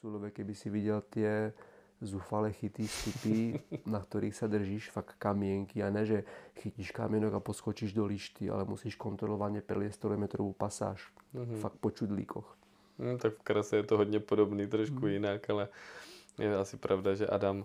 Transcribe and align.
Sulové, 0.00 0.30
keby 0.30 0.54
si 0.54 0.70
videl 0.70 1.02
tie 1.10 1.52
zúfale 2.02 2.52
chyty, 2.52 2.88
stupy, 2.88 3.58
na 3.94 4.02
ktorých 4.02 4.34
sa 4.34 4.46
držíš, 4.50 4.90
fakt 4.90 5.16
kamienky 5.18 5.80
a 5.82 5.90
ne, 5.90 6.04
že 6.04 6.26
chytíš 6.60 6.92
kamienok 6.92 7.38
a 7.38 7.40
poskočíš 7.40 7.94
do 7.94 8.04
lišty, 8.04 8.50
ale 8.50 8.68
musíš 8.68 8.98
kontrolovane 8.98 9.62
preliesť 9.62 10.10
100 10.10 10.20
metrovú 10.20 10.52
pasáž. 10.52 11.00
Mm-hmm. 11.34 11.60
Fakt 11.62 11.78
po 11.80 11.90
čudlíkoch. 11.90 12.48
Hmm, 12.98 13.18
tak 13.18 13.34
v 13.34 13.42
krase 13.42 13.76
je 13.76 13.82
to 13.82 13.96
hodně 13.96 14.20
podobný, 14.20 14.66
trošku 14.66 15.06
mm. 15.06 15.08
jinak, 15.08 15.50
ale 15.50 15.68
je 16.38 16.56
asi 16.56 16.76
pravda, 16.76 17.14
že 17.14 17.26
Adam 17.26 17.64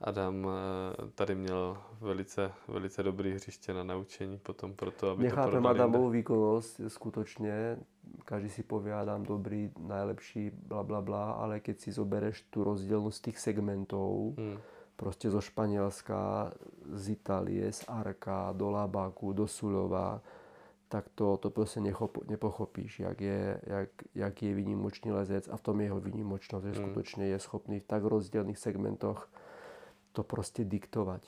Adam 0.00 0.48
eh, 0.48 1.10
tady 1.14 1.34
měl 1.34 1.78
velice, 2.00 2.52
velice 2.68 3.02
dobrý 3.02 3.32
hřiště 3.32 3.74
na 3.74 3.84
naučení 3.84 4.38
potom 4.38 4.74
proto, 4.74 5.10
aby 5.10 5.24
Nechápem 5.24 5.62
to 5.62 5.68
Adamovú 5.68 6.08
výkonnosť, 6.08 6.88
skutočne. 6.88 7.76
Každý 8.24 8.48
si 8.48 8.62
povie 8.64 8.96
Adam 8.96 9.22
dobrý, 9.22 9.70
najlepší, 9.76 10.50
bla 10.50 10.82
bla 10.82 11.04
bla, 11.04 11.36
ale 11.36 11.60
keď 11.60 11.76
si 11.78 11.90
zobereš 11.92 12.48
tú 12.48 12.64
rozdielnosť 12.64 13.18
tých 13.28 13.38
segmentov, 13.38 14.34
hmm. 14.40 14.56
proste 14.96 15.28
zo 15.28 15.44
Španielska, 15.44 16.50
z 16.96 17.04
Itálie, 17.20 17.68
z 17.68 17.84
Arka, 17.84 18.56
do 18.56 18.72
Labaku, 18.72 19.36
do 19.36 19.44
Sulova, 19.44 20.24
tak 20.88 21.12
to, 21.14 21.36
to 21.36 21.52
proste 21.54 21.78
nechop, 21.78 22.18
nepochopíš, 22.26 23.00
jak 23.00 23.20
je, 23.20 23.60
jak, 23.62 23.90
jak 24.14 24.34
je 24.42 24.52
výnimočný 24.54 25.12
lezec 25.12 25.46
a 25.46 25.54
v 25.54 25.62
tom 25.62 25.76
jeho 25.78 26.00
výnimočnosť, 26.00 26.64
že 26.66 26.72
hmm. 26.72 26.80
skutočne 26.82 27.24
je 27.30 27.38
schopný 27.38 27.78
v 27.78 27.86
tak 27.86 28.02
rozdielných 28.02 28.58
segmentoch 28.58 29.28
to 30.12 30.22
prostě 30.22 30.64
diktovat. 30.64 31.22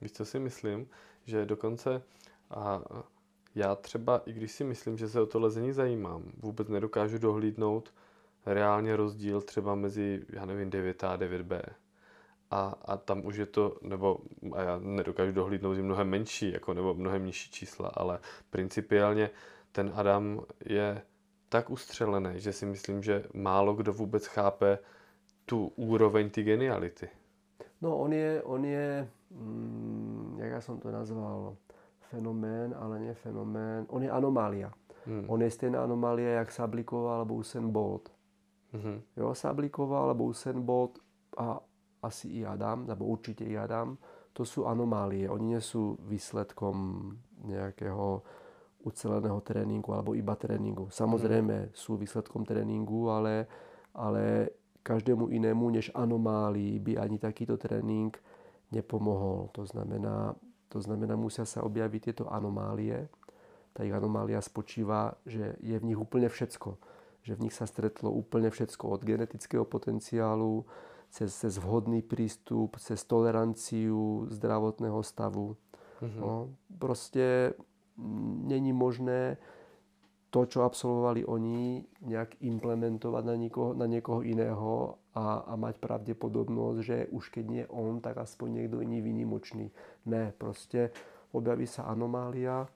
Víš, 0.00 0.12
co 0.12 0.24
si 0.24 0.38
myslím? 0.38 0.88
Že 1.24 1.46
dokonce 1.46 2.02
a 2.50 2.82
já 3.54 3.74
třeba, 3.74 4.22
i 4.26 4.32
když 4.32 4.52
si 4.52 4.64
myslím, 4.64 4.98
že 4.98 5.08
se 5.08 5.20
o 5.20 5.26
to 5.26 5.40
lezení 5.40 5.72
zajímám, 5.72 6.32
vůbec 6.36 6.68
nedokážu 6.68 7.18
dohlídnout 7.18 7.92
reálně 8.46 8.96
rozdíl 8.96 9.40
třeba 9.40 9.74
mezi, 9.74 10.24
já 10.28 10.46
nevím, 10.46 10.70
9 10.70 11.04
a 11.04 11.16
9B. 11.16 11.62
A, 12.50 12.74
a 12.84 12.96
tam 12.96 13.26
už 13.26 13.36
je 13.36 13.46
to, 13.46 13.76
nebo 13.82 14.18
a 14.52 14.62
já 14.62 14.78
nedokážu 14.78 15.32
dohlídnout 15.32 15.78
i 15.78 15.82
mnohem 15.82 16.08
menší, 16.08 16.52
jako, 16.52 16.74
nebo 16.74 16.94
mnohem 16.94 17.26
nižší 17.26 17.50
čísla, 17.50 17.88
ale 17.88 18.18
principiálně 18.50 19.30
ten 19.72 19.92
Adam 19.94 20.40
je 20.66 21.02
tak 21.48 21.70
ustřelený, 21.70 22.30
že 22.40 22.52
si 22.52 22.66
myslím, 22.66 23.02
že 23.02 23.24
málo 23.34 23.74
kdo 23.74 23.92
vůbec 23.92 24.26
chápe 24.26 24.78
tu 25.46 25.72
úroveň 25.76 26.30
ty 26.30 26.42
geniality. 26.42 27.08
No 27.80 27.96
on 28.00 28.12
je, 28.12 28.42
on 28.42 28.64
je, 28.64 29.08
mm, 29.30 30.38
jak 30.38 30.50
ja 30.50 30.60
som 30.60 30.80
to 30.80 30.88
nazval, 30.88 31.56
fenomén, 32.08 32.72
ale 32.72 33.00
nie 33.00 33.14
fenomén, 33.14 33.84
on 33.88 34.02
je 34.02 34.10
anomália. 34.10 34.72
Hmm. 35.06 35.30
On 35.30 35.38
je 35.42 35.50
stejná 35.50 35.82
anomália, 35.84 36.42
jak 36.42 36.52
Sablikova 36.52 37.16
alebo 37.16 37.34
Usain 37.34 37.70
Bolt. 37.70 38.10
Hmm. 38.72 39.02
Jo, 39.16 39.34
Sablikova 39.34 40.02
alebo 40.02 40.24
Usain 40.24 40.62
Bolt 40.62 40.98
a 41.38 41.60
asi 42.02 42.28
i 42.28 42.46
Adam, 42.46 42.86
alebo 42.90 43.04
určite 43.06 43.44
i 43.44 43.58
Adam, 43.58 43.98
to 44.32 44.44
sú 44.44 44.66
anomálie. 44.68 45.30
Oni 45.30 45.56
nie 45.56 45.62
sú 45.62 45.96
výsledkom 46.06 47.08
nejakého 47.46 48.22
uceleného 48.86 49.40
tréningu 49.42 49.90
alebo 49.90 50.14
iba 50.14 50.38
tréningu. 50.38 50.86
Samozrejme 50.92 51.74
sú 51.74 51.98
výsledkom 51.98 52.46
tréningu, 52.46 53.10
ale, 53.10 53.50
ale 53.96 54.54
každému 54.86 55.34
inému 55.34 55.66
než 55.74 55.90
anomálii 55.90 56.78
by 56.78 56.92
ani 57.02 57.18
takýto 57.18 57.58
tréning 57.58 58.14
nepomohol. 58.70 59.50
To 59.58 59.66
znamená, 59.66 60.38
to 60.70 60.78
znamená, 60.78 61.18
musia 61.18 61.42
sa 61.42 61.66
objaviť 61.66 62.00
tieto 62.10 62.24
anomálie. 62.30 63.10
Tá 63.74 63.82
ich 63.82 63.90
anomália 63.90 64.38
spočíva, 64.38 65.18
že 65.26 65.58
je 65.58 65.74
v 65.74 65.86
nich 65.90 65.98
úplne 65.98 66.30
všetko. 66.30 66.78
Že 67.26 67.32
v 67.34 67.42
nich 67.42 67.54
sa 67.58 67.66
stretlo 67.66 68.14
úplne 68.14 68.54
všetko 68.54 68.94
od 68.94 69.02
genetického 69.02 69.66
potenciálu, 69.66 70.62
cez, 71.10 71.34
cez 71.34 71.58
vhodný 71.58 72.06
prístup, 72.06 72.78
cez 72.78 73.02
toleranciu 73.02 74.30
zdravotného 74.30 75.02
stavu. 75.02 75.58
Mm-hmm. 75.98 76.20
No, 76.22 76.54
proste 76.78 77.54
není 78.46 78.72
možné 78.72 79.36
to, 80.30 80.44
čo 80.44 80.66
absolvovali 80.66 81.22
oni, 81.24 81.80
nejak 82.02 82.42
implementovať 82.42 83.22
na 83.24 83.36
niekoho, 83.38 83.70
na 83.72 83.86
niekoho 83.86 84.20
iného 84.26 84.98
a, 85.14 85.46
a 85.48 85.52
mať 85.54 85.78
pravdepodobnosť, 85.80 86.78
že 86.82 86.98
už 87.14 87.30
keď 87.30 87.44
nie 87.46 87.64
on, 87.70 88.02
tak 88.02 88.18
aspoň 88.18 88.62
niekto 88.62 88.82
iný 88.82 89.00
výnimočný. 89.00 89.70
Ne, 90.10 90.34
proste 90.34 90.90
objaví 91.32 91.64
sa 91.64 91.86
anomália, 91.88 92.66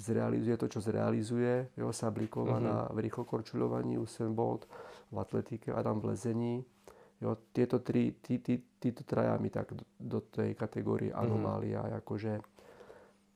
zrealizuje 0.00 0.56
to, 0.56 0.66
čo 0.68 0.80
zrealizuje. 0.80 1.72
Jo, 1.76 1.92
Sablikova 1.92 2.60
uh-huh. 2.60 2.64
na 2.64 2.76
v 2.92 3.06
rýchlokorčuľovaní, 3.08 3.96
Usain 4.00 4.32
Bolt 4.32 4.68
v 5.12 5.16
atletike, 5.20 5.72
Adam 5.72 6.00
v 6.00 6.16
lezení. 6.16 6.56
Jo, 7.20 7.36
tieto 7.52 7.80
tri, 7.80 8.12
tí, 8.20 8.40
tí, 8.44 8.60
títo 8.76 9.00
traja 9.08 9.40
mi 9.40 9.48
tak 9.48 9.72
do, 9.72 9.84
do 9.96 10.18
tej 10.20 10.52
kategórie 10.52 11.12
mhm. 11.12 11.16
anomália, 11.16 11.80
uh-huh. 11.84 12.00
akože 12.00 12.32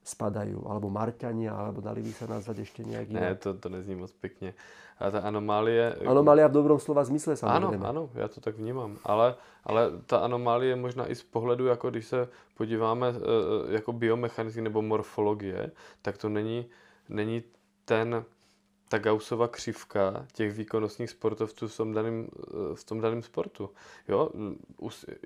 spadajú, 0.04 0.64
alebo 0.64 0.90
Marťania, 0.90 1.52
alebo 1.52 1.80
dali 1.80 2.00
by 2.02 2.12
sa 2.12 2.26
nazvať 2.26 2.64
ešte 2.64 2.80
nejak 2.82 3.10
iné. 3.10 3.20
Ne, 3.20 3.34
to, 3.34 3.54
to 3.54 3.68
nezní 3.68 3.94
moc 3.94 4.12
pěkně. 4.12 4.54
A 5.00 5.10
ta 5.10 5.18
anomálie... 5.18 5.96
Anomália 6.06 6.48
v 6.48 6.52
dobrom 6.52 6.78
slova 6.78 7.04
zmysle 7.04 7.36
samozřejmě. 7.36 7.76
Ano, 7.76 7.88
ano, 7.88 8.10
já 8.14 8.28
to 8.28 8.40
tak 8.40 8.56
vnímám. 8.56 8.98
Ale, 9.04 9.34
ale 9.64 9.90
ta 10.06 10.18
anomálie 10.18 10.76
možná 10.76 11.10
i 11.10 11.14
z 11.14 11.22
pohledu, 11.22 11.66
jako 11.66 11.90
když 11.90 12.06
se 12.06 12.28
podíváme 12.56 13.08
e, 13.08 13.12
e, 13.12 13.74
jako 13.74 13.92
biomechaniky 13.92 14.60
nebo 14.60 14.82
morfologie, 14.82 15.70
tak 16.02 16.18
to 16.18 16.28
není, 16.28 16.66
není 17.08 17.42
ten, 17.84 18.24
ta 18.88 18.98
Gaussova 18.98 19.48
křivka 19.48 20.26
těch 20.32 20.52
výkonnostních 20.52 21.10
sportovců 21.10 21.68
v 21.68 21.76
tom 21.76 21.92
daném, 21.92 22.28
e, 22.72 22.74
v 22.74 22.84
tom 22.84 23.00
daném 23.00 23.22
sportu. 23.22 23.70
Jo, 24.08 24.30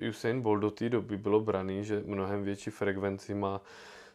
Usain 0.09 0.41
Bolt 0.41 0.61
do 0.61 0.71
té 0.71 0.89
doby 0.89 1.17
bylo 1.17 1.39
braný, 1.39 1.83
že 1.83 2.03
mnohem 2.05 2.43
větší 2.43 2.71
frekvenci 2.71 3.33
má 3.33 3.61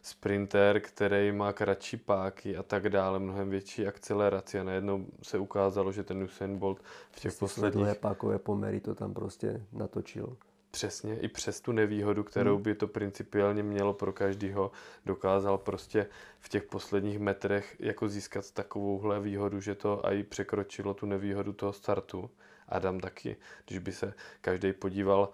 sprinter, 0.01 0.79
který 0.79 1.31
má 1.31 1.53
kratší 1.53 1.97
páky 1.97 2.57
a 2.57 2.63
tak 2.63 2.89
dále, 2.89 3.19
mnohem 3.19 3.49
větší 3.49 3.87
akceleraci 3.87 4.59
a 4.59 4.63
najednou 4.63 5.05
se 5.21 5.37
ukázalo, 5.37 5.91
že 5.91 6.03
ten 6.03 6.23
Usain 6.23 6.57
Bolt 6.57 6.79
v 7.11 7.19
těch 7.19 7.33
posledních... 7.39 7.73
Dlouhé 7.73 7.95
pákové 7.95 8.39
pomery 8.39 8.79
to 8.79 8.95
tam 8.95 9.13
prostě 9.13 9.65
natočil. 9.73 10.37
Přesně, 10.71 11.19
i 11.19 11.27
přes 11.27 11.61
tu 11.61 11.71
nevýhodu, 11.71 12.23
kterou 12.23 12.53
hmm. 12.53 12.63
by 12.63 12.75
to 12.75 12.87
principiálně 12.87 13.63
mělo 13.63 13.93
pro 13.93 14.13
každýho, 14.13 14.71
dokázal 15.05 15.57
prostě 15.57 16.07
v 16.39 16.49
těch 16.49 16.63
posledních 16.63 17.19
metrech 17.19 17.75
jako 17.79 18.09
získat 18.09 18.51
takovouhle 18.51 19.19
výhodu, 19.19 19.59
že 19.61 19.75
to 19.75 20.01
i 20.11 20.23
překročilo 20.23 20.93
tu 20.93 21.05
nevýhodu 21.05 21.53
toho 21.53 21.73
startu. 21.73 22.29
Adam 22.67 22.99
taky, 22.99 23.37
když 23.67 23.79
by 23.79 23.91
se 23.91 24.13
každý 24.41 24.73
podíval 24.73 25.29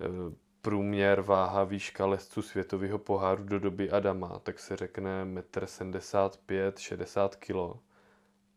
eh, 0.00 0.49
průměr 0.62 1.20
váha 1.20 1.64
výška 1.64 2.06
lesců 2.06 2.42
světového 2.42 2.98
poháru 2.98 3.44
do 3.44 3.58
doby 3.58 3.90
Adama, 3.90 4.38
tak 4.42 4.58
se 4.58 4.76
řekne 4.76 5.24
1,75 5.24 6.66
m, 6.66 6.72
60 6.76 7.36
kg. 7.36 7.80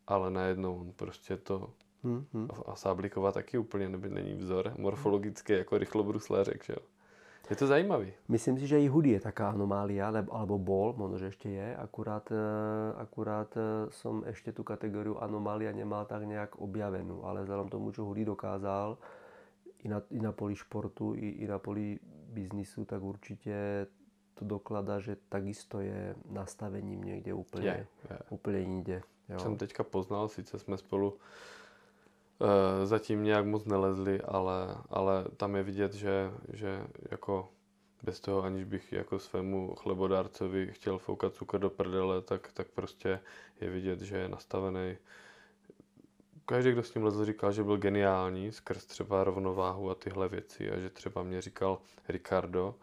Ale 0.08 0.32
najednou 0.32 0.80
on 0.80 0.92
prostě 0.92 1.38
to... 1.38 1.70
Hmm, 2.04 2.26
hmm. 2.34 2.48
A 2.66 2.76
Sáblíková 2.76 3.32
taky 3.32 3.58
úplně 3.58 3.90
neby, 3.90 4.10
není 4.10 4.34
vzor 4.34 4.74
morfologický 4.78 5.54
jako 5.54 5.78
rychlobruslařek, 5.78 6.64
že 6.64 6.74
jo. 6.74 6.86
Je 7.50 7.56
to 7.56 7.68
zajímavý. 7.68 8.14
Myslím 8.28 8.56
si, 8.60 8.68
že 8.68 8.80
i 8.80 8.88
Hudy 8.88 9.10
je 9.10 9.20
taká 9.20 9.52
anomália, 9.52 10.08
alebo 10.08 10.56
bol, 10.56 10.96
možno, 10.96 11.20
že 11.20 11.28
ešte 11.36 11.52
je. 11.52 11.76
Akurát, 11.76 12.24
e, 12.32 12.40
akurát 12.96 13.52
e, 13.60 13.92
som 13.92 14.24
ešte 14.24 14.56
tú 14.56 14.64
kategóriu 14.64 15.20
anomália 15.20 15.76
nemal 15.76 16.08
tak 16.08 16.24
nejak 16.24 16.56
objavenú. 16.56 17.28
Ale 17.28 17.44
vzhľadom 17.44 17.68
tomu, 17.68 17.92
čo 17.92 18.08
Hudy 18.08 18.24
dokázal, 18.24 18.96
i 19.84 19.88
na, 19.88 20.02
i 20.12 20.20
na 20.20 20.32
poli 20.32 20.56
športu, 20.56 21.16
i, 21.16 21.30
i 21.30 21.48
na 21.48 21.60
poli 21.60 22.00
biznisu, 22.34 22.86
tak 22.86 23.04
určite 23.04 23.88
to 24.34 24.46
dokladá, 24.46 25.00
že 25.00 25.16
takisto 25.30 25.80
je 25.80 26.16
nastavením 26.30 27.04
někde 27.04 27.34
úplně, 27.34 27.68
je, 27.68 27.88
je. 28.10 28.18
úplně 28.30 28.60
jinde. 28.60 29.02
Jo. 29.30 29.40
Jsem 29.40 29.58
teďka 29.58 29.84
poznal, 29.84 30.28
sice 30.28 30.60
jsme 30.60 30.78
spolu 30.78 31.18
e, 32.42 32.86
zatím 32.86 33.24
nějak 33.24 33.46
moc 33.46 33.66
nelezli, 33.66 34.22
ale, 34.22 34.76
ale 34.90 35.26
tam 35.38 35.56
je 35.56 35.64
vidět, 35.64 35.94
že, 35.94 36.32
že 36.54 36.88
jako 37.12 37.50
bez 38.04 38.20
toho, 38.20 38.44
aniž 38.44 38.64
bych 38.64 38.94
jako 38.94 39.20
svému 39.20 39.76
chlebodárcovi 39.76 40.72
chtěl 40.72 40.98
foukat 40.98 41.34
cukr 41.34 41.60
do 41.60 41.70
prdele, 41.70 42.22
tak, 42.22 42.52
tak 42.54 42.68
prostě 42.68 43.20
je 43.62 43.70
vidět, 43.70 44.02
že 44.02 44.18
je 44.18 44.30
nastavený 44.30 44.98
každý, 46.46 46.72
kdo 46.72 46.84
s 46.84 46.94
ním 46.94 47.04
lezl, 47.04 47.26
říkal, 47.26 47.52
že 47.52 47.64
byl 47.64 47.78
geniální 47.78 48.52
skrz 48.52 48.86
třeba 48.86 49.24
rovnováhu 49.24 49.90
a 49.90 49.96
tyhle 49.96 50.30
věci 50.30 50.72
a 50.72 50.80
že 50.80 50.90
třeba 50.90 51.24
mě 51.24 51.42
říkal 51.42 51.80
Ricardo, 52.10 52.76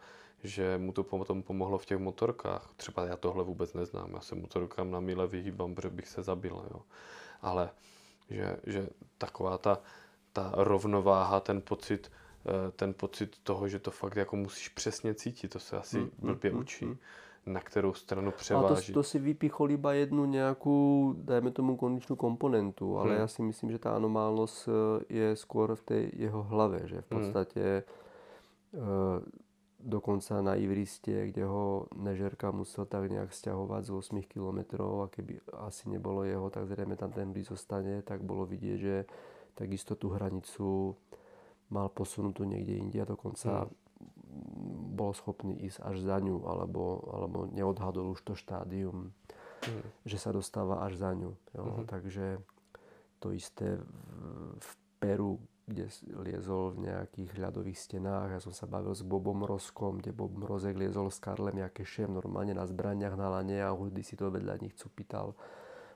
že 0.43 0.77
mu 0.77 0.91
to 0.91 1.03
potom 1.03 1.43
pomohlo 1.43 1.77
v 1.77 1.85
těch 1.85 1.97
motorkách. 1.97 2.69
Třeba 2.75 3.05
já 3.05 3.17
tohle 3.17 3.43
vůbec 3.43 3.73
neznám, 3.73 4.13
já 4.13 4.21
se 4.21 4.35
motorkám 4.35 4.91
na 4.91 4.99
míle 4.99 5.27
vyhýbám, 5.27 5.75
protože 5.75 5.89
bych 5.89 6.07
se 6.07 6.23
zabil, 6.23 6.65
jo. 6.71 6.81
Ale 7.41 7.69
že, 8.29 8.57
že 8.65 8.89
taková 9.17 9.57
ta, 9.57 9.79
ta 10.33 10.51
rovnováha, 10.55 11.39
ten 11.39 11.61
pocit, 11.61 12.11
eh, 12.45 12.71
ten 12.71 12.93
pocit 12.93 13.37
toho, 13.43 13.67
že 13.67 13.79
to 13.79 13.91
fakt 13.91 14.15
jako 14.15 14.35
musíš 14.35 14.69
přesně 14.69 15.13
cítit, 15.13 15.47
to 15.47 15.59
se 15.59 15.77
asi 15.77 15.97
mm, 15.97 16.11
blbě 16.17 16.51
mm, 16.51 16.59
učí. 16.59 16.85
Mm, 16.85 16.97
na 17.45 17.59
kterou 17.59 17.93
stranu 17.93 18.29
A 18.29 18.37
převáží. 18.37 18.93
to, 18.93 19.01
to 19.01 19.03
si 19.03 19.17
vypichol 19.19 19.71
iba 19.71 19.93
jednu 19.93 20.25
nejakú, 20.25 20.75
dajme 21.17 21.49
tomu, 21.49 21.73
kondičnú 21.73 22.13
komponentu, 22.13 23.01
ale 23.01 23.17
Hmm. 23.17 23.21
ja 23.21 23.27
si 23.27 23.41
myslím, 23.41 23.71
že 23.71 23.81
tá 23.81 23.97
anomálnosť 23.97 24.57
e, 24.61 24.71
je 25.09 25.27
skôr 25.33 25.73
v 25.73 25.83
tej 25.83 26.03
jeho 26.21 26.45
hlave, 26.45 26.85
že 26.85 27.01
v 27.01 27.07
Hmm. 27.07 27.13
podstate 27.17 27.63
e, 27.73 27.83
dokonca 29.81 30.37
na 30.39 30.53
Ivriste, 30.53 31.27
kde 31.27 31.41
ho 31.41 31.89
Nežerka 31.97 32.53
musel 32.53 32.85
tak 32.85 33.09
nejak 33.09 33.33
stiahovať 33.33 33.81
z 33.83 33.91
8 33.91 34.21
kilometrov 34.29 35.01
a 35.01 35.09
keby 35.09 35.41
asi 35.59 35.89
nebolo 35.89 36.21
jeho, 36.21 36.45
tak 36.47 36.69
zrejme 36.69 36.93
tam 36.93 37.09
ten 37.09 37.33
blíz 37.33 37.49
zostane, 37.49 38.01
tak 38.01 38.21
bolo 38.21 38.45
vidieť, 38.45 38.77
že 38.77 38.95
takisto 39.51 39.97
tú 39.97 40.13
hranicu 40.13 40.93
mal 41.67 41.89
posunutú 41.89 42.45
niekde 42.45 42.77
inde 42.77 43.01
a 43.01 43.09
dokonca 43.09 43.65
Hmm. 43.65 43.73
Bol 44.91 45.15
schopný 45.15 45.55
ísť 45.65 45.79
až 45.81 46.03
za 46.03 46.19
ňu, 46.19 46.43
alebo, 46.43 46.99
alebo 47.15 47.47
neodhadol 47.47 48.11
už 48.11 48.21
to 48.21 48.33
štádium, 48.35 49.15
Hmm. 49.61 49.85
že 50.09 50.17
sa 50.17 50.33
dostáva 50.33 50.81
až 50.81 50.97
za 50.97 51.13
ňu. 51.13 51.37
Jo. 51.53 51.63
Mhm. 51.63 51.85
Takže 51.85 52.41
to 53.21 53.29
isté 53.29 53.77
v, 53.77 53.85
v 54.57 54.69
Peru, 54.97 55.37
kde 55.69 55.85
liezol 56.25 56.73
v 56.73 56.89
nejakých 56.89 57.31
ľadových 57.37 57.77
stenách. 57.77 58.33
Ja 58.33 58.41
som 58.41 58.51
sa 58.51 58.65
bavil 58.65 58.97
s 58.97 59.05
Bobom 59.05 59.45
Roskom, 59.45 60.01
kde 60.01 60.11
Bob 60.17 60.33
Mrozek 60.33 60.73
liezol 60.73 61.13
s 61.13 61.21
Karlem 61.21 61.61
Jakešem 61.61 62.09
normálne 62.09 62.57
na 62.57 62.65
zbraniach 62.65 63.13
na 63.13 63.29
lane 63.29 63.61
a 63.61 63.69
Hudy 63.69 64.01
si 64.01 64.17
to 64.17 64.33
vedľa 64.33 64.65
nich 64.65 64.73
cupital 64.73 65.37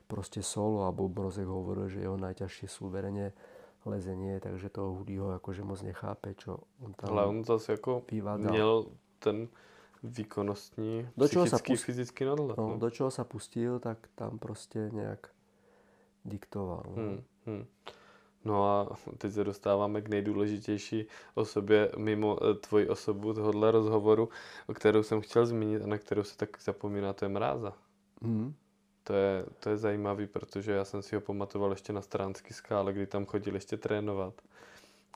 proste 0.06 0.40
solo 0.40 0.86
a 0.86 0.94
Bob 0.94 1.18
Mrozek 1.18 1.50
hovoril, 1.50 1.90
že 1.90 2.06
jeho 2.06 2.14
najťažšie 2.14 2.66
sú 2.70 2.86
verejne 2.86 3.34
lezenie, 3.86 4.40
takže 4.40 4.68
toho 4.68 4.92
Hudyho 4.94 5.30
akože 5.30 5.62
moc 5.62 5.82
nechápe, 5.82 6.34
čo 6.34 6.58
on 6.84 6.92
tam 6.94 7.10
Ale 7.10 7.26
on 7.26 7.44
zase 7.44 7.72
jako 7.72 8.02
vyvádzal. 8.10 8.50
měl 8.52 8.86
ten 9.18 9.48
výkonnostní, 10.02 11.08
Do 11.16 11.28
čeho 11.28 11.46
sa 11.46 11.56
pust- 11.58 11.84
fyzický 11.84 12.24
nadhled. 12.24 12.56
No, 12.58 12.68
No. 12.68 12.78
do 12.78 12.90
čoho 12.90 13.10
sa 13.10 13.24
pustil, 13.24 13.78
tak 13.78 13.98
tam 14.14 14.38
proste 14.38 14.90
nejak 14.92 15.30
diktoval. 16.24 16.82
No. 16.88 16.94
Hmm, 17.02 17.22
hmm. 17.46 17.64
No 18.44 18.64
a 18.64 18.96
teď 19.18 19.32
se 19.32 19.44
dostáváme 19.44 20.02
k 20.02 20.08
nejdůležitější 20.08 21.06
osobě 21.34 21.92
mimo 21.98 22.38
eh, 22.44 22.54
tvoji 22.54 22.88
osobu 22.88 23.34
tohohle 23.34 23.70
rozhovoru, 23.70 24.28
o 24.66 24.74
kterou 24.74 25.02
jsem 25.02 25.20
chtěl 25.20 25.46
zmínit 25.46 25.82
a 25.82 25.86
na 25.86 25.98
kterou 25.98 26.22
se 26.22 26.36
tak 26.36 26.62
zapomíná, 26.62 27.12
to 27.12 27.24
je 27.24 27.28
Mráza. 27.28 27.72
Hmm. 28.22 28.54
To 29.06 29.14
je, 29.14 29.44
to 29.60 29.70
je 29.70 29.76
zajímavý, 29.76 30.26
protože 30.26 30.72
já 30.72 30.84
jsem 30.84 31.02
si 31.02 31.14
ho 31.14 31.20
pamatoval 31.20 31.70
ještě 31.70 31.92
na 31.92 32.02
Stránský 32.02 32.54
skále, 32.54 32.92
kdy 32.92 33.06
tam 33.06 33.26
chodil 33.26 33.54
ještě 33.54 33.76
trénovat. 33.76 34.34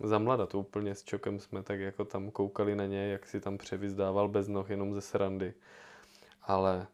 Za 0.04 0.18
mlada 0.18 0.46
to 0.46 0.58
úplně 0.58 0.94
s 0.94 1.04
Čokem 1.04 1.40
jsme 1.40 1.62
tak 1.62 1.80
jako 1.80 2.04
tam 2.04 2.30
koukali 2.30 2.76
na 2.76 2.86
něj, 2.86 3.10
jak 3.10 3.26
si 3.26 3.40
tam 3.40 3.58
převyzdával 3.58 4.28
bez 4.28 4.48
noh 4.48 4.70
jenom 4.70 4.94
ze 4.94 5.00
srandy. 5.00 5.54
Ale 6.42 6.86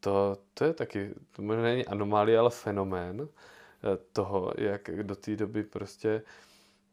to, 0.00 0.36
to 0.54 0.64
je 0.64 0.72
taky, 0.72 1.14
to 1.32 1.42
možná 1.42 1.62
není 1.62 1.86
anomálie, 1.86 2.38
ale 2.38 2.50
fenomén 2.50 3.28
eh, 3.28 3.96
toho, 4.12 4.52
jak 4.58 4.90
do 5.02 5.16
té 5.16 5.36
doby 5.36 5.62
prostě 5.62 6.22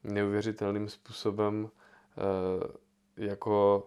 neuvěřitelným 0.04 0.90
způsobem 0.90 1.70
eh, 2.18 2.68
jako 3.18 3.84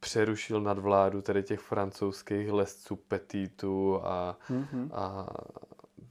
přerušil 0.00 0.60
nadvládu 0.60 1.22
tady 1.22 1.42
těch 1.42 1.60
francouzských 1.60 2.52
lesců 2.52 2.96
Petitů 2.96 4.00
a, 4.04 4.38
Mm-hmm. 4.50 4.88
a 4.92 5.26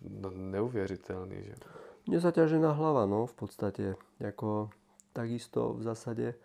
no, 0.01 0.31
neuvěřitelný, 0.35 1.43
že? 1.43 1.55
Nezaťažená 2.07 2.71
hlava, 2.71 3.05
no, 3.05 3.25
v 3.25 3.33
podstate. 3.33 3.83
Ako 4.17 4.69
takisto 5.13 5.73
v 5.77 5.81
zásade 5.85 6.27
e, 6.33 6.35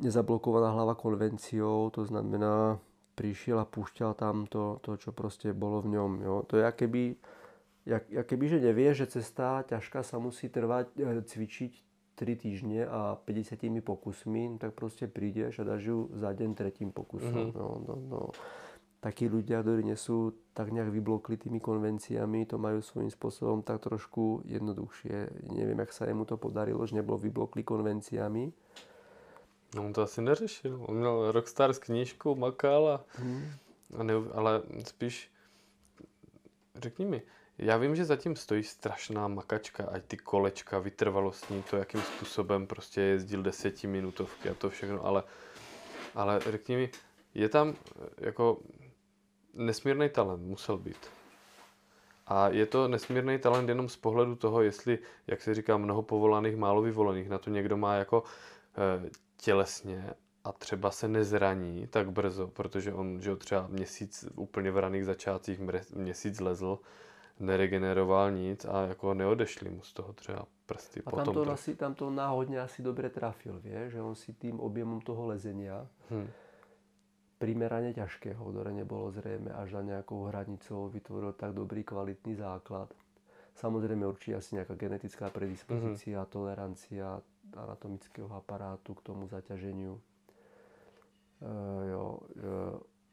nezablokovaná 0.00 0.70
hlava 0.70 0.94
konvenciou, 0.94 1.90
to 1.90 2.04
znamená, 2.06 2.78
prišiel 3.14 3.58
a 3.58 3.66
púšťal 3.68 4.14
tam 4.14 4.46
to, 4.46 4.78
to 4.80 4.96
čo 4.96 5.12
proste 5.12 5.52
bolo 5.52 5.82
v 5.82 5.98
ňom. 5.98 6.10
Jo. 6.22 6.34
To 6.46 6.56
je 6.56 6.64
akéby, 6.64 7.02
jak, 7.86 8.04
keby, 8.06 8.44
že 8.48 8.58
nevie, 8.60 8.94
že 8.94 9.10
cesta 9.10 9.66
ťažká 9.66 10.06
sa 10.06 10.16
musí 10.22 10.48
trvať, 10.48 10.94
e, 10.96 11.20
cvičiť 11.26 11.91
3 12.14 12.36
týždne 12.36 12.86
a 12.86 13.16
50 13.16 13.80
pokusmi, 13.80 14.60
tak 14.60 14.76
proste 14.76 15.08
prídeš 15.08 15.58
a 15.60 15.64
dáš 15.64 15.82
ju 15.88 15.98
za 16.12 16.32
deň 16.32 16.50
tretím 16.54 16.92
pokusom. 16.92 17.52
Mhm. 17.52 17.56
No, 17.56 17.68
no, 17.88 17.94
no. 18.08 18.20
Takí 19.02 19.26
ľudia, 19.26 19.66
ktorí 19.66 19.82
nie 19.82 19.98
sú 19.98 20.30
tak 20.54 20.70
nejak 20.70 20.94
vyblokli 20.94 21.34
tými 21.34 21.58
konvenciami, 21.58 22.46
to 22.46 22.54
majú 22.54 22.78
svojím 22.78 23.10
spôsobom 23.10 23.66
tak 23.66 23.82
trošku 23.82 24.46
jednoduchšie. 24.46 25.50
Neviem, 25.50 25.82
jak 25.82 25.90
sa 25.90 26.06
jemu 26.06 26.22
to 26.22 26.38
podarilo, 26.38 26.86
že 26.86 26.94
nebol 26.94 27.18
vyblokli 27.18 27.66
konvenciami. 27.66 28.54
No, 29.74 29.84
on 29.84 29.92
to 29.92 30.02
asi 30.06 30.22
neřešil. 30.22 30.86
On 30.86 30.94
měl 30.96 31.32
Rockstar 31.32 31.72
s 31.72 31.78
knížkou, 31.78 32.34
makal 32.34 32.88
a, 32.88 33.04
Hmm. 33.18 33.42
a 33.98 34.02
ne, 34.02 34.14
ale 34.34 34.62
spíš 34.86 35.30
řekni 36.76 37.06
mi, 37.06 37.22
já 37.62 37.76
vím, 37.76 37.96
že 37.96 38.04
zatím 38.04 38.36
stojí 38.36 38.62
strašná 38.62 39.28
makačka, 39.28 39.84
ať 39.92 40.04
ty 40.04 40.16
kolečka, 40.16 40.78
vytrvalostní, 40.78 41.62
to, 41.62 41.76
jakým 41.76 42.02
způsobem 42.02 42.66
prostě 42.66 43.00
jezdil 43.00 43.42
desetiminutovky 43.42 44.48
a 44.48 44.54
to 44.54 44.70
všechno, 44.70 45.06
ale, 45.06 45.22
ale 46.14 46.40
řekni 46.50 46.76
mi, 46.76 46.90
je 47.34 47.48
tam 47.48 47.68
eh, 47.68 48.08
jako 48.18 48.58
nesmírný 49.54 50.08
talent, 50.08 50.42
musel 50.42 50.78
být. 50.78 51.10
A 52.26 52.48
je 52.48 52.66
to 52.66 52.88
nesmírný 52.88 53.38
talent 53.38 53.68
jenom 53.68 53.88
z 53.88 53.96
pohledu 53.96 54.36
toho, 54.36 54.62
jestli, 54.62 54.98
jak 55.26 55.42
se 55.42 55.54
říká, 55.54 55.76
mnoho 55.76 56.02
povolaných, 56.02 56.56
málo 56.56 56.82
vyvolených. 56.82 57.28
Na 57.28 57.38
to 57.38 57.50
někdo 57.50 57.76
má 57.76 57.94
jako 57.94 58.22
e, 58.76 59.10
tělesně 59.36 60.14
a 60.44 60.52
třeba 60.52 60.90
se 60.90 61.08
nezraní 61.08 61.86
tak 61.86 62.10
brzo, 62.10 62.48
protože 62.48 62.92
on, 62.92 63.20
že 63.20 63.36
třeba 63.36 63.66
měsíc 63.66 64.24
úplně 64.34 64.70
v 64.70 64.78
raných 64.78 65.04
začátcích 65.04 65.60
měsíc 65.94 66.40
lezl, 66.40 66.78
neregeneroval 67.40 68.30
nic 68.30 68.64
a 68.64 68.82
jako 68.82 69.14
neodešli 69.14 69.70
mu 69.70 69.82
z 69.82 69.92
toho 69.92 70.12
třeba 70.12 70.46
prsty. 70.66 71.02
A 71.06 71.10
Potom 71.10 71.24
tam 71.24 71.34
to, 71.34 71.44
to, 71.44 71.52
asi, 71.52 71.76
tam 71.76 71.94
to 71.94 72.10
náhodne 72.10 72.60
asi 72.60 72.82
dobre 72.82 73.10
trafil, 73.10 73.60
vie, 73.60 73.90
že 73.90 74.02
on 74.02 74.14
si 74.14 74.32
tým 74.32 74.60
objemom 74.60 75.00
toho 75.00 75.26
lezenia 75.26 75.86
hm, 76.10 76.28
primerane 77.42 77.90
ťažkého, 77.90 78.38
ktoré 78.38 78.70
nebolo 78.70 79.10
zrejme 79.10 79.50
až 79.50 79.74
za 79.74 79.82
nejakou 79.82 80.30
hranicou, 80.30 80.86
vytvoril 80.86 81.34
tak 81.34 81.58
dobrý 81.58 81.82
kvalitný 81.82 82.38
základ. 82.38 82.86
Samozrejme 83.58 84.06
určite 84.06 84.38
asi 84.38 84.56
nejaká 84.56 84.78
genetická 84.78 85.26
predispozícia, 85.28 86.22
mm-hmm. 86.22 86.32
tolerancia 86.32 87.18
anatomického 87.52 88.30
aparátu 88.32 88.94
k 88.94 89.04
tomu 89.04 89.28
zaťaženiu. 89.28 89.98
E, 89.98 90.02
jo, 91.90 92.04
e, 92.16 92.46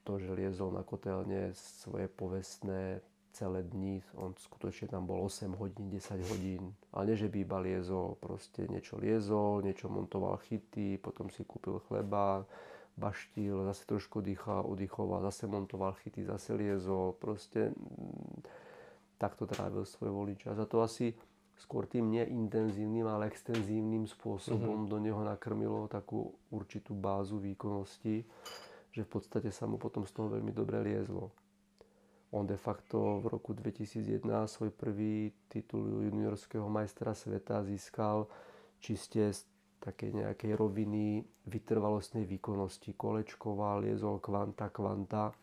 to, 0.06 0.13
že 0.22 0.31
liezol 0.31 0.72
na 0.72 0.86
kotelne 0.86 1.51
svoje 1.57 2.07
povestné 2.07 3.01
celé 3.33 3.63
dni, 3.63 4.01
on 4.17 4.33
skutočne 4.35 4.89
tam 4.89 5.05
bol 5.05 5.21
8 5.25 5.53
hodín, 5.57 5.89
10 5.89 6.31
hodín, 6.33 6.73
ale 6.91 7.13
nie, 7.13 7.21
že 7.21 7.29
by 7.29 7.37
iba 7.45 7.57
liezol, 7.61 8.17
proste 8.17 8.65
niečo 8.65 8.98
liezol, 8.98 9.62
niečo 9.62 9.88
montoval 9.88 10.38
chyty, 10.45 10.98
potom 10.98 11.29
si 11.29 11.45
kúpil 11.45 11.79
chleba, 11.88 12.43
baštil, 13.00 13.63
zase 13.71 13.88
trošku 13.88 14.19
oddychal, 14.19 14.67
oddychoval, 14.67 15.24
zase 15.31 15.48
montoval 15.48 15.95
chyty, 16.03 16.27
zase 16.27 16.53
liezol, 16.53 17.15
proste 17.15 17.71
mm, 17.71 18.43
takto 19.15 19.48
trávil 19.48 19.88
svoj 19.88 20.12
voľný 20.12 20.36
čas. 20.36 20.59
A 20.59 20.67
to 20.67 20.83
asi 20.83 21.15
skôr 21.59 21.88
tým 21.88 22.12
neintenzívnym, 22.12 23.07
ale 23.07 23.27
extenzívnym 23.27 24.07
spôsobom 24.07 24.83
mm-hmm. 24.83 24.91
do 24.91 24.98
neho 25.00 25.21
nakrmilo 25.24 25.91
takú 25.91 26.31
určitú 26.51 26.95
bázu 26.95 27.39
výkonnosti, 27.39 28.24
že 28.91 29.01
v 29.03 29.09
podstate 29.09 29.51
sa 29.51 29.67
mu 29.67 29.75
potom 29.75 30.07
z 30.07 30.12
toho 30.15 30.31
veľmi 30.31 30.55
dobre 30.55 30.79
liezlo. 30.83 31.31
On 32.31 32.45
de 32.45 32.57
facto 32.57 33.19
v 33.21 33.25
roku 33.27 33.57
2001 33.57 34.21
svoj 34.45 34.69
prvý 34.69 35.33
titul 35.50 36.05
juniorského 36.05 36.69
majstra 36.69 37.17
sveta 37.17 37.65
získal 37.65 38.29
čiste 38.79 39.33
z 39.33 39.50
takej 39.79 40.13
nejakej 40.21 40.51
roviny 40.53 41.25
vytrvalostnej 41.48 42.27
výkonnosti. 42.29 42.93
Kolečkoval, 42.93 43.81
liezol 43.88 44.21
kvanta, 44.21 44.69
kvanta. 44.69 45.33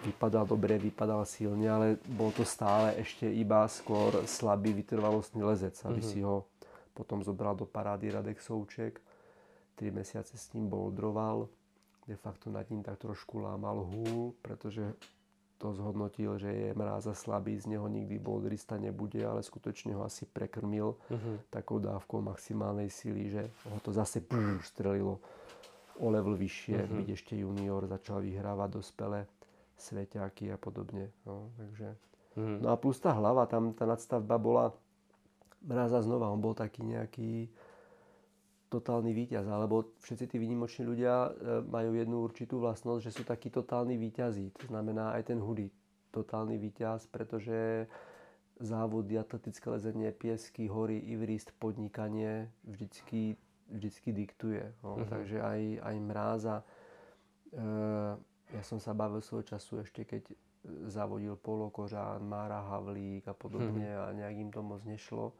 Vypadal 0.00 0.48
dobre, 0.48 0.80
vypadal 0.80 1.28
silne, 1.28 1.68
ale 1.68 1.86
bol 2.08 2.32
to 2.32 2.48
stále 2.48 2.96
ešte 2.96 3.28
iba 3.28 3.68
skôr 3.68 4.24
slabý 4.24 4.72
vytrvalostný 4.72 5.44
lezec, 5.44 5.76
aby 5.84 6.00
Mhm. 6.00 6.08
si 6.08 6.24
ho 6.24 6.48
potom 6.96 7.20
zobral 7.20 7.52
do 7.52 7.68
parády 7.68 8.08
Radek 8.08 8.40
Souček. 8.40 9.00
3 9.76 9.90
mesiace 9.92 10.38
s 10.38 10.52
ním 10.56 10.68
boldroval. 10.68 11.48
De 12.08 12.16
facto 12.16 12.48
nad 12.50 12.64
ním 12.70 12.82
tak 12.82 12.98
trošku 12.98 13.38
lámal 13.38 13.84
húl, 13.84 14.32
pretože 14.42 14.96
to 15.60 15.76
zhodnotil, 15.76 16.40
že 16.40 16.48
je 16.48 16.68
mráza 16.72 17.12
slabý, 17.12 17.60
z 17.60 17.68
neho 17.68 17.84
nikdy 17.84 18.16
boldrista 18.16 18.80
nebude, 18.80 19.20
ale 19.20 19.44
skutočne 19.44 19.92
ho 19.92 20.00
asi 20.02 20.24
prekrmil 20.24 20.96
mhm, 21.12 21.52
takou 21.52 21.76
dávkou 21.76 22.24
maximálnej 22.24 22.88
síly, 22.88 23.28
že 23.28 23.44
ho 23.68 23.76
to 23.84 23.92
zase 23.92 24.24
brr, 24.24 24.64
strelilo 24.64 25.20
o 26.00 26.08
level 26.08 26.32
vyššie, 26.32 26.88
Mhm. 26.88 26.96
byť 26.96 27.08
ešte 27.12 27.34
junior, 27.36 27.84
začal 27.84 28.24
vyhrávať 28.24 28.68
dospelé 28.72 29.28
sveťáky 29.76 30.48
a 30.48 30.56
podobne. 30.56 31.12
No, 31.28 31.52
takže. 31.60 31.92
mhm. 32.40 32.64
no 32.64 32.72
a 32.72 32.76
plus 32.80 32.96
tá 32.96 33.12
hlava, 33.12 33.44
tam 33.44 33.76
tá 33.76 33.84
nadstavba 33.84 34.40
bola 34.40 34.72
mráza 35.60 36.00
znova, 36.00 36.32
on 36.32 36.40
bol 36.40 36.56
taký 36.56 36.80
nejaký 36.80 37.52
totálny 38.70 39.10
víťaz, 39.10 39.50
alebo 39.50 39.98
všetci 39.98 40.24
tí 40.30 40.36
výnimoční 40.38 40.86
ľudia 40.86 41.14
e, 41.26 41.30
majú 41.66 41.90
jednu 41.98 42.22
určitú 42.22 42.62
vlastnosť, 42.62 43.02
že 43.02 43.10
sú 43.10 43.22
takí 43.26 43.50
totálni 43.50 43.98
víťazí. 43.98 44.54
To 44.62 44.70
znamená 44.70 45.18
aj 45.18 45.34
ten 45.34 45.42
hudy, 45.42 45.74
totálny 46.14 46.54
víťaz, 46.54 47.10
pretože 47.10 47.90
závody, 48.62 49.18
atletické 49.18 49.66
lezenie, 49.74 50.14
piesky, 50.14 50.70
hory, 50.70 51.02
ivrist, 51.02 51.50
podnikanie 51.58 52.46
vždycky, 52.62 53.34
vždycky 53.66 54.14
diktuje. 54.14 54.62
No. 54.86 55.02
Uh-huh. 55.02 55.08
Takže 55.10 55.42
aj, 55.42 55.60
aj 55.82 55.96
mráza. 55.98 56.56
E, 57.50 57.64
ja 58.54 58.62
som 58.62 58.78
sa 58.78 58.94
bavil 58.94 59.18
svojho 59.18 59.50
času 59.50 59.82
ešte, 59.82 60.06
keď 60.06 60.30
zavodil 60.86 61.34
Polo 61.40 61.72
Kožán, 61.72 62.22
Mára 62.22 62.62
Havlík 62.70 63.26
a 63.26 63.34
podobne 63.34 63.90
uh-huh. 63.90 64.14
a 64.14 64.14
nejak 64.14 64.36
im 64.38 64.50
to 64.54 64.62
moc 64.62 64.84
nešlo. 64.86 65.34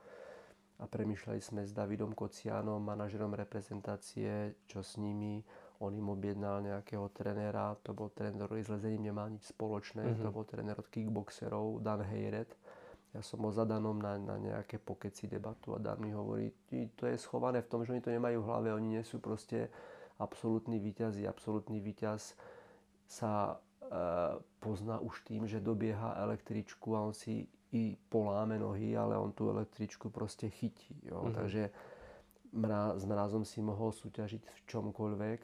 A 0.81 0.89
premyšľali 0.89 1.41
sme 1.45 1.61
s 1.69 1.77
Davidom 1.77 2.17
Kocianom, 2.17 2.81
manažerom 2.81 3.37
reprezentácie, 3.37 4.57
čo 4.65 4.81
s 4.81 4.97
nimi. 4.97 5.45
On 5.85 5.93
im 5.93 6.09
objednal 6.09 6.65
nejakého 6.65 7.13
trenéra, 7.13 7.77
to 7.85 7.93
bol 7.93 8.09
tréner, 8.09 8.49
ktorý 8.49 8.65
s 8.65 8.73
lezením 8.73 9.13
nemal 9.13 9.29
nič 9.29 9.53
spoločné, 9.53 10.09
uh-huh. 10.09 10.25
to 10.25 10.29
bol 10.33 10.45
tréner 10.49 10.77
od 10.77 10.89
kickboxerov, 10.89 11.85
Dan 11.85 12.05
Heyret 12.05 12.57
ja 13.11 13.27
som 13.27 13.43
bol 13.43 13.51
zadanom 13.51 13.99
na, 13.99 14.15
na 14.23 14.39
nejaké 14.39 14.79
pokeci 14.79 15.27
debatu 15.27 15.75
a 15.75 15.83
Dan 15.83 15.99
mi 15.99 16.15
hovorí, 16.15 16.55
to 16.95 17.11
je 17.11 17.19
schované 17.19 17.59
v 17.59 17.71
tom, 17.71 17.83
že 17.83 17.91
oni 17.91 18.03
to 18.03 18.15
nemajú 18.15 18.39
v 18.39 18.47
hlave, 18.47 18.69
oni 18.71 18.89
nie 18.99 19.03
sú 19.03 19.19
proste 19.19 19.67
absolútni 20.23 20.79
víťazi. 20.79 21.27
Absolútny 21.27 21.83
víťaz 21.83 22.39
sa 23.11 23.59
e, 23.83 23.89
pozná 24.63 25.03
už 25.03 25.27
tým, 25.27 25.43
že 25.51 25.59
dobieha 25.59 26.23
električku 26.23 26.95
a 26.95 27.11
on 27.11 27.15
si 27.17 27.51
i 27.73 27.97
poláme 28.09 28.59
nohy, 28.59 28.97
ale 28.97 29.19
on 29.19 29.33
tú 29.33 29.51
električku 29.51 30.11
proste 30.11 30.51
chytí. 30.51 30.97
Jo? 31.07 31.23
Mm-hmm. 31.23 31.35
Takže 31.35 31.63
mra, 32.53 32.83
s 32.99 33.05
mrazom 33.05 33.45
si 33.45 33.63
mohol 33.63 33.95
súťažiť 33.95 34.43
v 34.43 34.59
čomkoľvek 34.67 35.41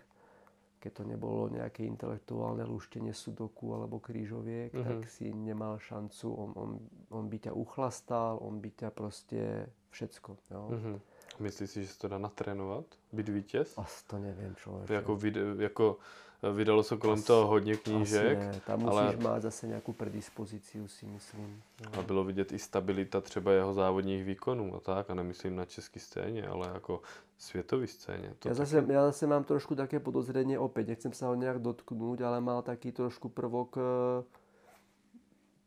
keď 0.87 0.93
to 0.93 1.05
nebolo 1.05 1.51
nejaké 1.51 1.83
intelektuálne 1.83 2.63
luštenie 2.63 3.11
sudoku 3.11 3.75
alebo 3.75 3.99
krížoviek, 3.99 4.71
mm-hmm. 4.71 4.87
tak 4.87 5.11
si 5.11 5.35
nemal 5.35 5.83
šancu, 5.83 6.31
on, 6.31 6.51
on, 6.55 6.71
on 7.11 7.25
by 7.27 7.43
ťa 7.43 7.53
uchlastal, 7.59 8.39
on 8.39 8.63
by 8.63 8.71
ťa 8.71 8.95
proste 8.95 9.67
všetko. 9.91 10.31
Jo? 10.47 10.63
Mm-hmm. 10.71 10.97
Myslíš 11.43 11.71
si, 11.71 11.83
že 11.83 11.89
se 11.89 11.99
to 11.99 12.09
dá 12.09 12.19
natrénovat? 12.19 12.87
Být 13.13 13.29
vítěz? 13.29 13.79
Asi 13.79 14.07
to 14.07 14.19
nevím, 14.19 14.55
člověk. 14.55 14.91
Jako, 14.91 15.19
jako 15.59 15.99
Vydalo 16.43 16.83
se 16.83 16.97
kolem 16.97 17.23
toho 17.23 17.47
hodně 17.47 17.77
knížek. 17.77 18.39
Asi 18.39 18.61
tam 18.61 18.81
musíš 18.81 18.99
ale... 18.99 19.17
mít 19.17 19.43
zase 19.43 19.67
nějakou 19.67 19.93
predispozici, 19.93 20.89
si 20.89 21.07
myslím. 21.07 21.63
No. 21.85 21.99
A 21.99 22.03
bylo 22.03 22.25
vidět 22.25 22.53
i 22.53 22.59
stabilita 22.59 23.21
třeba 23.21 23.53
jeho 23.53 23.75
závodních 23.75 24.25
výkonů 24.25 24.75
a 24.77 24.81
tak, 24.81 25.11
a 25.11 25.15
nemyslím 25.15 25.57
na 25.57 25.65
české 25.65 26.01
scéně, 26.01 26.47
ale 26.47 26.69
jako 26.75 27.01
světové 27.39 27.87
scéně. 27.87 28.35
To 28.39 28.49
já, 28.49 28.55
zase, 28.55 28.81
taky... 28.81 28.93
já 28.93 29.07
zase 29.07 29.27
mám 29.27 29.45
trošku 29.45 29.75
také 29.75 30.01
podozření, 30.01 30.59
opět, 30.59 30.89
nechcem 30.89 31.13
se 31.13 31.27
ho 31.27 31.35
nějak 31.35 31.59
dotknout, 31.59 32.21
ale 32.21 32.41
má 32.41 32.63
taký 32.63 32.93
trošku 32.93 33.29
prvok 33.29 33.79
eh, 33.79 34.25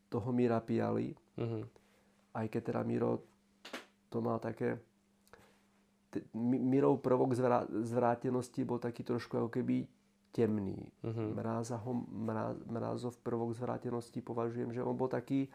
toho 0.08 0.32
Míra 0.32 0.60
Piali. 0.60 1.14
Mm-hmm. 1.38 1.66
Aj 2.34 2.48
keď 2.48 2.64
teda 2.64 2.82
Miro 2.82 3.18
to 4.10 4.20
má 4.20 4.38
také 4.38 4.78
Mirov 6.34 6.98
prvok 6.98 7.38
zvrátenosti 7.86 8.66
bol 8.66 8.82
taký 8.82 9.06
trošku 9.06 9.38
ako 9.38 9.50
keby 9.54 9.86
temný. 10.30 10.78
Mm-hmm. 11.02 11.28
Mráza 11.34 11.76
ho, 11.82 11.92
mráz, 12.06 12.56
mrázov 12.66 13.18
prvok 13.22 13.54
zvrátenosti 13.54 14.22
považujem, 14.22 14.70
že 14.70 14.82
on 14.82 14.94
bol 14.94 15.10
taký 15.10 15.50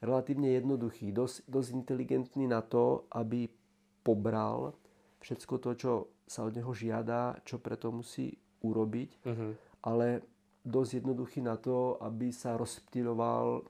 relatívne 0.00 0.54
jednoduchý, 0.54 1.10
dosť, 1.10 1.46
dosť 1.50 1.70
inteligentný 1.74 2.44
na 2.46 2.62
to, 2.62 3.08
aby 3.10 3.50
pobral 4.06 4.78
všetko 5.18 5.54
to, 5.58 5.70
čo 5.74 5.92
sa 6.26 6.46
od 6.46 6.54
neho 6.54 6.70
žiada, 6.70 7.38
čo 7.42 7.58
preto 7.58 7.90
musí 7.90 8.34
urobiť, 8.62 9.10
mm-hmm. 9.26 9.50
ale 9.86 10.22
dosť 10.66 10.90
jednoduchý 11.02 11.40
na 11.42 11.54
to, 11.58 11.98
aby 12.02 12.34
sa 12.34 12.58
rozptýloval 12.58 13.62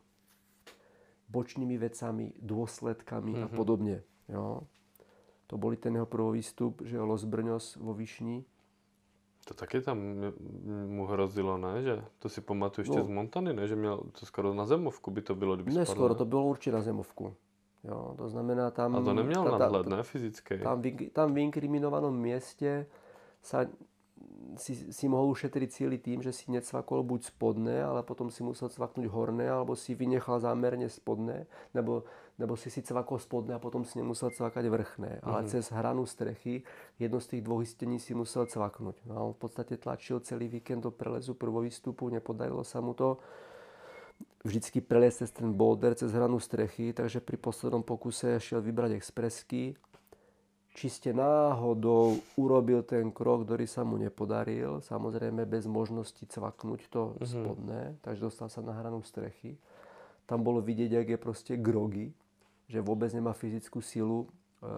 bočnými 1.28 1.76
vecami, 1.76 2.32
dôsledkami 2.38 3.32
mm-hmm. 3.36 3.46
a 3.46 3.48
mhm. 3.50 3.56
podobne. 3.56 3.96
Jo? 4.30 4.64
To 5.46 5.54
boli 5.54 5.78
ten 5.78 5.94
jeho 5.94 6.08
prvý 6.10 6.42
výstup, 6.42 6.82
že 6.82 6.98
Los 6.98 7.22
Brňos 7.22 7.78
vo 7.78 7.94
Višni, 7.94 8.42
to 9.46 9.54
taky 9.54 9.80
tam 9.80 9.98
mu 10.86 11.06
hrozilo, 11.06 11.54
ne? 11.58 11.82
Že 11.82 11.94
to 12.18 12.28
si 12.28 12.40
pamatuju 12.40 12.82
ještě 12.82 12.98
no. 12.98 13.04
z 13.04 13.08
Montany, 13.08 13.54
ne? 13.54 13.68
Že 13.68 13.76
měl 13.76 14.02
to 14.20 14.26
skoro 14.26 14.54
na 14.54 14.66
zemovku 14.66 15.10
by 15.10 15.22
to 15.22 15.34
bylo, 15.34 15.54
kdyby 15.54 15.72
Ne, 15.72 15.86
skoro, 15.86 16.14
to 16.14 16.24
bylo 16.24 16.44
určitě 16.44 16.72
na 16.72 16.82
zemovku. 16.82 17.34
Jo, 17.84 18.14
to 18.18 18.28
znamená 18.28 18.70
tam... 18.70 18.96
A 18.96 19.00
to 19.00 19.14
neměl 19.14 19.44
ta, 19.44 19.58
nadhled, 19.58 19.86
ne? 19.86 20.02
Fyzický. 20.02 20.58
Tam, 20.58 20.82
tam 21.12 21.34
v 21.34 21.38
inkriminovanom 21.38 22.10
mieste 22.10 22.90
sa 23.38 23.70
si, 24.54 24.94
si 24.94 25.04
mohol 25.10 25.34
ušetriť 25.34 25.68
cíly 25.68 25.98
tým, 25.98 26.22
že 26.22 26.30
si 26.30 26.46
necvakol 26.54 27.02
buď 27.02 27.34
spodné, 27.34 27.82
ale 27.82 28.06
potom 28.06 28.30
si 28.30 28.46
musel 28.46 28.70
cvaknúť 28.70 29.10
horné, 29.10 29.50
alebo 29.50 29.74
si 29.74 29.98
vynechal 29.98 30.38
zámerne 30.38 30.86
spodné, 30.86 31.50
nebo, 31.74 32.06
nebo 32.38 32.54
si 32.54 32.70
si 32.70 32.86
cvakol 32.86 33.18
spodné 33.18 33.58
a 33.58 33.62
potom 33.62 33.82
si 33.82 33.98
nemusel 33.98 34.30
cvakať 34.30 34.64
vrchné. 34.70 35.10
Mm-hmm. 35.18 35.26
Ale 35.26 35.40
mhm. 35.42 35.48
cez 35.50 35.64
hranu 35.74 36.06
strechy 36.06 36.62
jedno 37.02 37.18
z 37.18 37.26
tých 37.36 37.42
dvoch 37.42 37.66
istení 37.66 37.98
si 37.98 38.14
musel 38.14 38.46
cvaknúť. 38.46 39.02
No 39.10 39.12
a 39.18 39.20
on 39.26 39.32
v 39.34 39.40
podstate 39.42 39.74
tlačil 39.76 40.22
celý 40.22 40.46
víkend 40.46 40.86
do 40.86 40.94
prelezu 40.94 41.34
prvovýstupu, 41.34 42.06
nepodarilo 42.08 42.62
sa 42.62 42.78
mu 42.78 42.94
to 42.94 43.18
vždycky 44.46 44.78
preliesť 44.78 45.26
cez 45.26 45.30
ten 45.34 45.50
boulder, 45.50 45.98
cez 45.98 46.14
hranu 46.14 46.38
strechy, 46.38 46.94
takže 46.94 47.18
pri 47.18 47.34
poslednom 47.36 47.82
pokuse 47.82 48.38
šiel 48.38 48.62
vybrať 48.62 48.94
expresky 48.94 49.74
či 50.76 50.92
ste 50.92 51.16
náhodou 51.16 52.20
urobil 52.36 52.84
ten 52.84 53.08
krok, 53.08 53.48
ktorý 53.48 53.64
sa 53.64 53.80
mu 53.80 53.96
nepodaril, 53.96 54.84
samozrejme 54.84 55.48
bez 55.48 55.64
možnosti 55.64 56.20
cvaknúť 56.20 56.80
to 56.92 57.16
mm-hmm. 57.16 57.24
spodné, 57.24 57.82
takže 58.04 58.28
dostal 58.28 58.52
sa 58.52 58.60
na 58.60 58.76
hranu 58.76 59.00
strechy. 59.00 59.56
Tam 60.28 60.44
bolo 60.44 60.60
vidieť, 60.60 61.00
ak 61.00 61.08
je 61.16 61.18
proste 61.18 61.52
grogy, 61.56 62.12
že 62.68 62.84
vôbec 62.84 63.08
nemá 63.16 63.32
fyzickú 63.32 63.80
silu 63.80 64.28
e, 64.60 64.68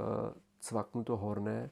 cvaknúť 0.63 1.05
to 1.11 1.19
horné. 1.19 1.67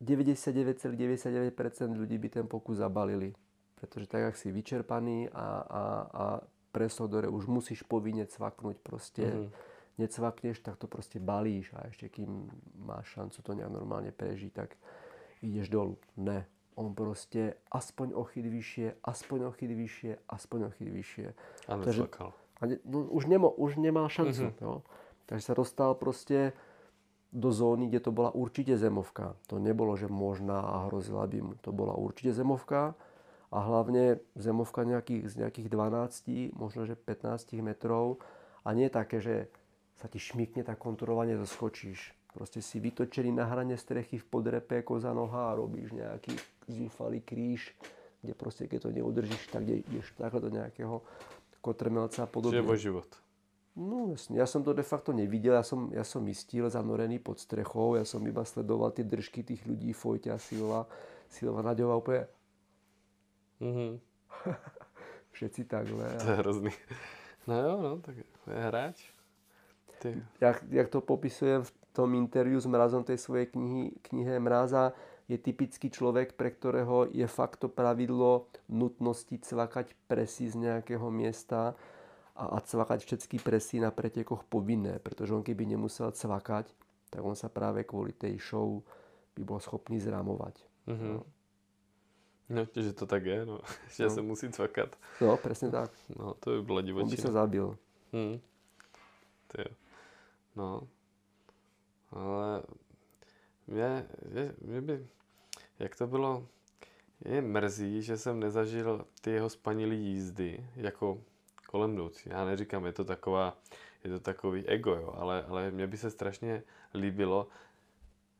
99,99% 0.00 1.52
ľudí 1.92 2.16
by 2.16 2.28
ten 2.40 2.46
pokus 2.48 2.80
zabalili, 2.80 3.36
pretože 3.76 4.08
tak, 4.08 4.32
ak 4.32 4.40
si 4.40 4.48
vyčerpaný 4.48 5.28
a, 5.36 5.48
a, 5.68 5.82
a 6.08 6.24
presol, 6.72 7.12
ktoré 7.12 7.28
už 7.28 7.44
musíš 7.52 7.84
povinne 7.84 8.24
cvaknúť 8.24 8.80
proste, 8.80 9.28
mm-hmm 9.28 9.73
necvakneš, 9.98 10.60
tak 10.60 10.76
to 10.76 10.90
proste 10.90 11.22
balíš 11.22 11.70
a 11.74 11.86
ešte 11.86 12.10
kým 12.10 12.50
máš 12.82 13.14
šancu 13.14 13.38
to 13.42 13.50
nejak 13.54 13.70
normálne 13.70 14.10
prežiť, 14.10 14.52
tak 14.52 14.74
ideš 15.42 15.70
dolu. 15.70 15.94
Ne. 16.18 16.46
On 16.74 16.90
proste 16.90 17.54
aspoň 17.70 18.18
o 18.18 18.26
chyt 18.26 18.46
vyššie, 18.50 18.98
aspoň 19.06 19.38
o 19.46 19.50
chyt 19.54 19.70
vyššie, 19.70 20.12
aspoň 20.26 20.58
o 20.66 20.70
chyt 20.74 20.90
vyššie. 20.90 21.26
A 21.70 21.72
necvakal. 21.78 22.34
A 22.58 22.62
ne, 22.66 22.76
no, 22.82 23.06
už, 23.14 23.30
nemo, 23.30 23.50
už 23.54 23.78
nemal 23.78 24.10
šancu. 24.10 24.50
Mm-hmm. 24.50 24.62
No. 24.62 24.82
Takže 25.30 25.44
sa 25.46 25.54
dostal 25.54 25.94
proste 25.94 26.50
do 27.34 27.50
zóny, 27.50 27.90
kde 27.90 28.00
to 28.02 28.10
bola 28.14 28.30
určite 28.30 28.78
zemovka. 28.78 29.34
To 29.50 29.58
nebolo, 29.58 29.98
že 29.98 30.06
možná 30.06 30.62
a 30.62 30.86
hrozila 30.86 31.26
by 31.26 31.38
mu. 31.42 31.52
To 31.66 31.70
bola 31.74 31.94
určite 31.98 32.34
zemovka 32.34 32.94
a 33.54 33.58
hlavne 33.58 34.22
zemovka 34.34 34.82
nejakých, 34.82 35.30
z 35.30 35.34
nejakých 35.46 35.68
12, 35.70 36.58
možno 36.58 36.86
že 36.86 36.98
15 36.98 37.54
metrov 37.62 38.22
a 38.62 38.74
nie 38.74 38.90
také, 38.90 39.18
že 39.18 39.50
sa 39.98 40.06
ti 40.10 40.18
šmikne 40.18 40.66
tak 40.66 40.78
kontrolovane 40.78 41.38
zoskočíš. 41.38 42.14
Proste 42.34 42.58
si 42.58 42.82
vytočený 42.82 43.30
na 43.30 43.46
hrane 43.46 43.78
strechy 43.78 44.18
v 44.18 44.26
podrepe 44.26 44.82
koza 44.82 45.14
noha 45.14 45.54
a 45.54 45.56
robíš 45.56 45.94
nejaký 45.94 46.34
zúfalý 46.66 47.22
kríž, 47.22 47.70
kde 48.26 48.34
proste 48.34 48.66
keď 48.66 48.88
to 48.88 48.90
neudržíš, 48.90 49.54
tak 49.54 49.62
ideš 49.70 50.10
takhle 50.18 50.42
do 50.42 50.50
nejakého 50.50 50.98
kotrmelca 51.62 52.26
a 52.26 52.28
podobne. 52.28 52.58
Čiže 52.58 52.90
život. 52.90 53.10
No 53.74 54.14
jasne, 54.14 54.38
ja 54.38 54.46
som 54.46 54.62
to 54.62 54.70
de 54.70 54.86
facto 54.86 55.10
nevidel, 55.10 55.58
ja 55.58 55.66
som, 55.66 55.90
ja 55.90 56.06
som 56.06 56.22
istil 56.30 56.70
zanorený 56.70 57.18
pod 57.18 57.42
strechou, 57.42 57.98
ja 57.98 58.06
som 58.06 58.22
iba 58.22 58.46
sledoval 58.46 58.94
tie 58.94 59.02
držky 59.02 59.42
tých 59.42 59.66
ľudí, 59.66 59.90
Fojťa, 59.90 60.38
Silva, 60.38 60.86
Silva 61.26 61.58
Naďová 61.62 61.98
úplne... 61.98 62.22
Mm-hmm. 63.58 63.92
Všetci 65.34 65.66
takhle. 65.66 66.06
To 66.22 66.26
je 66.30 66.38
hrozný. 66.38 66.72
No 67.50 67.54
jo, 67.58 67.72
no, 67.82 67.92
tak 67.98 68.14
je 68.22 68.24
hráč. 68.46 68.98
Ty. 70.04 70.20
Jak, 70.40 70.68
jak 70.68 70.88
to 70.92 71.00
popisujem 71.00 71.64
v 71.64 71.72
tom 71.96 72.12
interviu 72.12 72.60
s 72.60 72.68
Mrazom 72.68 73.08
tej 73.08 73.16
svojej 73.16 73.48
knihy, 73.48 73.96
knihe 74.04 74.36
Mráza, 74.36 74.92
je 75.24 75.40
typický 75.40 75.88
človek, 75.88 76.36
pre 76.36 76.52
ktorého 76.52 77.08
je 77.08 77.24
fakt 77.24 77.64
to 77.64 77.72
pravidlo 77.72 78.52
nutnosti 78.68 79.32
cvakať 79.32 79.96
presy 80.04 80.52
z 80.52 80.60
nejakého 80.60 81.08
miesta 81.08 81.72
a, 82.36 82.44
a 82.52 82.60
cvakať 82.60 83.00
všetky 83.00 83.40
presy 83.40 83.80
na 83.80 83.88
pretekoch 83.88 84.44
povinné, 84.44 85.00
pretože 85.00 85.32
on 85.32 85.40
keby 85.40 85.64
nemusel 85.64 86.12
cvakať, 86.12 86.68
tak 87.08 87.24
on 87.24 87.32
sa 87.32 87.48
práve 87.48 87.88
kvôli 87.88 88.12
tej 88.12 88.36
show 88.36 88.84
by 89.32 89.40
bol 89.40 89.56
schopný 89.56 89.96
zrámovať. 90.04 90.60
Mm-hmm. 90.84 91.12
No. 91.16 91.24
No, 92.44 92.68
že 92.68 92.92
to 92.92 93.08
tak 93.08 93.24
je, 93.24 93.40
no. 93.48 93.64
Že 93.96 94.04
no. 94.04 94.12
sa 94.12 94.20
musí 94.20 94.52
cvakať. 94.52 94.92
No, 95.24 95.40
presne 95.40 95.72
tak. 95.72 95.88
No, 96.12 96.36
to 96.36 96.60
by 96.60 96.62
bola 96.68 96.80
divočina. 96.84 97.08
On 97.08 97.16
by 97.16 97.24
sa 97.24 97.32
zabil. 97.32 97.66
Hmm. 98.12 98.36
To 99.48 99.54
je. 99.64 99.68
No, 100.56 100.88
ale 102.10 102.62
mě, 103.66 104.06
mě, 104.28 104.54
mě 104.60 104.80
by, 104.80 105.06
jak 105.78 105.96
to 105.96 106.06
bylo, 106.06 106.46
je 107.24 107.42
mrzí, 107.42 108.02
že 108.02 108.16
jsem 108.16 108.40
nezažil 108.40 109.06
ty 109.20 109.30
jeho 109.30 109.50
spanilý 109.50 110.04
jízdy 110.04 110.66
jako 110.76 111.22
kolem 111.66 111.94
jdoucí. 111.94 112.28
Já 112.28 112.44
neříkám, 112.44 112.86
je 112.86 112.92
to 112.92 113.04
taková, 113.04 113.58
je 114.04 114.10
to 114.10 114.20
takový 114.20 114.66
ego, 114.66 114.94
jo, 114.94 115.14
ale, 115.16 115.44
ale 115.44 115.70
mně 115.70 115.86
by 115.86 115.96
se 115.96 116.10
strašně 116.10 116.62
líbilo 116.94 117.48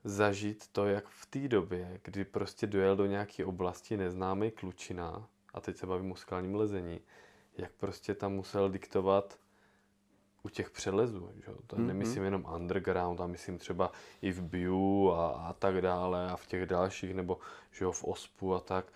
zažít 0.04 0.68
to, 0.72 0.86
jak 0.86 1.08
v 1.08 1.26
té 1.26 1.48
době, 1.48 2.00
kdy 2.04 2.24
prostě 2.24 2.66
dojel 2.66 2.96
do 2.96 3.06
nějaké 3.06 3.44
oblasti 3.44 3.96
neznámý 3.96 4.50
klučina, 4.50 5.28
a 5.54 5.60
teď 5.60 5.76
se 5.76 5.86
bavím 5.86 6.12
o 6.12 6.16
skalním 6.16 6.54
lezení, 6.54 7.00
jak 7.56 7.72
prostě 7.72 8.14
tam 8.14 8.32
musel 8.32 8.68
diktovat 8.68 9.38
u 10.44 10.48
těch 10.48 10.70
přelezů. 10.70 11.30
Že? 11.36 11.52
To 11.66 11.76
mm-hmm. 11.76 11.86
nemyslím 11.86 12.24
jenom 12.24 12.46
underground, 12.54 13.20
a 13.20 13.26
myslím 13.26 13.58
třeba 13.58 13.92
i 14.22 14.32
v 14.32 14.42
Biu 14.42 15.10
a, 15.10 15.28
a 15.28 15.52
tak 15.52 15.80
dále 15.80 16.30
a 16.30 16.36
v 16.36 16.46
těch 16.46 16.66
dalších, 16.66 17.14
nebo 17.14 17.38
že 17.72 17.84
jo, 17.84 17.92
v 17.92 18.04
Ospu 18.04 18.54
a 18.54 18.60
tak. 18.60 18.86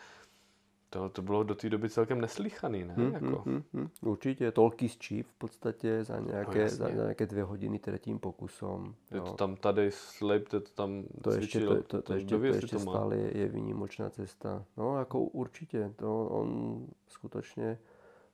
To, 0.91 1.09
to 1.09 1.23
bylo 1.23 1.43
do 1.43 1.55
té 1.55 1.71
doby 1.71 1.91
celkem 1.91 2.21
neslychaný, 2.21 2.85
ne? 2.85 2.95
Mm, 2.97 3.13
jako. 3.13 3.43
mm, 3.45 3.63
mm, 3.73 3.89
určitě, 4.01 4.53
tolky 4.53 4.89
z 4.89 4.97
v 5.23 5.33
podstatě 5.39 6.05
za 6.05 6.21
nějaké, 6.21 6.65
no, 6.65 6.69
za 6.69 6.91
nějaké 6.91 7.27
dvě 7.27 7.45
hodiny 7.45 7.79
třetím 7.79 8.19
pokusom. 8.19 8.95
Je 9.15 9.21
to 9.21 9.33
tam 9.33 9.57
tady 9.57 9.91
slip, 9.91 10.49
to 10.49 10.61
tam 10.61 11.05
to 11.23 11.31
ještě, 11.31 11.61
to, 11.61 11.75
to, 11.75 11.83
to, 11.83 12.03
to, 12.03 12.15
ještě, 12.15 12.39
to 12.39 12.45
ještě 12.45 12.79
stále 12.79 13.17
je, 13.17 13.39
je 13.39 13.49
výnimočná 13.49 14.11
cesta. 14.11 14.65
No, 14.77 14.99
jako 14.99 15.21
určitě, 15.21 15.93
to 15.97 16.27
on 16.27 16.87
skutečně 17.07 17.79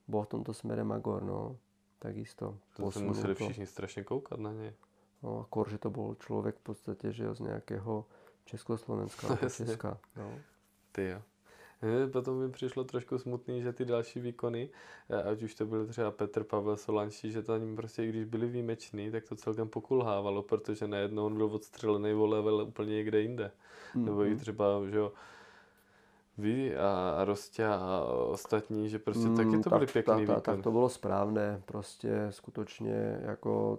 byl 0.09 0.23
v 0.23 0.27
tomto 0.27 0.55
směre 0.55 0.85
Magor, 0.85 1.23
no 1.23 1.57
takisto. 2.05 2.59
To 2.77 2.91
se 2.91 2.99
museli 3.01 3.35
to. 3.35 3.45
všichni 3.45 3.67
strašně 3.67 4.05
koukat 4.05 4.41
na 4.41 4.53
něj. 4.53 4.73
No, 5.23 5.41
akor, 5.41 5.71
že 5.71 5.79
to 5.79 5.91
byl 5.91 6.17
člověk 6.21 6.57
v 6.57 6.63
podstatě, 6.63 7.13
že 7.13 7.35
z 7.35 7.41
nějakého 7.41 8.07
Československa 8.45 9.29
nebo 9.29 9.49
Česka. 9.57 9.99
No. 10.17 10.39
Ty 10.93 11.09
jo. 11.09 11.23
Potom 12.13 12.39
mi 12.39 12.51
přišlo 12.51 12.85
trošku 12.85 13.19
smutný, 13.19 13.63
že 13.63 13.73
ty 13.73 13.85
další 13.85 14.21
výkony, 14.21 14.71
eh, 15.11 15.23
ať 15.23 15.43
už 15.43 15.55
to 15.55 15.67
byl 15.67 15.87
třeba 15.87 16.11
Petr 16.11 16.45
Pavel 16.45 16.77
Solanští, 16.77 17.33
že 17.33 17.43
ním 17.59 17.77
prostě, 17.77 18.07
když 18.07 18.25
byli 18.25 18.47
výjimeční, 18.47 19.11
tak 19.11 19.25
to 19.25 19.37
celkem 19.37 19.69
pokulhávalo, 19.69 20.43
protože 20.43 20.87
najednou 20.87 21.27
on 21.27 21.37
byl 21.37 21.47
odstřelený 21.47 22.13
level 22.13 22.61
úplně 22.61 22.95
někde 22.95 23.21
jinde. 23.21 23.51
Mm-hmm. 23.95 24.05
Nebo 24.05 24.25
i 24.25 24.37
třeba, 24.37 24.65
že 24.91 24.97
jo, 24.97 25.13
vy 26.39 26.77
a, 26.77 27.25
Rostia 27.25 27.75
a 27.75 28.05
ostatní, 28.05 28.89
že 28.89 28.99
prostě 28.99 29.29
mm, 29.29 29.37
taky 29.37 29.59
to 29.63 29.71
tak, 29.71 29.79
byly 29.79 29.93
pěkný 29.93 30.27
tak, 30.27 30.35
tak, 30.37 30.45
tak 30.45 30.63
to 30.63 30.71
bylo 30.71 30.89
správné, 30.89 31.63
prostě 31.65 32.27
skutečně 32.31 33.21
jako 33.23 33.79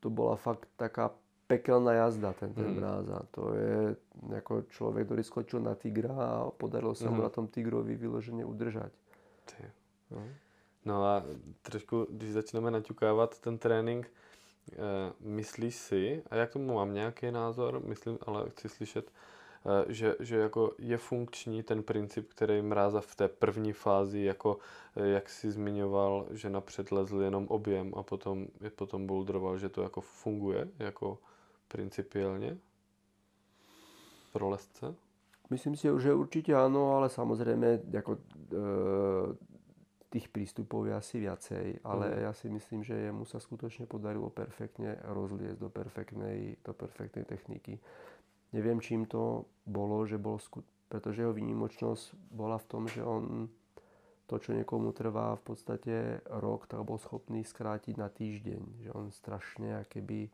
to 0.00 0.10
byla 0.10 0.36
fakt 0.36 0.68
taká 0.76 1.10
pekelná 1.46 1.92
jazda, 1.92 2.32
ten, 2.32 2.54
ten 2.54 2.66
mm. 2.66 2.76
Mráza. 2.76 3.20
To 3.30 3.54
je 3.54 3.96
jako 4.28 4.62
člověk, 4.62 5.06
který 5.06 5.22
skočil 5.22 5.60
na 5.60 5.74
tigra 5.74 6.14
a 6.14 6.50
podarilo 6.50 6.94
se 6.94 7.04
mm. 7.04 7.10
mu 7.10 7.14
mhm. 7.14 7.22
na 7.22 7.28
tom 7.28 7.46
tigrovi 7.46 7.96
vyloženě 7.96 8.44
udržet. 8.44 8.90
No. 10.10 10.22
no 10.84 11.04
a 11.04 11.22
trošku, 11.62 12.06
když 12.10 12.32
začneme 12.32 12.70
naťukávat 12.70 13.40
ten 13.40 13.58
trénink, 13.58 14.10
eh, 14.72 14.76
myslíš 15.20 15.74
si, 15.76 16.22
a 16.30 16.36
jak 16.36 16.50
tomu 16.50 16.74
mám 16.74 16.94
nějaký 16.94 17.30
názor, 17.30 17.80
myslím, 17.84 18.18
ale 18.26 18.50
chci 18.50 18.68
slyšet, 18.68 19.10
že, 19.88 20.14
že 20.20 20.36
jako 20.36 20.72
je 20.78 20.98
funkční 20.98 21.62
ten 21.62 21.82
princip, 21.82 22.28
který 22.28 22.62
Mráza 22.62 23.00
v 23.00 23.14
té 23.16 23.28
první 23.28 23.72
fázi, 23.72 24.20
jako 24.20 24.58
eh, 24.96 25.08
jak 25.08 25.28
si 25.28 25.50
zmiňoval, 25.50 26.26
že 26.30 26.50
napřed 26.50 26.92
lezl 26.92 27.20
jenom 27.20 27.46
objem 27.48 27.92
a 27.96 28.02
potom, 28.02 28.46
potom 28.76 29.06
bouldroval, 29.06 29.58
že 29.58 29.68
to 29.68 29.82
jako 29.82 30.00
funguje 30.00 30.68
jako 30.78 31.18
principiálně 31.68 32.58
pro 34.32 34.48
lesce? 34.48 34.94
Myslím 35.50 35.76
si, 35.76 35.88
že 35.98 36.14
určitě 36.14 36.54
ano, 36.54 36.96
ale 36.96 37.08
samozřejmě 37.08 37.80
jako 37.90 38.18
e, 38.52 38.56
tých 40.10 40.28
prístupov 40.28 40.86
je 40.86 40.94
asi 40.94 41.20
viacej, 41.20 41.66
ale 41.84 42.08
mm. 42.08 42.18
ja 42.22 42.32
si 42.32 42.48
myslím, 42.48 42.80
že 42.80 42.94
jemu 42.94 43.28
sa 43.28 43.36
skutočne 43.36 43.84
podarilo 43.84 44.30
perfektne 44.30 44.96
rozliesť 45.02 45.60
do 45.60 45.68
perfektnej, 45.68 46.56
do 46.64 46.72
perfektnej 46.72 47.28
techniky. 47.28 47.76
Neviem, 48.54 48.78
čím 48.78 49.06
to 49.06 49.46
bolo, 49.66 50.06
že 50.06 50.20
bol 50.20 50.38
skut... 50.38 50.66
pretože 50.86 51.22
jeho 51.22 51.34
výnimočnosť 51.34 52.14
bola 52.30 52.58
v 52.60 52.68
tom, 52.70 52.82
že 52.86 53.02
on 53.02 53.50
to, 54.26 54.42
čo 54.42 54.54
niekomu 54.54 54.90
trvá 54.90 55.38
v 55.38 55.42
podstate 55.42 55.94
rok, 56.26 56.66
tak 56.66 56.82
bol 56.82 56.98
schopný 56.98 57.46
skrátiť 57.46 57.94
na 57.94 58.10
týždeň. 58.10 58.62
Že 58.82 58.90
on 58.94 59.06
strašne 59.14 59.86
keby 59.86 60.30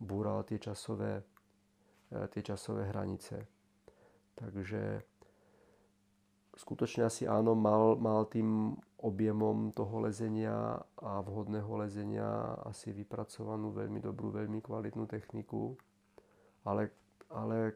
búral 0.00 0.48
tie 0.48 0.56
časové, 0.56 1.20
e, 2.08 2.24
tie 2.32 2.42
časové 2.42 2.88
hranice. 2.88 3.44
Takže 4.38 5.04
skutočne 6.56 7.04
asi 7.04 7.28
áno, 7.28 7.52
mal, 7.52 8.00
mal 8.00 8.24
tým 8.30 8.72
objemom 8.98 9.70
toho 9.76 10.08
lezenia 10.08 10.80
a 10.98 11.22
vhodného 11.22 11.70
lezenia 11.78 12.58
asi 12.66 12.90
vypracovanú 12.90 13.70
veľmi 13.70 14.00
dobrú, 14.02 14.32
veľmi 14.34 14.58
kvalitnú 14.64 15.04
techniku. 15.06 15.76
Ale 16.64 16.90
ale 17.30 17.72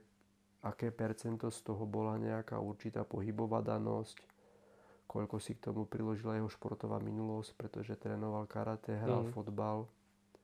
aké 0.62 0.90
percento 0.90 1.50
z 1.50 1.58
toho 1.62 1.84
bola 1.86 2.18
nejaká 2.18 2.58
určitá 2.58 3.02
pohybová 3.02 3.60
danosť, 3.60 4.18
koľko 5.10 5.36
si 5.42 5.58
k 5.58 5.68
tomu 5.68 5.84
priložila 5.84 6.38
jeho 6.38 6.48
športová 6.48 7.02
minulosť, 7.02 7.52
pretože 7.58 7.98
trénoval 7.98 8.46
karate, 8.46 8.96
hral 8.96 9.28
mm. 9.28 9.32
fotbal. 9.34 9.88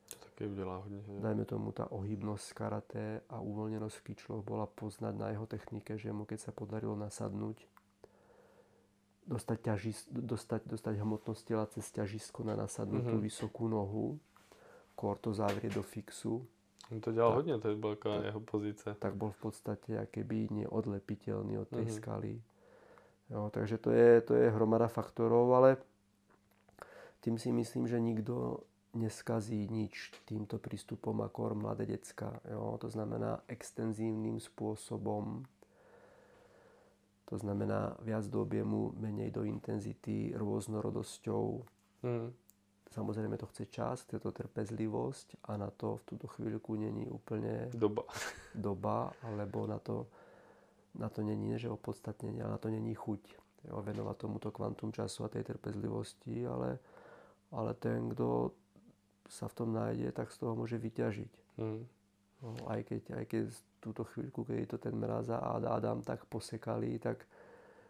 To 0.09 0.17
také 0.25 0.47
udělá 0.47 0.77
hodně. 0.77 1.01
Že? 1.01 1.21
Dajme 1.21 1.45
tomu, 1.45 1.71
tá 1.71 1.85
ohybnosť 1.85 2.45
z 2.45 2.53
karate 2.53 3.05
a 3.29 3.37
uvoľnenosť 3.45 3.95
v 3.97 4.05
kyčloch 4.09 4.41
bola 4.41 4.65
poznať 4.65 5.13
na 5.13 5.29
jeho 5.29 5.45
technike, 5.45 5.97
že 5.97 6.09
mu 6.09 6.25
keď 6.25 6.39
sa 6.39 6.51
podarilo 6.51 6.97
nasadnúť, 6.97 7.61
dostať, 9.29 9.57
ťažis, 9.61 10.09
dostať, 10.09 10.65
dostať 10.65 10.93
hmotnosť 11.05 11.41
tela 11.45 11.65
cez 11.69 11.85
ťažisko 11.93 12.41
na 12.41 12.57
nasadnutú 12.57 13.21
mm-hmm. 13.21 13.29
vysokú 13.29 13.69
nohu, 13.69 14.17
kor 14.97 15.21
to 15.21 15.29
zavrieť 15.29 15.77
do 15.77 15.85
fixu, 15.85 16.41
On 16.91 17.01
to 17.01 17.11
dělal 17.11 17.29
tak, 17.29 17.35
hodně, 17.35 17.57
to 17.57 17.75
byla 17.75 17.95
tak, 17.95 18.25
jeho 18.25 18.39
pozice. 18.39 18.95
Tak 18.99 19.15
byl 19.15 19.29
v 19.29 19.37
podstatě 19.37 19.93
jakýby 19.93 20.47
neodlepitelný 20.51 21.57
od 21.57 21.67
té 21.67 21.75
mm-hmm. 21.75 21.95
skaly. 21.95 22.41
Jo, 23.29 23.49
takže 23.53 23.77
to 23.77 23.91
je, 23.91 24.21
to 24.21 24.33
je 24.33 24.49
hromada 24.49 24.87
faktorov, 24.87 25.53
ale 25.53 25.77
tým 27.19 27.37
si 27.37 27.51
myslím, 27.51 27.87
že 27.87 27.99
nikdo 27.99 28.59
neskazí 28.93 29.69
nič 29.69 30.17
týmto 30.25 30.57
prístupom 30.57 31.21
ako 31.21 31.53
mladé 31.53 31.85
decka. 31.85 32.41
Jo? 32.49 32.77
To 32.81 32.89
znamená 32.89 33.45
extenzívnym 33.45 34.41
spôsobom, 34.41 35.45
to 37.29 37.35
znamená 37.37 37.93
viac 38.01 38.25
do 38.25 38.41
objemu, 38.41 38.89
menej 38.97 39.29
do 39.29 39.45
intenzity, 39.45 40.33
rôznorodosťou. 40.33 41.61
Mm. 42.01 42.33
Samozrejme 42.89 43.37
to 43.37 43.45
chce 43.53 43.69
čas, 43.69 44.01
chce 44.01 44.17
to 44.17 44.33
trpezlivosť 44.33 45.45
a 45.45 45.61
na 45.61 45.69
to 45.69 46.01
v 46.01 46.03
túto 46.09 46.25
chvíľku 46.33 46.73
není 46.73 47.05
úplne 47.05 47.69
doba, 47.69 48.09
doba 48.57 49.13
alebo 49.21 49.69
na 49.69 49.77
to, 49.77 50.09
na 50.97 51.05
to 51.09 51.21
není, 51.21 51.53
že 51.61 51.69
opodstatnenie, 51.69 52.41
ale 52.41 52.57
na 52.57 52.61
to 52.61 52.73
není 52.73 52.97
chuť 52.97 53.21
jo, 53.69 53.77
venovať 53.85 54.15
tomuto 54.17 54.49
kvantum 54.49 54.89
času 54.89 55.25
a 55.25 55.29
tej 55.29 55.45
trpezlivosti, 55.45 56.49
ale, 56.49 56.81
ale 57.53 57.77
ten, 57.77 58.09
kto 58.09 58.57
sa 59.29 59.45
v 59.45 59.53
tom 59.53 59.69
nájde, 59.69 60.09
tak 60.09 60.33
z 60.33 60.41
toho 60.41 60.57
môže 60.57 60.81
vyťažiť. 60.81 61.33
Mm. 61.61 61.81
No, 62.39 62.49
aj, 62.71 62.81
keď, 62.89 63.01
aj 63.21 63.25
keď 63.29 63.43
túto 63.83 64.01
chvíľku, 64.09 64.47
keď 64.47 64.65
to 64.65 64.77
ten 64.81 64.95
Mraza 64.95 65.37
a 65.37 65.61
Adam 65.61 66.01
tak 66.01 66.25
posekali, 66.25 66.97
tak 66.97 67.27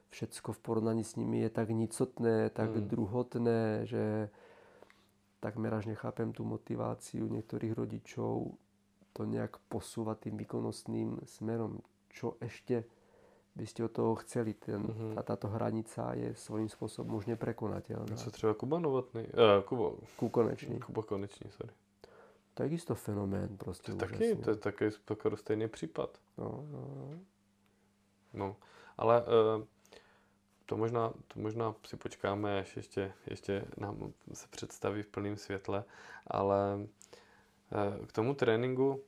všetko 0.10 0.58
v 0.58 0.60
porovnaní 0.60 1.06
s 1.06 1.16
nimi 1.16 1.46
je 1.46 1.52
tak 1.54 1.70
nicotné, 1.70 2.50
tak 2.52 2.76
mm. 2.76 2.86
druhotné, 2.90 3.60
že 3.86 4.28
takmer 5.40 5.74
až 5.74 5.86
nechápem 5.86 6.32
tú 6.36 6.44
motiváciu 6.44 7.28
niektorých 7.28 7.74
rodičov 7.74 8.60
to 9.14 9.26
nejak 9.26 9.58
posúvať 9.68 10.30
tým 10.30 10.36
výkonnostným 10.38 11.24
smerom. 11.26 11.82
Čo 12.10 12.38
ešte 12.40 12.84
by 13.56 13.66
ste 13.66 13.84
od 13.84 13.92
toho 13.92 14.16
chceli? 14.24 14.54
Ten, 14.54 14.84
mm-hmm. 14.84 15.14
tá, 15.16 15.22
táto 15.24 15.48
hranica 15.52 16.14
je 16.16 16.36
svojím 16.36 16.70
spôsobom 16.70 17.20
už 17.20 17.26
neprekonateľná. 17.26 18.16
Co 18.16 18.32
třeba 18.32 18.54
Kuba 18.54 18.80
Novotný? 18.80 19.28
Uh, 19.34 19.64
Kuba. 19.66 19.92
Kukonečný. 20.16 20.80
Kuba 20.80 21.04
Konečný, 21.04 21.52
sorry. 21.52 21.74
Takisto 22.54 22.96
fenomén 22.96 23.58
prostě 23.58 23.92
to 23.92 24.06
je 24.06 24.12
taky, 24.12 24.36
to 24.36 24.50
je 24.50 24.56
taky 24.56 24.92
skoro 24.92 25.38
stejný 25.38 25.68
případ. 25.68 26.18
No, 26.38 26.66
no, 26.72 26.88
no. 26.96 27.20
no 28.34 28.56
ale 28.98 29.24
uh, 29.24 29.64
to 30.70 30.78
možná, 30.78 31.14
to 31.28 31.40
možná 31.40 31.76
si 31.86 31.98
počkáme, 31.98 32.60
až 32.60 32.78
ještě, 32.78 33.14
ještě 33.28 33.66
nám 33.78 34.14
se 34.34 34.48
představí 34.48 35.02
v 35.04 35.08
plném 35.08 35.38
světle, 35.38 35.84
ale 36.28 36.80
eh, 37.72 38.06
k 38.06 38.12
tomu 38.12 38.34
tréninku 38.34 39.02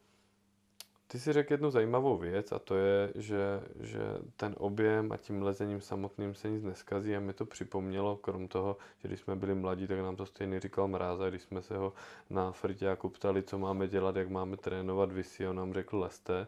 ty 1.07 1.19
si 1.19 1.33
řekl 1.33 1.53
jednu 1.53 1.71
zajímavou 1.71 2.17
věc 2.17 2.51
a 2.51 2.59
to 2.59 2.75
je, 2.75 3.11
že, 3.15 3.61
že 3.79 3.99
ten 4.37 4.55
objem 4.57 5.11
a 5.11 5.17
tím 5.17 5.41
lezením 5.43 5.81
samotným 5.81 6.35
se 6.35 6.49
nic 6.49 6.63
neskazí 6.63 7.15
a 7.15 7.19
mi 7.19 7.33
to 7.33 7.45
připomnělo, 7.45 8.17
krom 8.17 8.47
toho, 8.47 8.77
že 9.01 9.07
když 9.07 9.19
jsme 9.19 9.35
byli 9.35 9.55
mladí, 9.55 9.87
tak 9.87 9.99
nám 9.99 10.15
to 10.15 10.25
stejně 10.25 10.59
říkal 10.59 10.87
Mráza, 10.87 11.29
když 11.29 11.41
jsme 11.41 11.61
se 11.61 11.77
ho 11.77 11.93
na 12.29 12.51
Frťáku 12.51 13.09
ptali, 13.09 13.43
co 13.43 13.59
máme 13.59 13.87
dělat, 13.87 14.15
jak 14.15 14.29
máme 14.29 14.57
trénovat, 14.57 15.11
vysí, 15.11 15.47
on 15.47 15.55
nám 15.55 15.73
řekl 15.73 15.99
leste, 15.99 16.47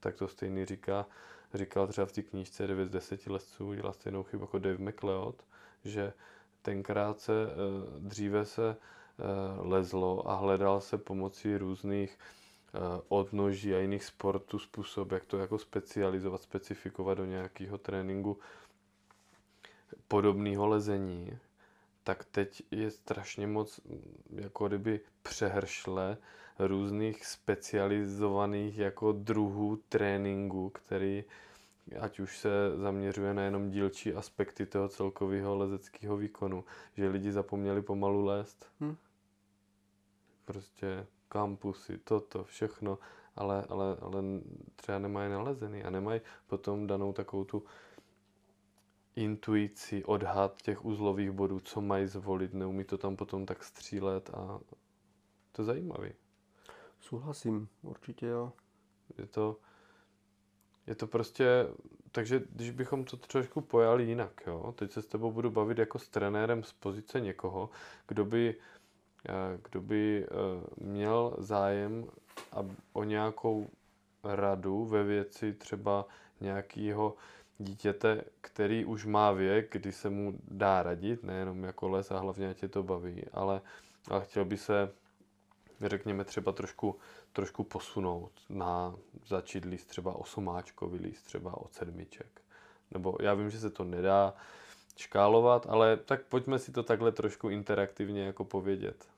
tak 0.00 0.14
to 0.14 0.28
stejný 0.28 0.64
říká, 0.64 1.06
říkal 1.54 1.86
třeba 1.86 2.06
v 2.06 2.12
té 2.12 2.22
knížce 2.22 2.66
9 2.66 2.86
z 2.86 2.90
10 2.90 3.26
lesců, 3.26 3.74
dělá 3.74 3.92
stejnou 3.92 4.22
chybu 4.22 4.42
jako 4.44 4.58
Dave 4.58 4.78
McLeod, 4.78 5.42
že 5.84 6.12
tenkrát 6.62 7.20
se, 7.20 7.32
eh, 7.32 7.54
dříve 7.98 8.44
se 8.44 8.76
eh, 8.76 9.22
lezlo 9.68 10.30
a 10.30 10.34
hledal 10.36 10.80
se 10.80 10.98
pomocí 10.98 11.56
různých 11.56 12.18
eh, 12.74 12.78
odnoží 13.08 13.74
a 13.74 13.78
jiných 13.78 14.04
sportů 14.04 14.58
způsob, 14.58 15.12
jak 15.12 15.24
to 15.24 15.38
jako 15.38 15.58
specializovat, 15.58 16.42
specifikovat 16.42 17.18
do 17.18 17.24
nějakého 17.24 17.78
tréninku 17.78 18.38
podobného 20.08 20.66
lezení, 20.66 21.38
tak 22.04 22.24
teď 22.24 22.62
je 22.70 22.90
strašně 22.90 23.46
moc 23.46 23.80
jako 24.34 24.68
kdyby 24.68 25.00
přehršle 25.22 26.16
různých 26.58 27.26
specializovaných 27.26 28.78
jako 28.78 29.12
druhů 29.12 29.76
tréninku, 29.88 30.70
který 30.70 31.24
ať 32.00 32.20
už 32.20 32.38
se 32.38 32.50
zaměřuje 32.76 33.34
na 33.34 33.42
jenom 33.42 33.70
dílčí 33.70 34.14
aspekty 34.14 34.66
toho 34.66 34.88
celkového 34.88 35.56
lezeckého 35.56 36.16
výkonu, 36.16 36.64
že 36.96 37.08
lidi 37.08 37.32
zapomněli 37.32 37.82
pomalu 37.82 38.24
lézt. 38.24 38.66
Hmm. 38.80 38.96
Prostě 40.44 41.06
kampusy, 41.28 41.98
toto, 41.98 42.44
všechno, 42.44 42.98
ale, 43.36 43.64
ale, 43.68 43.96
ale 44.00 44.22
třeba 44.76 44.98
nemají 44.98 45.30
nalezený 45.30 45.82
a 45.82 45.90
nemají 45.90 46.20
potom 46.46 46.86
danou 46.86 47.12
takovou 47.12 47.44
tu 47.44 47.64
intuici, 49.16 50.04
odhad 50.04 50.62
těch 50.62 50.84
uzlových 50.84 51.30
bodů, 51.30 51.60
co 51.60 51.80
mají 51.80 52.06
zvolit, 52.06 52.54
neumí 52.54 52.84
to 52.84 52.98
tam 52.98 53.16
potom 53.16 53.46
tak 53.46 53.64
střílet 53.64 54.30
a 54.30 54.60
to 55.52 55.62
je 55.62 55.66
zajímavý. 55.66 56.12
Souhlasím, 57.02 57.68
určitě 57.82 58.26
jo. 58.26 58.52
Je 59.18 59.26
to, 59.26 59.56
je 60.86 60.94
to 60.94 61.06
prostě, 61.06 61.66
takže 62.12 62.42
když 62.50 62.70
bychom 62.70 63.04
to 63.04 63.16
trošku 63.16 63.60
pojali 63.60 64.04
jinak, 64.04 64.42
jo, 64.46 64.74
teď 64.78 64.92
se 64.92 65.02
s 65.02 65.06
tebou 65.06 65.32
budu 65.32 65.50
bavit 65.50 65.78
jako 65.78 65.98
s 65.98 66.08
trenérem 66.08 66.62
z 66.62 66.72
pozice 66.72 67.20
někoho, 67.20 67.70
kdo 68.08 68.24
by, 68.24 68.56
eh, 69.28 69.58
kdo 69.68 69.80
by 69.80 70.26
eh, 70.26 70.84
měl 70.84 71.36
zájem 71.38 72.06
o 72.92 73.04
nějakou 73.04 73.68
radu 74.24 74.84
ve 74.84 75.04
věci 75.04 75.52
třeba 75.52 76.06
nějakého 76.40 77.16
dítěte, 77.58 78.24
který 78.40 78.84
už 78.84 79.06
má 79.06 79.32
věk, 79.32 79.72
kdy 79.72 79.92
se 79.92 80.10
mu 80.10 80.38
dá 80.48 80.82
radit, 80.82 81.22
nejenom 81.22 81.64
jako 81.64 81.88
les 81.88 82.10
a 82.10 82.18
hlavně 82.18 82.54
tě 82.54 82.68
to 82.68 82.82
baví, 82.82 83.24
ale, 83.32 83.60
ale 84.08 84.24
chtěl 84.24 84.44
by 84.44 84.56
se, 84.56 84.92
řekněme, 85.88 86.24
třeba 86.24 86.52
trošku, 86.52 86.98
trošku 87.32 87.64
posunout 87.64 88.32
na 88.48 88.94
začít 89.26 89.64
líst 89.64 89.88
třeba 89.88 90.12
osumáčkový 90.12 90.98
líst 90.98 91.24
třeba 91.24 91.56
od 91.56 91.74
sedmiček. 91.74 92.42
Nebo 92.90 93.16
já 93.20 93.34
vím, 93.34 93.50
že 93.50 93.60
se 93.60 93.70
to 93.70 93.84
nedá 93.84 94.34
škálovat, 94.96 95.66
ale 95.68 95.96
tak 95.96 96.22
pojďme 96.22 96.58
si 96.58 96.72
to 96.72 96.82
takhle 96.82 97.12
trošku 97.12 97.48
interaktivně 97.48 98.24
jako 98.24 98.44
povědět. 98.44 99.08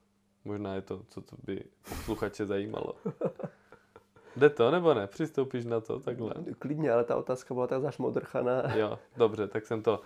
Možná 0.44 0.74
je 0.74 0.82
to, 0.82 1.02
co 1.08 1.20
to 1.20 1.36
by 1.44 1.64
posluchače 1.88 2.46
zajímalo. 2.46 2.94
Jde 4.36 4.50
to 4.50 4.70
nebo 4.70 4.94
ne? 4.94 5.06
Přistoupíš 5.06 5.64
na 5.64 5.80
to 5.80 6.00
takhle? 6.00 6.34
Klidně, 6.58 6.92
ale 6.92 7.04
ta 7.04 7.16
otázka 7.16 7.54
byla 7.54 7.66
tak 7.66 7.82
zašmodrchaná. 7.82 8.74
Jo, 8.76 8.98
dobře, 9.16 9.48
tak 9.48 9.66
jsem 9.66 9.82
to... 9.82 10.00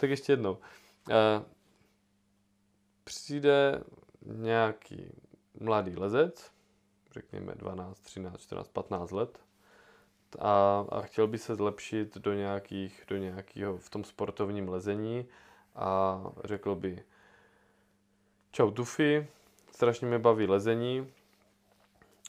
Tak 0.00 0.10
ještě 0.10 0.32
jednou. 0.32 0.58
E, 1.10 1.42
přijde 3.04 3.82
nějaký 4.22 5.12
mladý 5.60 5.96
lezec, 5.96 6.52
řekněme 7.10 7.54
12, 7.54 8.00
13, 8.00 8.40
14, 8.40 8.68
15 8.68 9.10
let, 9.10 9.40
a, 10.38 10.84
a 10.88 11.00
chtěl 11.00 11.26
by 11.26 11.38
se 11.38 11.54
zlepšit 11.54 12.18
do 12.18 12.34
nějakých, 12.34 13.04
do 13.08 13.16
nějakého 13.16 13.78
v 13.78 13.90
tom 13.90 14.04
sportovním 14.04 14.68
lezení 14.68 15.26
a 15.74 16.20
řekl 16.44 16.74
by 16.74 17.04
Čau 18.52 18.70
Tufi, 18.70 19.28
strašně 19.72 20.06
mě 20.06 20.18
baví 20.18 20.46
lezení, 20.46 21.12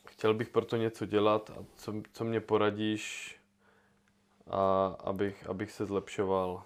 chtěl 0.08 0.34
bych 0.34 0.50
proto 0.50 0.76
něco 0.76 1.06
dělat 1.06 1.50
a 1.50 1.66
co, 1.76 1.94
co 2.14 2.24
mě 2.24 2.42
poradíš, 2.42 3.36
a 4.48 4.86
abych, 5.04 5.50
abych 5.50 5.72
se 5.72 5.86
zlepšoval 5.86 6.64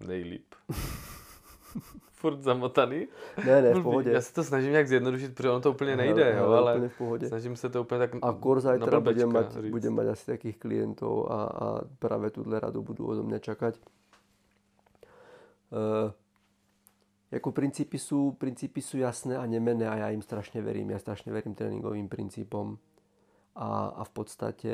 nejlíp. 0.00 0.54
Furt 2.24 2.40
zamotaný? 2.40 3.08
Ne, 3.46 3.62
ne, 3.62 3.74
v 3.74 3.82
pohodě. 3.82 4.10
Já 4.10 4.20
se 4.20 4.32
to 4.34 4.44
snažím 4.44 4.70
nějak 4.70 4.88
zjednodušit, 4.88 5.34
protože 5.34 5.50
ono 5.50 5.60
to 5.60 5.70
úplně 5.70 5.96
nejde, 5.96 6.24
ne, 6.24 6.38
jo, 6.38 6.48
ale 6.48 6.74
úplně 6.74 6.88
v 6.88 6.98
pohodě. 6.98 7.28
snažím 7.28 7.56
se 7.56 7.68
to 7.68 7.80
úplně 7.80 7.98
tak 7.98 8.10
A 8.22 8.32
kor 8.32 8.60
zajtra 8.60 9.00
budem 9.00 9.32
mať, 9.32 9.56
budem 9.68 9.92
mať 9.94 10.06
asi 10.06 10.26
takých 10.26 10.56
klientov 10.56 11.28
a, 11.28 11.44
a 11.44 11.80
práve 11.98 12.30
túhle 12.30 12.60
radu 12.60 12.82
budú 12.82 13.12
odo 13.12 13.22
mňa 13.28 13.38
čakať. 13.38 13.76
Uh, 15.68 16.12
jako 17.30 17.52
princípy 17.52 17.98
sú, 17.98 18.32
princípy 18.40 18.80
sú 18.80 18.96
jasné 19.04 19.36
a 19.36 19.44
nemenné 19.44 19.84
a 19.84 19.96
ja 19.96 20.08
im 20.08 20.24
strašne 20.24 20.64
verím. 20.64 20.96
Ja 20.96 20.98
strašne 20.98 21.28
verím 21.28 21.52
tréningovým 21.52 22.08
princípom 22.08 22.80
a, 23.52 23.92
a 24.00 24.02
v 24.04 24.12
podstate 24.16 24.72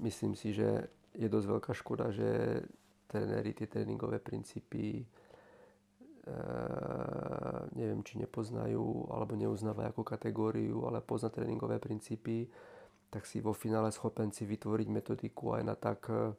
myslím 0.00 0.32
si, 0.32 0.56
že 0.56 0.88
je 1.12 1.28
dosť 1.28 1.46
veľká 1.46 1.72
škoda, 1.76 2.08
že 2.08 2.62
trenéri 3.12 3.52
tie 3.52 3.68
tréningové 3.68 4.16
princípy 4.16 5.04
neviem, 7.76 8.00
či 8.00 8.16
nepoznajú 8.16 9.12
alebo 9.12 9.36
neuznávajú 9.36 9.92
ako 9.92 10.02
kategóriu, 10.02 10.88
ale 10.88 11.04
pozná 11.04 11.28
tréningové 11.28 11.76
princípy, 11.76 12.48
tak 13.12 13.28
si 13.28 13.44
vo 13.44 13.52
finále 13.52 13.92
schopen 13.92 14.32
si 14.32 14.48
vytvoriť 14.48 14.88
metodiku 14.90 15.54
aj 15.54 15.62
na 15.62 15.76
tak 15.76 16.00
e, 16.10 16.34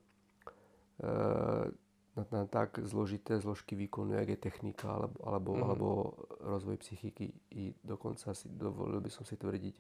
na, 2.16 2.24
na 2.32 2.44
tak 2.48 2.80
zložité 2.84 3.40
zložky 3.40 3.76
výkonu, 3.76 4.16
jak 4.16 4.30
je 4.30 4.40
technika 4.40 4.90
alebo, 4.90 5.18
alebo, 5.28 5.52
mm. 5.56 5.62
alebo 5.64 5.88
rozvoj 6.42 6.78
psychiky. 6.82 7.32
I 7.52 7.76
dokonca 7.84 8.34
si 8.34 8.48
dovolil 8.50 9.00
by 9.00 9.12
som 9.12 9.24
si 9.28 9.36
tvrdiť, 9.36 9.76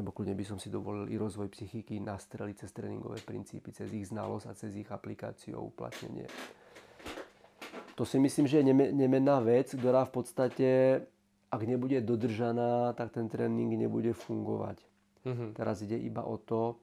nebo 0.00 0.10
kľudne 0.10 0.34
by 0.34 0.44
som 0.44 0.58
si 0.58 0.72
dovolil 0.72 1.08
i 1.12 1.20
rozvoj 1.20 1.52
psychiky 1.52 2.00
nastreliť 2.00 2.66
cez 2.66 2.70
tréningové 2.72 3.20
princípy, 3.24 3.72
cez 3.72 3.92
ich 3.92 4.08
znalosť 4.08 4.46
a 4.48 4.56
cez 4.56 4.72
ich 4.76 4.88
aplikáciu 4.88 5.60
a 5.60 5.64
uplatnenie. 5.64 6.26
To 8.02 8.10
si 8.10 8.18
myslím, 8.18 8.50
že 8.50 8.58
je 8.58 8.74
nemenná 8.90 9.38
vec, 9.38 9.78
ktorá 9.78 10.02
v 10.02 10.10
podstate, 10.10 10.68
ak 11.54 11.62
nebude 11.62 12.02
dodržaná, 12.02 12.98
tak 12.98 13.14
ten 13.14 13.30
tréning 13.30 13.78
nebude 13.78 14.10
fungovať. 14.10 14.82
Mm-hmm. 15.22 15.54
Teraz 15.54 15.86
ide 15.86 16.02
iba 16.02 16.26
o 16.26 16.34
to, 16.34 16.82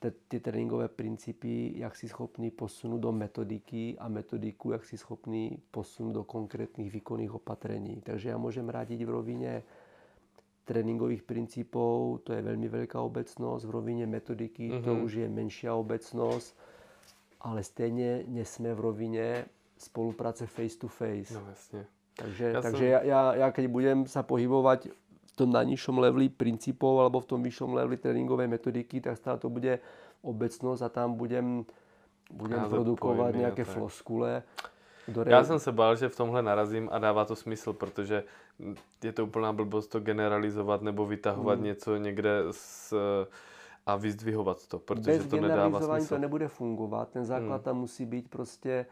ty 0.00 0.40
tréninkové 0.40 0.88
princípy, 0.88 1.76
jak 1.76 1.92
si 1.92 2.08
schopný 2.08 2.48
posunúť 2.48 2.96
do 2.96 3.12
metodiky 3.12 4.00
a 4.00 4.08
metodiku, 4.08 4.72
jak 4.72 4.88
si 4.88 4.96
schopný 4.96 5.52
posunúť 5.68 6.12
do 6.16 6.24
konkrétnych 6.24 6.88
výkonných 6.88 7.36
opatrení. 7.36 8.00
Takže 8.00 8.32
ja 8.32 8.40
môžem 8.40 8.72
radiť 8.72 9.04
v 9.04 9.10
rovine 9.12 9.52
tréningových 10.64 11.28
princípov, 11.28 12.24
to 12.24 12.32
je 12.32 12.40
veľmi 12.40 12.72
veľká 12.72 12.96
obecnosť, 12.96 13.68
v 13.68 13.74
rovine 13.84 14.08
metodiky 14.08 14.72
mm-hmm. 14.72 14.84
to 14.88 14.96
už 14.96 15.12
je 15.12 15.28
menšia 15.28 15.76
obecnosť, 15.76 16.48
ale 17.44 17.60
stejne 17.60 18.24
nesme 18.24 18.72
v 18.72 18.80
rovine 18.80 19.26
spolupráce 19.78 20.46
face 20.46 20.78
to 20.78 20.88
face. 20.88 21.34
No 21.34 21.46
jasne. 21.48 21.86
Takže, 22.18 22.44
ja 22.50 22.60
takže 22.60 22.86
som... 22.86 22.92
ja, 22.92 23.00
ja, 23.06 23.20
ja 23.46 23.48
keď 23.54 23.64
budem 23.70 23.98
sa 24.10 24.26
pohybovať 24.26 24.90
tom 25.38 25.54
najnižšom 25.54 26.02
leveli 26.02 26.26
princípov 26.26 26.98
alebo 26.98 27.22
v 27.22 27.30
tom 27.30 27.40
vyššom 27.46 27.78
leveli 27.78 27.94
tréningovej 27.94 28.50
metodiky, 28.50 28.98
tak 28.98 29.14
stále 29.14 29.38
to 29.38 29.46
bude 29.46 29.78
obecnosť 30.26 30.82
a 30.82 30.88
tam 30.90 31.14
budem, 31.14 31.62
budem 32.34 32.66
produkovat 32.66 33.38
nějaké 33.38 33.62
floskule. 33.62 34.42
Ktoré... 35.08 35.30
Já 35.30 35.44
jsem 35.44 35.58
se 35.58 35.72
bál, 35.72 35.96
že 35.96 36.08
v 36.08 36.16
tomhle 36.16 36.42
narazím 36.42 36.88
a 36.92 36.98
dává 36.98 37.24
to 37.24 37.36
smysl, 37.36 37.72
protože 37.72 38.24
je 39.04 39.12
to 39.12 39.24
úplná 39.24 39.52
blbost 39.52 39.88
to 39.88 40.00
generalizovat 40.00 40.82
nebo 40.82 41.06
vytahovat 41.06 41.58
hmm. 41.58 41.64
něco 41.64 41.96
někde 41.96 42.42
z, 42.50 42.94
a 43.86 43.96
vyzdvihovat 43.96 44.66
to, 44.66 44.78
protože 44.78 45.18
Bez 45.18 45.26
to 45.26 45.40
nedává 45.40 45.80
smysl. 45.80 46.14
to 46.14 46.18
nebude 46.18 46.48
fungovat. 46.48 47.08
Ten 47.08 47.24
základ 47.24 47.56
hmm. 47.56 47.64
tam 47.64 47.76
musí 47.76 48.06
být 48.06 48.28
prostě 48.28 48.86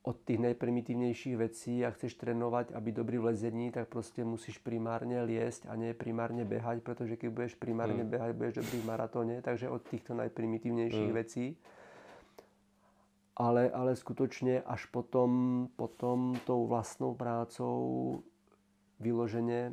od 0.00 0.16
tých 0.24 0.40
najprimitívnejších 0.40 1.36
vecí 1.36 1.84
a 1.84 1.92
chceš 1.92 2.16
trénovať 2.16 2.72
a 2.72 2.80
byť 2.80 2.94
dobrý 2.94 3.18
v 3.18 3.24
lezení, 3.24 3.70
tak 3.70 3.88
prostě 3.88 4.24
musíš 4.24 4.58
primárne 4.58 5.22
liesť 5.22 5.68
a 5.68 5.76
nie 5.76 5.92
primárne 5.94 6.44
behať, 6.44 6.80
pretože 6.80 7.16
keď 7.20 7.28
budeš 7.30 7.54
primárne 7.60 8.04
mm. 8.04 8.10
behať, 8.10 8.32
budeš 8.32 8.54
dobrý 8.64 8.78
v 8.80 8.86
maratóne, 8.88 9.36
takže 9.42 9.68
od 9.68 9.82
týchto 9.84 10.16
najprimitívnejších 10.16 11.12
mm. 11.12 11.16
vecí. 11.16 11.56
Ale, 13.36 13.70
ale 13.70 13.96
skutočne 13.96 14.64
až 14.64 14.88
potom, 14.88 15.68
potom 15.76 16.36
tou 16.44 16.66
vlastnou 16.66 17.14
prácou 17.14 18.22
vyloženě 19.00 19.60
e, 19.68 19.72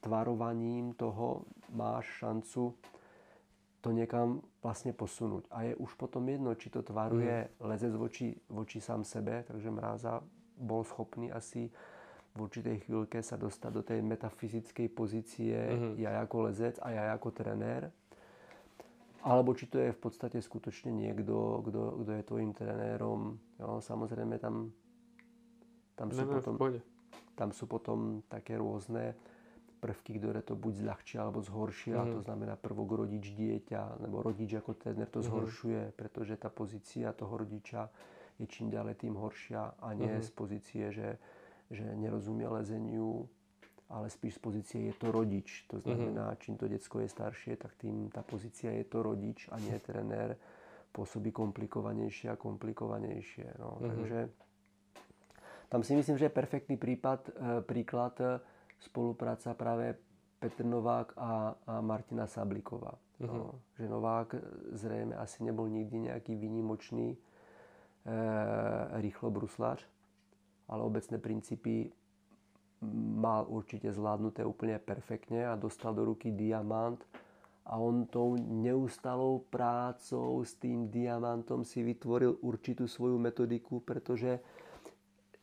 tvarovaním 0.00 0.94
toho 0.94 1.42
máš 1.74 2.06
šancu 2.06 2.74
to 3.80 3.90
někam 3.90 4.40
vlastně 4.62 4.92
posunout. 4.92 5.46
A 5.50 5.62
je 5.62 5.76
už 5.76 5.94
potom 5.94 6.28
jedno, 6.28 6.54
či 6.54 6.70
to 6.70 6.82
tvaruje 6.82 7.48
mm. 7.48 7.66
lezec 7.66 7.94
voči, 7.94 8.36
voči 8.48 8.80
sám 8.80 9.04
sebe, 9.04 9.44
takže 9.46 9.70
Mráza 9.70 10.20
bol 10.56 10.84
schopný 10.84 11.32
asi 11.32 11.70
v 12.34 12.38
určitej 12.46 12.86
chvíľke 12.86 13.18
sa 13.22 13.34
dostať 13.34 13.72
do 13.74 13.82
tej 13.82 14.02
metafyzickej 14.06 14.88
pozície 14.94 15.56
mm. 15.56 15.98
ja 15.98 16.10
jako 16.22 16.40
lezec 16.40 16.78
a 16.82 16.90
ja 16.90 17.02
jako 17.16 17.30
trenér. 17.30 17.90
alebo 19.22 19.52
či 19.54 19.66
to 19.66 19.78
je 19.78 19.92
v 19.92 20.00
podstate 20.00 20.40
skutočne 20.40 20.92
niekto, 20.92 21.60
kto, 21.66 21.80
kto 22.04 22.10
je 22.12 22.22
tvojim 22.22 22.52
trenérom. 22.56 23.36
Jo, 23.60 23.80
samozrejme 23.84 24.38
tam, 24.40 24.72
tam, 25.92 26.08
sú 26.08 26.24
Ne, 26.24 26.26
potom, 26.40 26.54
tam 27.36 27.50
sú 27.52 27.64
potom 27.68 27.98
také 28.28 28.56
rôzne 28.56 29.12
prvky, 29.80 30.20
ktoré 30.20 30.44
to 30.44 30.52
buď 30.54 30.84
zľahčia 30.84 31.24
alebo 31.24 31.40
zhoršia. 31.40 32.04
Mhm. 32.04 32.12
To 32.12 32.20
znamená 32.20 32.54
prvok 32.54 33.00
rodič 33.00 33.32
dieťa, 33.32 34.04
nebo 34.04 34.20
rodič 34.20 34.52
ako 34.54 34.76
tréner 34.76 35.08
to 35.08 35.24
Mhm. 35.24 35.26
zhoršuje, 35.26 35.82
pretože 35.96 36.36
tá 36.36 36.52
pozícia 36.52 37.10
toho 37.16 37.40
rodiča 37.40 37.88
je 38.36 38.44
čím 38.44 38.68
ďalej 38.68 38.94
tým 39.00 39.16
horšia 39.16 39.80
a 39.80 39.88
nie 39.92 40.12
Mhm. 40.12 40.22
z 40.22 40.30
pozície, 40.30 40.84
že, 40.92 41.16
že 41.72 41.84
nerozumie 41.96 42.44
lezeniu, 42.46 43.24
ale 43.88 44.06
spíš 44.06 44.36
z 44.36 44.40
pozície 44.40 44.80
je 44.86 44.94
to 44.94 45.10
rodič. 45.10 45.66
To 45.68 45.80
znamená, 45.80 46.36
čím 46.38 46.54
to 46.54 46.68
decko 46.68 47.00
je 47.00 47.08
staršie, 47.08 47.56
tak 47.56 47.74
tým 47.74 48.06
tá 48.08 48.22
pozícia 48.22 48.70
je 48.70 48.84
to 48.84 49.02
rodič 49.02 49.48
a 49.50 49.58
nie 49.58 49.74
trenér. 49.80 50.36
Pôsobí 50.90 51.30
komplikovanejšie 51.30 52.30
a 52.30 52.36
komplikovanejšie. 52.36 53.58
No. 53.58 53.78
Mhm. 53.78 53.86
Takže 53.86 54.18
tam 55.68 55.82
si 55.82 55.94
myslím, 55.94 56.18
že 56.18 56.26
je 56.26 56.34
perfektný 56.34 56.74
prípad, 56.76 57.20
e, 57.28 57.32
príklad 57.62 58.18
e, 58.18 58.42
spolupráca 58.80 59.54
práve 59.54 59.94
Petr 60.40 60.64
Novák 60.64 61.12
a, 61.16 61.54
a 61.66 61.74
Martina 61.80 62.26
Sabliková. 62.26 62.96
No, 63.20 63.60
že 63.76 63.84
Novák 63.84 64.34
zrejme 64.72 65.12
asi 65.16 65.44
nebol 65.44 65.68
nikdy 65.68 66.08
nejaký 66.08 66.32
výnimočný 66.40 67.12
e, 67.12 67.18
rýchlo 69.04 69.28
brusláč, 69.28 69.84
ale 70.72 70.80
obecné 70.80 71.20
princípy 71.20 71.92
mal 73.20 73.44
určite 73.44 73.92
zvládnuté 73.92 74.40
úplne 74.40 74.80
perfektne 74.80 75.44
a 75.44 75.60
dostal 75.60 75.92
do 75.92 76.08
ruky 76.08 76.32
diamant 76.32 76.96
a 77.68 77.76
on 77.76 78.08
tou 78.08 78.40
neustalou 78.40 79.44
prácou 79.52 80.40
s 80.40 80.56
tým 80.56 80.88
diamantom 80.88 81.60
si 81.60 81.84
vytvoril 81.84 82.40
určitú 82.40 82.88
svoju 82.88 83.20
metodiku, 83.20 83.84
pretože 83.84 84.40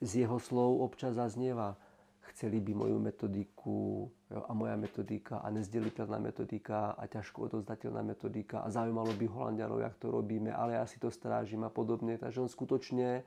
z 0.02 0.26
jeho 0.26 0.42
slov 0.42 0.82
občas 0.82 1.14
zaznieva 1.14 1.78
chceli 2.38 2.62
by 2.62 2.74
moju 2.78 3.02
metodiku 3.02 4.06
jo, 4.30 4.42
a 4.46 4.54
moja 4.54 4.78
metodika 4.78 5.42
a 5.42 5.50
nezdeliteľná 5.50 6.22
metodika 6.22 6.94
a 6.94 7.10
ťažko 7.10 7.50
odozdateľná 7.50 8.06
metodika 8.06 8.62
a 8.62 8.70
zaujímalo 8.70 9.10
by 9.18 9.26
Holandianov, 9.26 9.82
jak 9.82 9.98
to 9.98 10.14
robíme, 10.14 10.54
ale 10.54 10.78
ja 10.78 10.86
si 10.86 11.02
to 11.02 11.10
strážim 11.10 11.66
a 11.66 11.74
podobne. 11.74 12.14
Takže 12.22 12.46
on 12.46 12.46
skutočne 12.46 13.26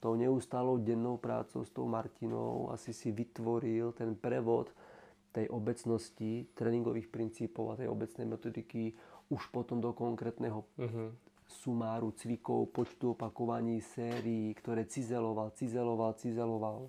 tou 0.00 0.16
neustálou 0.16 0.80
dennou 0.80 1.20
prácou 1.20 1.68
s 1.68 1.70
tou 1.70 1.84
Martinou 1.84 2.72
asi 2.72 2.96
si 2.96 3.12
vytvoril 3.12 3.92
ten 3.92 4.16
prevod 4.16 4.72
tej 5.36 5.52
obecnosti, 5.52 6.48
tréningových 6.56 7.12
princípov 7.12 7.76
a 7.76 7.78
tej 7.84 7.92
obecnej 7.92 8.24
metodiky 8.24 8.96
už 9.28 9.52
potom 9.52 9.84
do 9.84 9.92
konkrétneho 9.92 10.64
Mhm. 10.80 11.12
sumáru 11.44 12.08
cvikov, 12.16 12.72
počtu 12.72 13.12
opakovaní, 13.12 13.84
sérií, 13.84 14.56
ktoré 14.56 14.88
cizeloval, 14.88 15.52
cizeloval, 15.52 16.16
cizeloval. 16.16 16.88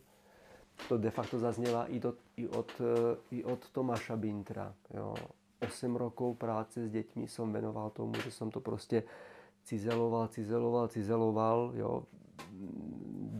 To 0.85 1.01
de 1.01 1.09
facto 1.09 1.41
zaznieva 1.41 1.89
i, 1.89 1.97
do, 1.97 2.13
i, 2.37 2.45
od, 2.45 2.69
e, 2.79 3.15
i 3.35 3.43
od 3.43 3.59
Tomáša 3.73 4.15
Bintra. 4.15 4.69
Jo. 4.93 5.17
8 5.57 5.97
rokov 5.97 6.37
práce 6.37 6.85
s 6.85 6.89
deťmi 6.93 7.25
som 7.25 7.49
venoval 7.49 7.89
tomu, 7.89 8.13
že 8.21 8.29
som 8.29 8.53
to 8.53 8.61
proste 8.61 9.01
cizeloval, 9.65 10.29
cizeloval, 10.29 10.85
cizeloval, 10.93 11.73
jo, 11.73 12.05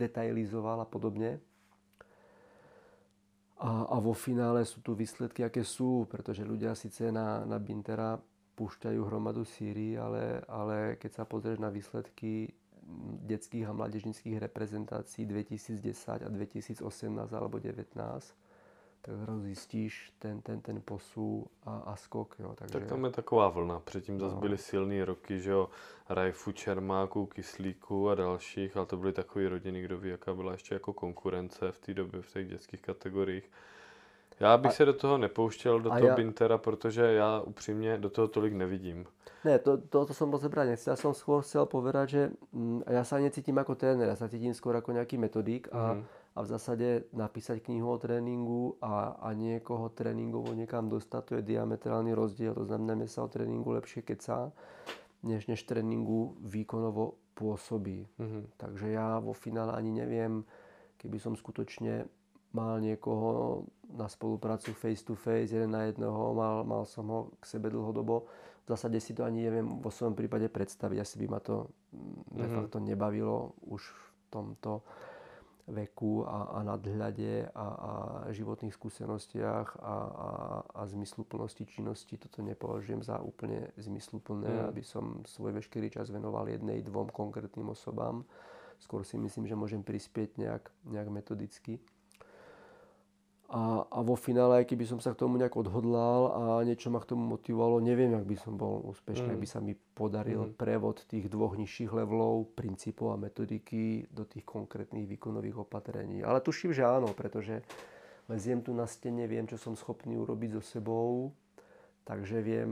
detailizoval 0.02 0.82
a 0.82 0.88
podobne. 0.90 1.38
A, 3.58 3.86
a 3.90 3.96
vo 4.02 4.14
finále 4.14 4.66
sú 4.66 4.82
tu 4.82 4.94
výsledky, 4.94 5.46
aké 5.46 5.62
sú, 5.62 6.06
pretože 6.10 6.46
ľudia 6.46 6.74
síce 6.78 7.10
na, 7.10 7.46
na 7.46 7.58
Bintera 7.58 8.18
púšťajú 8.58 9.02
hromadu 9.06 9.46
síry, 9.46 9.98
ale, 9.98 10.42
ale 10.50 10.98
keď 10.98 11.22
sa 11.22 11.24
pozrieš 11.26 11.62
na 11.62 11.70
výsledky 11.70 12.50
detských 13.22 13.68
a 13.68 13.74
mládežnických 13.74 14.38
reprezentácií 14.38 15.26
2010 15.26 16.12
a 16.24 16.30
2018 16.30 17.34
alebo 17.34 17.60
2019, 17.60 18.36
tak 19.02 19.16
zrazu 19.16 19.42
zjistíš 19.42 20.12
ten, 20.20 20.42
ten, 20.42 20.62
ten 20.62 20.82
posú 20.82 21.48
a, 21.64 21.78
a 21.78 21.96
skok. 21.96 22.36
Jo. 22.40 22.54
Takže, 22.56 22.80
Tak 22.80 22.88
tam 22.90 23.04
je 23.06 23.12
taková 23.12 23.50
vlna. 23.50 23.80
Předtím 23.80 24.20
zase 24.20 24.36
No. 24.36 24.42
byly 24.42 24.58
silný 24.58 25.04
roky, 25.04 25.40
že 25.40 25.52
jo, 25.52 25.70
Rajfu, 26.10 26.52
Čermáku, 26.52 27.26
Kyslíku 27.26 28.10
a 28.10 28.16
dalších, 28.16 28.78
ale 28.78 28.86
to 28.86 28.98
byly 28.98 29.14
takový 29.14 29.48
rodiny, 29.48 29.82
kdo 29.82 29.98
ví, 29.98 30.10
jaká 30.10 30.34
byla 30.34 30.52
ještě 30.52 30.76
jako 30.76 30.94
konkurence 30.94 31.72
v 31.72 31.80
té 31.80 31.94
době 31.94 32.22
v 32.22 32.34
těch 32.34 32.48
dětských 32.48 32.82
kategoriích. 32.82 33.52
Já 34.40 34.58
bych 34.58 34.72
A- 34.72 34.74
se 34.74 34.86
do 34.86 34.94
toho 34.94 35.18
nepouštěl, 35.18 35.80
do 35.80 35.90
toho 35.90 36.08
já- 36.08 36.16
Bintera, 36.16 36.58
protože 36.58 37.02
já 37.14 37.42
upřímně 37.42 37.98
do 37.98 38.10
toho 38.10 38.28
tolik 38.28 38.54
nevidím. 38.54 39.06
Ne, 39.46 39.60
to, 39.60 39.78
to, 39.78 40.06
to 40.06 40.14
som 40.14 40.30
moc 40.30 40.44
brať 40.44 40.68
nechcel. 40.76 40.92
Ja 40.92 40.98
som 41.00 41.14
skôr 41.14 41.40
chcel 41.46 41.64
povedať, 41.70 42.06
že 42.10 42.22
mm, 42.52 42.84
ja 42.90 43.04
sa 43.08 43.22
necítim 43.22 43.56
ako 43.56 43.78
tréner, 43.80 44.10
ja 44.10 44.18
sa 44.18 44.28
cítim 44.28 44.52
skôr 44.52 44.76
ako 44.76 44.92
nejaký 44.92 45.16
metodík 45.16 45.70
a, 45.72 45.94
Mhm. 45.96 46.02
a 46.36 46.40
v 46.42 46.48
zásade 46.48 46.88
napísať 47.14 47.64
knihu 47.64 47.88
o 47.88 47.98
tréningu 47.98 48.76
a, 48.82 49.16
a 49.22 49.32
niekoho 49.32 49.88
tréningovo 49.90 50.52
niekam 50.52 50.90
dostať, 50.90 51.22
to 51.24 51.32
je 51.40 51.48
diametrálny 51.48 52.12
rozdiel. 52.12 52.54
To 52.54 52.66
znamená, 52.66 52.98
mne 52.98 53.08
sa 53.08 53.24
o 53.24 53.32
tréningu 53.32 53.72
lepšie 53.72 54.02
kecá, 54.04 54.52
než, 55.24 55.48
než 55.48 55.64
tréningu 55.64 56.36
výkonovo 56.42 57.16
pôsobí. 57.34 58.04
Mhm. 58.20 58.42
Takže 58.58 58.90
ja 58.90 59.18
vo 59.18 59.32
finále 59.32 59.72
ani 59.72 59.92
neviem, 59.96 60.44
keby 60.98 61.18
som 61.18 61.34
skutočne 61.34 62.10
mal 62.52 62.82
niekoho 62.82 63.64
na 63.94 64.08
spoluprácu 64.08 64.74
face 64.74 65.04
to 65.04 65.16
face, 65.16 65.52
jeden 65.52 65.72
na 65.72 65.88
jedného, 65.88 66.34
mal, 66.34 66.64
mal 66.64 66.84
som 66.84 67.08
ho 67.08 67.20
k 67.40 67.46
sebe 67.48 67.70
dlhodobo. 67.70 68.28
V 68.64 68.76
zásade 68.76 69.00
si 69.00 69.16
to 69.16 69.24
ani 69.24 69.48
neviem 69.48 69.80
vo 69.80 69.88
svojom 69.88 70.12
prípade 70.12 70.52
predstaviť. 70.52 70.98
Asi 71.00 71.16
by 71.18 71.28
ma 71.32 71.40
to 71.40 71.72
mm, 71.96 72.36
de 72.36 72.46
Mhm. 72.48 72.54
facto 72.56 72.78
nebavilo 72.80 73.56
už 73.64 73.80
v 73.88 74.06
tomto 74.28 74.84
veku 75.68 76.24
a, 76.24 76.60
a 76.60 76.60
nadhľade 76.64 77.52
a, 77.52 77.68
a 77.68 77.92
životných 78.32 78.72
skúsenostiach 78.72 79.68
a, 79.76 79.84
a, 79.84 80.30
a 80.80 80.82
zmysluplnosti 80.88 81.68
činnosti. 81.68 82.16
Toto 82.16 82.40
nepovažujem 82.40 83.04
za 83.04 83.20
úplne 83.20 83.72
zmysluplné, 83.76 84.48
Mm. 84.48 84.68
aby 84.72 84.84
som 84.84 85.24
svoj 85.28 85.60
veškerý 85.60 85.92
čas 85.92 86.08
venoval 86.08 86.48
jednej, 86.48 86.80
dvom 86.84 87.12
konkrétnym 87.12 87.68
osobám. 87.68 88.24
Skôr 88.80 89.04
si 89.04 89.20
myslím, 89.20 89.44
že 89.44 89.60
môžem 89.60 89.84
prispieť 89.84 90.40
nejak, 90.40 90.72
nejak 90.88 91.10
metodicky. 91.12 91.84
A, 93.48 93.88
a 93.88 94.04
vo 94.04 94.20
finále, 94.20 94.60
aj 94.60 94.76
keby 94.76 94.84
som 94.84 95.00
sa 95.00 95.16
k 95.16 95.24
tomu 95.24 95.40
nejak 95.40 95.56
odhodlal 95.56 96.22
a 96.36 96.42
niečo 96.68 96.92
ma 96.92 97.00
k 97.00 97.16
tomu 97.16 97.32
motivovalo, 97.32 97.80
neviem, 97.80 98.12
ak 98.12 98.28
by 98.28 98.36
som 98.36 98.60
bol 98.60 98.84
úspešný, 98.92 99.24
Mm. 99.24 99.34
ak 99.34 99.40
by 99.40 99.48
sa 99.48 99.60
mi 99.64 99.72
podaril 99.96 100.52
Mm. 100.52 100.60
prevod 100.60 101.08
tých 101.08 101.32
dvoch 101.32 101.56
nižších 101.56 101.96
levelov, 101.96 102.52
princípov 102.60 103.16
a 103.16 103.18
metodiky 103.18 104.04
do 104.12 104.28
tých 104.28 104.44
konkrétnych 104.44 105.08
výkonových 105.08 105.64
opatrení. 105.64 106.28
Ale 106.28 106.44
tuším, 106.44 106.76
že 106.76 106.84
áno, 106.84 107.16
pretože 107.16 107.64
leziem 108.28 108.60
tu 108.60 108.76
na 108.76 108.84
stene, 108.84 109.24
viem, 109.32 109.48
čo 109.48 109.56
som 109.56 109.80
schopný 109.80 110.20
urobiť 110.20 110.60
so 110.60 110.64
sebou, 110.68 111.32
takže 112.04 112.44
viem, 112.44 112.72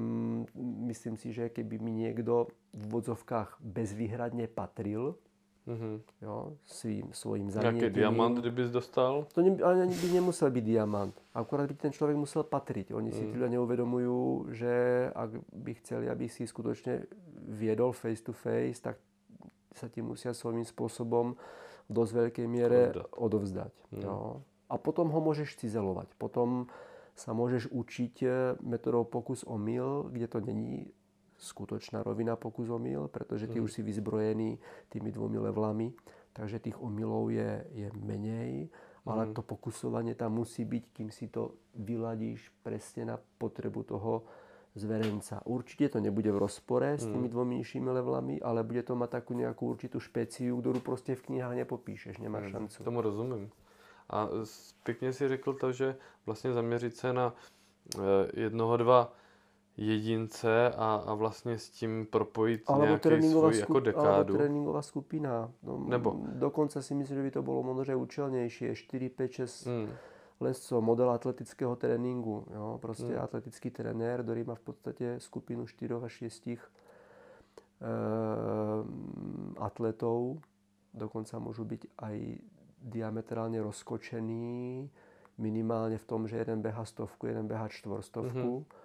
myslím 0.92 1.16
si, 1.16 1.32
že 1.32 1.56
keby 1.56 1.80
mi 1.80 2.04
niekto 2.04 2.52
v 2.76 2.84
vodzovkách 2.92 3.64
bezvýhradne 3.64 4.52
patril, 4.52 5.16
Mhm. 5.66 6.02
jo, 6.22 6.54
svým, 6.66 7.10
Nějaký 7.26 7.52
zanietením, 7.52 7.94
diamant, 7.94 8.38
kdybys 8.38 8.70
dostal? 8.72 9.26
to 9.34 9.42
ne, 9.42 9.58
ale 9.64 9.88
by 9.88 10.08
nemusel 10.14 10.52
byť 10.52 10.64
diamant. 10.64 11.14
Akurát 11.34 11.66
by 11.66 11.74
ten 11.74 11.92
človek 11.92 12.16
musel 12.16 12.44
patriť. 12.44 12.94
Oni 12.94 13.10
si 13.12 13.26
Mm. 13.26 13.28
tí 13.28 13.34
ľudia 13.34 13.50
neuvedomujú, 13.50 14.18
že 14.54 14.74
ak 15.10 15.30
by 15.54 15.72
chceli, 15.82 16.06
aby 16.06 16.30
si 16.30 16.46
skutočne 16.46 17.10
viedol 17.50 17.92
face 17.92 18.22
to 18.22 18.30
face, 18.30 18.78
tak 18.80 19.02
sa 19.74 19.90
ti 19.90 20.02
musia 20.02 20.34
svojím 20.34 20.64
spôsobom 20.64 21.34
v 21.86 21.92
dosť 21.92 22.12
veľkej 22.14 22.48
miere 22.48 22.94
Odovzdať. 22.94 23.18
odovzdať. 23.18 23.74
Mm. 23.92 24.02
Jo. 24.06 24.16
A 24.70 24.76
potom 24.78 25.10
ho 25.10 25.20
môžeš 25.20 25.58
cizelovať. 25.58 26.14
Potom 26.18 26.70
sa 27.16 27.34
môžeš 27.34 27.70
učiť 27.70 28.16
metodou 28.62 29.04
pokus 29.04 29.42
omyl, 29.44 30.10
kde 30.10 30.28
to 30.28 30.40
není 30.42 30.90
skutočná 31.38 32.04
rovina 32.04 32.36
pokus 32.36 32.70
omyl, 32.70 33.08
pretože 33.08 33.48
ty 33.48 33.60
Mhm. 33.60 33.64
už 33.64 33.72
si 33.74 33.82
vyzbrojený 33.84 34.60
tými 34.90 35.12
dvomi 35.12 35.38
levelami, 35.38 35.94
takže 36.34 36.60
tých 36.60 36.82
omylov 36.82 37.30
je, 37.32 37.66
je 37.72 37.88
menej, 37.96 38.70
ale 39.06 39.26
Mhm. 39.26 39.34
to 39.34 39.42
pokusovanie 39.42 40.16
tam 40.16 40.34
musí 40.34 40.66
byť, 40.66 40.84
kým 40.94 41.12
si 41.12 41.28
to 41.28 41.52
vyladíš 41.76 42.52
presne 42.64 43.06
na 43.06 43.20
potrebu 43.38 43.84
toho 43.84 44.24
zverenca. 44.76 45.40
Určite 45.46 45.90
to 45.90 46.00
nebude 46.04 46.32
v 46.32 46.38
rozpore 46.38 46.98
s 47.00 47.06
tými 47.08 47.28
Mhm. 47.28 47.32
dvomi 47.32 47.54
nižšími 47.56 47.90
levelami, 47.90 48.42
ale 48.42 48.64
bude 48.64 48.84
to 48.84 48.96
mať 48.96 49.10
takú 49.10 49.34
nejakú 49.34 49.70
určitú 49.72 50.00
špeciu, 50.00 50.60
ktorú 50.60 50.80
proste 50.84 51.16
v 51.16 51.22
knihách 51.32 51.56
nepopíšeš, 51.64 52.18
nemáš 52.20 52.44
Hmm, 52.44 52.52
šancu. 52.68 52.84
Tomu 52.84 53.02
rozumím. 53.02 53.52
A 54.10 54.30
pěkně 54.84 55.14
si 55.14 55.28
řekl 55.28 55.54
to, 55.54 55.72
že 55.72 55.96
vlastně 56.26 56.54
zaměřit 56.54 56.96
se 56.96 57.14
na 57.14 57.34
eh, 57.96 58.00
jednoho, 58.34 58.78
dva 58.78 59.14
jedince 59.78 60.72
a, 60.72 61.04
a 61.06 61.14
vlastně 61.14 61.58
s 61.60 61.70
tím 61.70 62.08
propojit 62.10 62.64
Alebo 62.68 62.98
svůj 63.22 63.44
jako 63.44 63.54
skup, 63.54 63.70
alebo 63.76 63.80
dekádu. 63.86 64.34
tréningová 64.34 64.82
skupina. 64.82 65.52
No, 65.64 65.78
Nebo- 65.88 66.16
Dokonca 66.34 66.82
si 66.82 66.96
myslím, 66.96 67.18
že 67.18 67.24
by 67.24 67.32
to 67.32 67.42
bolo 67.44 67.64
možno 67.64 68.00
účelnejšie. 68.00 68.76
4, 68.76 69.10
5, 69.10 69.32
6 69.32 69.66
Hmm. 69.66 69.90
lescov, 70.40 70.82
model 70.84 71.10
atletického 71.12 71.76
tréningu. 71.76 72.48
Jo? 72.56 72.80
Proste 72.82 73.16
Mm. 73.16 73.20
atletický 73.24 73.70
trenér, 73.72 74.24
ktorý 74.24 74.44
má 74.48 74.56
v 74.56 74.64
podstate 74.64 75.20
skupinu 75.20 75.68
4 75.68 76.04
a 76.04 76.08
6 76.08 76.72
atletov, 79.60 80.40
dokonca 80.94 81.40
môžu 81.40 81.64
byť 81.66 81.82
aj 82.00 82.16
diametrálne 82.86 83.60
rozkočení, 83.62 84.88
minimálne 85.38 85.98
v 85.98 86.06
tom, 86.08 86.28
že 86.28 86.38
jeden 86.38 86.62
beha 86.62 86.86
stovku, 86.86 87.28
jeden 87.28 87.48
beha 87.48 87.68
štvorstovku. 87.68 88.64
Mm-hmm. 88.64 88.84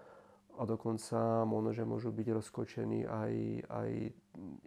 A 0.59 0.65
dokonca 0.65 1.45
možno, 1.45 1.73
že 1.73 1.85
môžu 1.89 2.11
byť 2.13 2.29
rozkočení 2.37 3.07
aj, 3.07 3.33
aj 3.69 3.91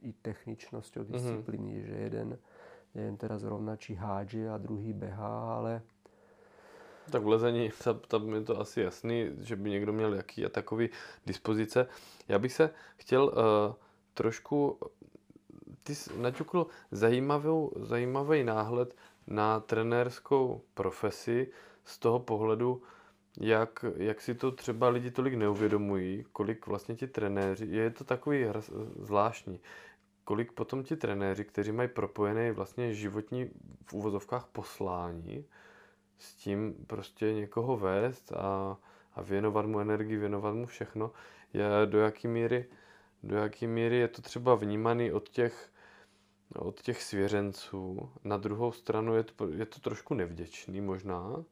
i 0.01 0.11
techničnosťou 0.21 1.03
mhm. 1.05 1.09
disciplíny, 1.11 1.73
mm-hmm. 1.73 1.87
že 1.87 1.95
jeden, 1.95 2.29
neviem 2.95 3.17
teraz 3.17 3.43
rovna, 3.43 3.77
či 3.77 3.97
hádže 3.97 4.49
a 4.49 4.57
druhý 4.57 4.93
behá, 4.93 5.59
ale 5.59 5.81
tak 7.11 7.23
v 7.23 7.27
lezení 7.27 7.71
tam 8.07 8.33
je 8.33 8.41
to 8.41 8.59
asi 8.59 8.81
jasný, 8.81 9.31
že 9.39 9.55
by 9.55 9.69
někdo 9.69 9.93
měl 9.93 10.13
jaký 10.13 10.45
a 10.45 10.49
takový 10.49 10.89
dispozice. 11.25 11.87
Já 12.27 12.39
bych 12.39 12.53
se 12.53 12.69
chtěl 12.95 13.23
uh, 13.23 13.33
trošku, 14.13 14.79
ty 15.83 15.95
jsi 15.95 16.21
naťukl 16.21 16.67
zajímavou, 16.91 17.71
zajímavý 17.75 18.43
náhled 18.43 18.95
na 19.27 19.59
trenérskou 19.59 20.61
profesi 20.73 21.51
z 21.85 21.99
toho 21.99 22.19
pohledu, 22.19 22.81
jak, 23.39 23.85
jak 23.97 24.21
si 24.21 24.35
to 24.35 24.51
třeba 24.51 24.89
lidi 24.89 25.11
tolik 25.11 25.33
neuvědomují, 25.33 26.25
kolik 26.31 26.67
vlastně 26.67 26.95
ti 26.95 27.07
trenéři, 27.07 27.65
je 27.65 27.89
to 27.89 28.03
takový 28.03 28.45
zvláštní, 28.99 29.59
kolik 30.23 30.51
potom 30.51 30.83
ti 30.83 30.95
trenéři, 30.95 31.45
kteří 31.45 31.71
mají 31.71 31.89
propojené 31.89 32.51
vlastně 32.51 32.93
životní 32.93 33.49
v 33.85 33.93
úvozovkách 33.93 34.47
poslání, 34.47 35.45
s 36.17 36.35
tím 36.35 36.75
prostě 36.87 37.33
někoho 37.33 37.77
vést 37.77 38.31
a, 38.31 38.77
a 39.15 39.21
věnovat 39.21 39.65
mu 39.65 39.79
energii, 39.79 40.17
věnovat 40.17 40.53
mu 40.53 40.65
všechno, 40.65 41.11
je 41.53 41.65
do 41.85 41.99
jaký 41.99 42.27
míry, 42.27 42.65
do 43.23 43.35
jaký 43.35 43.67
míry 43.67 43.97
je 43.97 44.07
to 44.07 44.21
třeba 44.21 44.55
vnímaný 44.55 45.11
od 45.11 45.29
těch, 45.29 45.71
od 46.55 46.81
těch 46.81 47.03
svěřenců. 47.03 48.11
Na 48.23 48.37
druhou 48.37 48.71
stranu 48.71 49.15
je 49.15 49.23
to, 49.23 49.47
je 49.47 49.65
to 49.65 49.79
trošku 49.79 50.13
nevděčný 50.13 50.81
možná, 50.81 51.43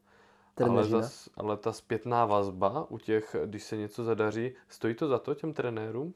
ale, 0.60 0.84
zas, 0.84 1.28
ale 1.36 1.56
ta 1.56 1.72
zpětná 1.72 2.26
vazba 2.26 2.90
u 2.90 2.98
těch, 2.98 3.36
když 3.46 3.64
se 3.64 3.76
něco 3.76 4.04
zadaří, 4.04 4.52
stojí 4.68 4.94
to 4.94 5.08
za 5.08 5.18
to 5.18 5.34
těm 5.34 5.52
trenérům? 5.52 6.14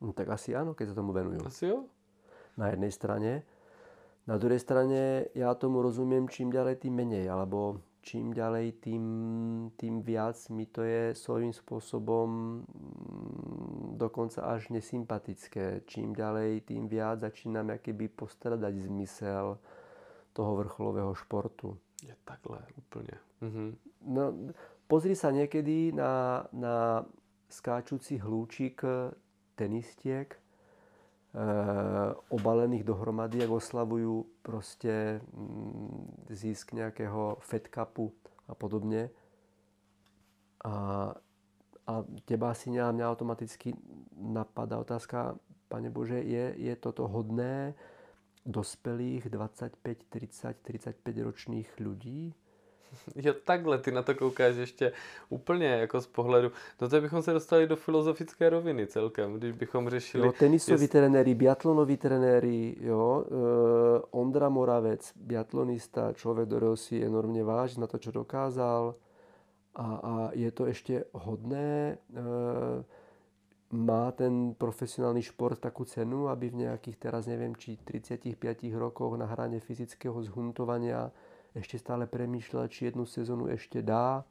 No, 0.00 0.16
tak 0.16 0.32
asi 0.32 0.56
áno, 0.56 0.72
keď 0.72 0.96
sa 0.96 0.98
tomu 1.04 1.12
venujú. 1.12 1.44
Asi 1.44 1.68
jo? 1.68 1.84
Na 2.56 2.72
jednej 2.72 2.88
strane. 2.88 3.44
Na 4.24 4.40
druhej 4.40 4.60
strane 4.60 5.28
ja 5.36 5.52
tomu 5.52 5.84
rozumiem 5.84 6.24
čím 6.24 6.48
ďalej 6.48 6.88
tým 6.88 6.94
menej, 6.96 7.28
alebo 7.28 7.84
čím 8.00 8.32
ďalej 8.32 8.80
tým, 8.80 9.04
tým 9.76 10.00
viac 10.00 10.40
mi 10.48 10.64
to 10.64 10.80
je 10.80 11.12
svojím 11.12 11.52
spôsobom 11.52 12.28
mm, 12.64 14.00
dokonca 14.00 14.40
až 14.48 14.72
nesympatické. 14.72 15.84
Čím 15.84 16.16
ďalej 16.16 16.64
tým 16.64 16.88
viac 16.88 17.20
začínam 17.20 17.68
keby 17.76 18.08
postradať 18.08 18.88
zmysel 18.88 19.60
toho 20.32 20.52
vrcholového 20.56 21.12
športu. 21.12 21.76
Je 22.00 22.16
takhle 22.24 22.64
úplne. 22.80 23.20
Mhm. 23.40 23.66
No, 24.04 24.52
pozri 24.84 25.16
sa 25.16 25.32
niekedy 25.32 25.92
na, 25.96 26.44
na 26.52 27.04
skáčúci 27.48 28.20
hlúčik 28.20 28.84
tenistiek, 29.56 30.40
Eh, 31.30 32.10
obalených 32.34 32.82
dohromady, 32.82 33.38
ak 33.46 33.54
oslavujú 33.54 34.42
proste 34.42 35.22
mm, 35.30 36.26
zisk 36.26 36.74
nejakého 36.74 37.38
Fed 37.38 37.70
Cupu 37.70 38.10
a 38.50 38.58
podobne. 38.58 39.14
A, 40.66 41.06
a 41.86 41.92
teba 42.26 42.50
asi 42.50 42.74
mňa, 42.74 42.90
mňa 42.90 43.06
automaticky 43.06 43.78
napadá 44.18 44.82
otázka, 44.82 45.38
Pane 45.70 45.86
Bože, 45.86 46.18
je, 46.18 46.50
je 46.58 46.74
toto 46.74 47.06
hodné 47.06 47.78
dospelých 48.42 49.30
25, 49.30 49.78
30, 50.10 50.66
35 50.66 50.98
ročných 51.30 51.68
ľudí? 51.78 52.34
Jo, 53.16 53.34
takhle 53.44 53.78
ty 53.78 53.92
na 53.92 54.02
to 54.02 54.14
koukáš 54.14 54.56
ještě 54.56 54.92
úplně 55.28 55.66
jako 55.66 56.00
z 56.00 56.06
pohledu. 56.06 56.52
No 56.80 56.88
to 56.88 57.00
bychom 57.00 57.22
se 57.22 57.32
dostali 57.32 57.66
do 57.66 57.76
filozofické 57.76 58.50
roviny 58.50 58.86
celkem, 58.86 59.34
když 59.34 59.52
bychom 59.52 59.88
řešili... 59.88 60.26
Jo, 60.26 60.32
tenisoví 60.32 60.82
jest... 60.82 60.92
trenéri, 60.92 61.34
biatlonoví 61.34 61.96
trenéri, 61.96 62.76
jo, 62.80 63.24
e, 63.26 64.02
Ondra 64.10 64.48
Moravec, 64.48 65.12
biatlonista, 65.16 66.12
človek, 66.12 66.46
ktorého 66.48 66.76
si 66.76 67.02
enormne 67.02 67.42
váži 67.44 67.80
na 67.80 67.86
to, 67.86 67.98
čo 67.98 68.10
dokázal. 68.10 68.94
A, 69.74 69.86
a 69.86 70.12
je 70.34 70.50
to 70.50 70.66
ešte 70.66 71.06
hodné, 71.14 71.94
e, 71.94 72.22
má 73.70 74.10
ten 74.10 74.54
profesionálny 74.58 75.22
šport 75.22 75.62
takú 75.62 75.86
cenu, 75.86 76.26
aby 76.26 76.50
v 76.50 76.66
nejakých 76.66 76.96
teraz 76.98 77.30
neviem, 77.30 77.54
či 77.54 77.78
35 77.78 78.34
rokoch 78.74 79.14
na 79.14 79.30
hrane 79.30 79.62
fyzického 79.62 80.18
zhuntovania 80.26 81.14
ešte 81.54 81.76
stále 81.78 82.06
premýšľať, 82.06 82.68
či 82.70 82.80
jednu 82.90 83.04
sezónu 83.06 83.50
ešte 83.50 83.82
dá. 83.82 84.22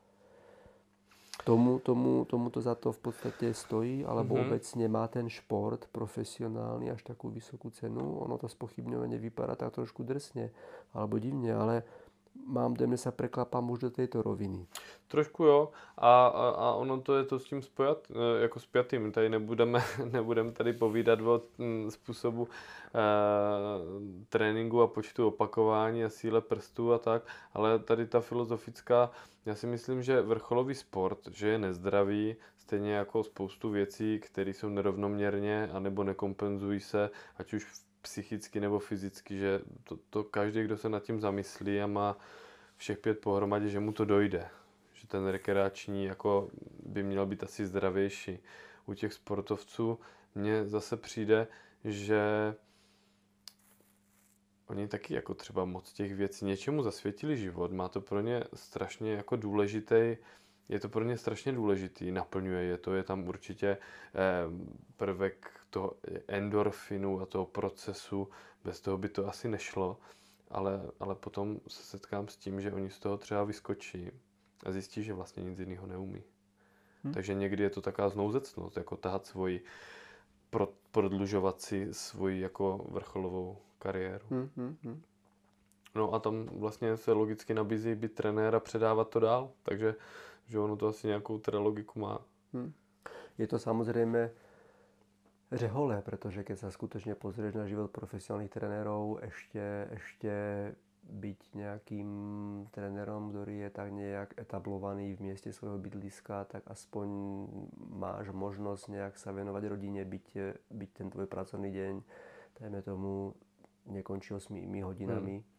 Tomu, 1.47 1.79
tomu, 1.79 2.27
tomu 2.27 2.51
to 2.51 2.60
za 2.60 2.75
to 2.75 2.91
v 2.91 2.99
podstate 2.99 3.55
stojí, 3.55 4.03
alebo 4.03 4.36
mm-hmm. 4.36 4.47
obecne 4.51 4.86
má 4.91 5.08
ten 5.08 5.32
šport 5.32 5.88
profesionálny 5.88 6.91
až 6.91 6.99
takú 7.08 7.32
vysokú 7.32 7.71
cenu. 7.71 8.19
Ono 8.27 8.36
to 8.36 8.51
spochybňovanie 8.51 9.15
vypadá 9.15 9.55
tak 9.55 9.71
trošku 9.71 10.03
drsne 10.03 10.51
alebo 10.91 11.15
divne, 11.15 11.55
ale 11.55 11.88
mám 12.47 12.73
dojem, 12.73 12.91
že 12.91 13.10
sa 13.10 13.12
preklapám 13.12 13.69
už 13.69 13.80
do 13.80 13.89
tejto 13.89 14.21
roviny. 14.21 14.65
Trošku 15.08 15.43
jo 15.43 15.71
a, 15.97 16.28
a, 16.28 16.45
a 16.49 16.67
ono 16.73 17.02
to 17.02 17.17
je 17.17 17.23
to 17.23 17.39
s 17.39 17.45
tím 17.45 17.62
spojat, 17.62 18.08
e, 18.12 18.41
jako 18.41 18.60
spjatým. 18.60 19.12
Tady 19.12 19.30
nebudeme, 19.30 19.80
nebudeme 20.12 20.52
tady 20.52 20.73
povídat 20.73 21.21
o 21.21 21.41
mm, 21.58 21.91
způsobu 21.91 22.47
e, 22.47 23.02
tréninku 24.30 24.82
a 24.82 24.88
počtu 24.88 25.28
opakování 25.28 26.04
a 26.04 26.10
síle 26.10 26.41
prstů 26.41 26.93
a 26.93 26.97
tak, 26.97 27.23
ale 27.54 27.80
tady 27.80 28.08
ta 28.08 28.19
filozofická, 28.21 29.12
já 29.45 29.56
si 29.56 29.67
myslím, 29.67 30.04
že 30.04 30.21
vrcholový 30.21 30.75
sport, 30.75 31.19
že 31.32 31.47
je 31.47 31.58
nezdravý, 31.58 32.36
stejně 32.58 32.93
jako 32.93 33.23
spoustu 33.23 33.69
věcí, 33.69 34.19
které 34.19 34.54
jsou 34.54 34.69
nerovnoměrně 34.69 35.69
anebo 35.73 36.04
nekompenzují 36.04 36.80
se, 36.80 37.10
ať 37.38 37.54
už 37.54 37.65
v 37.65 37.88
psychicky 38.10 38.60
nebo 38.60 38.80
fyzicky, 38.80 39.38
že 39.38 39.62
to, 39.84 39.98
to 40.10 40.24
každý, 40.24 40.63
kdo 40.63 40.78
se 40.78 40.89
nad 40.89 41.04
tím 41.04 41.19
zamyslí 41.19 41.82
a 41.82 41.88
má 41.88 42.17
všech 42.78 42.98
pět 42.98 43.19
pohromadě, 43.19 43.69
že 43.69 43.80
mu 43.80 43.91
to 43.91 44.06
dojde. 44.06 44.50
Že 44.93 45.08
ten 45.08 45.28
rekreační 45.28 46.06
jako 46.06 46.50
by 46.86 47.04
měl 47.04 47.26
být 47.26 47.43
asi 47.43 47.65
zdravější. 47.65 48.39
U 48.86 48.93
těch 48.93 49.13
sportovců 49.13 50.00
mně 50.36 50.65
zase 50.65 50.98
přijde, 50.98 51.48
že 51.86 52.22
oni 54.67 54.88
taky 54.88 55.13
jako 55.13 55.34
třeba 55.34 55.65
moc 55.65 55.93
těch 55.93 56.15
věcí 56.15 56.45
něčemu 56.45 56.84
zasvětili 56.84 57.38
život. 57.38 57.72
Má 57.72 57.89
to 57.89 58.02
pro 58.02 58.22
ně 58.22 58.43
strašně 58.54 59.13
jako 59.13 59.36
důležitý 59.36 60.17
je 60.69 60.80
to 60.80 60.89
pro 60.89 61.04
ně 61.04 61.17
strašně 61.17 61.52
důležitý, 61.52 62.12
naplňuje 62.12 62.63
je 62.63 62.78
to, 62.78 62.93
je 62.93 63.04
tam 63.04 63.28
určitě 63.28 63.67
eh, 63.67 63.78
prvek 64.98 65.59
toho 65.69 65.93
endorfinu 66.27 67.21
a 67.21 67.25
toho 67.25 67.45
procesu, 67.45 68.29
bez 68.63 68.82
toho 68.82 68.97
by 68.97 69.10
to 69.10 69.27
asi 69.27 69.47
nešlo, 69.47 69.97
ale, 70.49 70.82
ale 70.99 71.15
potom 71.15 71.60
se 71.67 71.84
setkám 71.84 72.27
s 72.27 72.38
tím, 72.38 72.62
že 72.62 72.73
oni 72.73 72.89
z 72.89 72.99
toho 72.99 73.17
třeba 73.17 73.43
vyskočí 73.43 74.12
a 74.65 74.71
zjistí, 74.71 75.03
že 75.03 75.13
vlastně 75.13 75.43
nic 75.43 75.60
jiného 75.60 75.88
neumí. 75.88 76.23
Hmm. 77.03 77.13
Takže 77.13 77.34
někdy 77.34 77.63
je 77.63 77.69
to 77.69 77.82
taková 77.82 78.10
znouzecnost, 78.10 78.77
jako 78.77 78.95
tahat 78.95 79.25
svoji, 79.25 79.63
pro, 80.49 80.73
prodlužovat 80.91 81.62
si 81.62 81.93
svoji 81.93 82.41
jako 82.41 82.88
vrcholovou 82.89 83.58
kariéru. 83.79 84.25
Hmm, 84.29 84.49
hmm, 84.58 84.77
hmm. 84.84 85.01
No 85.95 86.13
a 86.13 86.19
tam 86.19 86.45
vlastně 86.45 86.97
se 86.97 87.12
logicky 87.12 87.53
nabízí 87.53 87.95
být 87.95 88.15
trenér 88.15 88.55
a 88.55 88.60
předávat 88.60 89.10
to 89.10 89.19
dál, 89.19 89.51
takže 89.63 89.95
že 90.47 90.60
ono 90.60 90.75
to 90.75 90.88
asi 90.88 91.08
nějakou 91.08 91.38
teda 91.38 91.60
logiku 91.60 91.99
má. 91.99 92.19
Hmm. 92.53 92.73
Je 93.38 93.47
to 93.47 93.60
samozrejme 93.60 94.32
řeholé, 95.51 96.01
pretože 96.01 96.45
keď 96.45 96.57
sa 96.57 96.69
skutočne 96.69 97.17
pozrieš 97.17 97.57
na 97.57 97.65
život 97.65 97.89
profesionálnych 97.89 98.53
trenérov, 98.53 99.21
ešte, 99.25 99.89
ešte 99.93 100.33
byť 101.09 101.39
nejakým 101.57 102.09
trénerom, 102.69 103.33
ktorý 103.33 103.65
je 103.65 103.69
tak 103.73 103.89
nejak 103.89 104.37
etablovaný 104.37 105.17
v 105.17 105.33
mieste 105.33 105.50
svojho 105.50 105.81
bydliska, 105.81 106.45
tak 106.45 106.62
aspoň 106.69 107.08
máš 107.97 108.29
možnosť 108.29 108.83
nejak 108.93 109.13
sa 109.17 109.33
venovať 109.33 109.63
rodine, 109.73 110.06
byť, 110.06 110.27
byť 110.69 110.89
ten 110.93 111.08
tvoj 111.10 111.25
pracovný 111.25 111.73
deň, 111.73 111.93
dajme 112.62 112.79
tomu, 112.85 113.33
nekončí 113.89 114.37
8 114.37 114.54
hodinami. 114.85 115.41
Hmm 115.41 115.58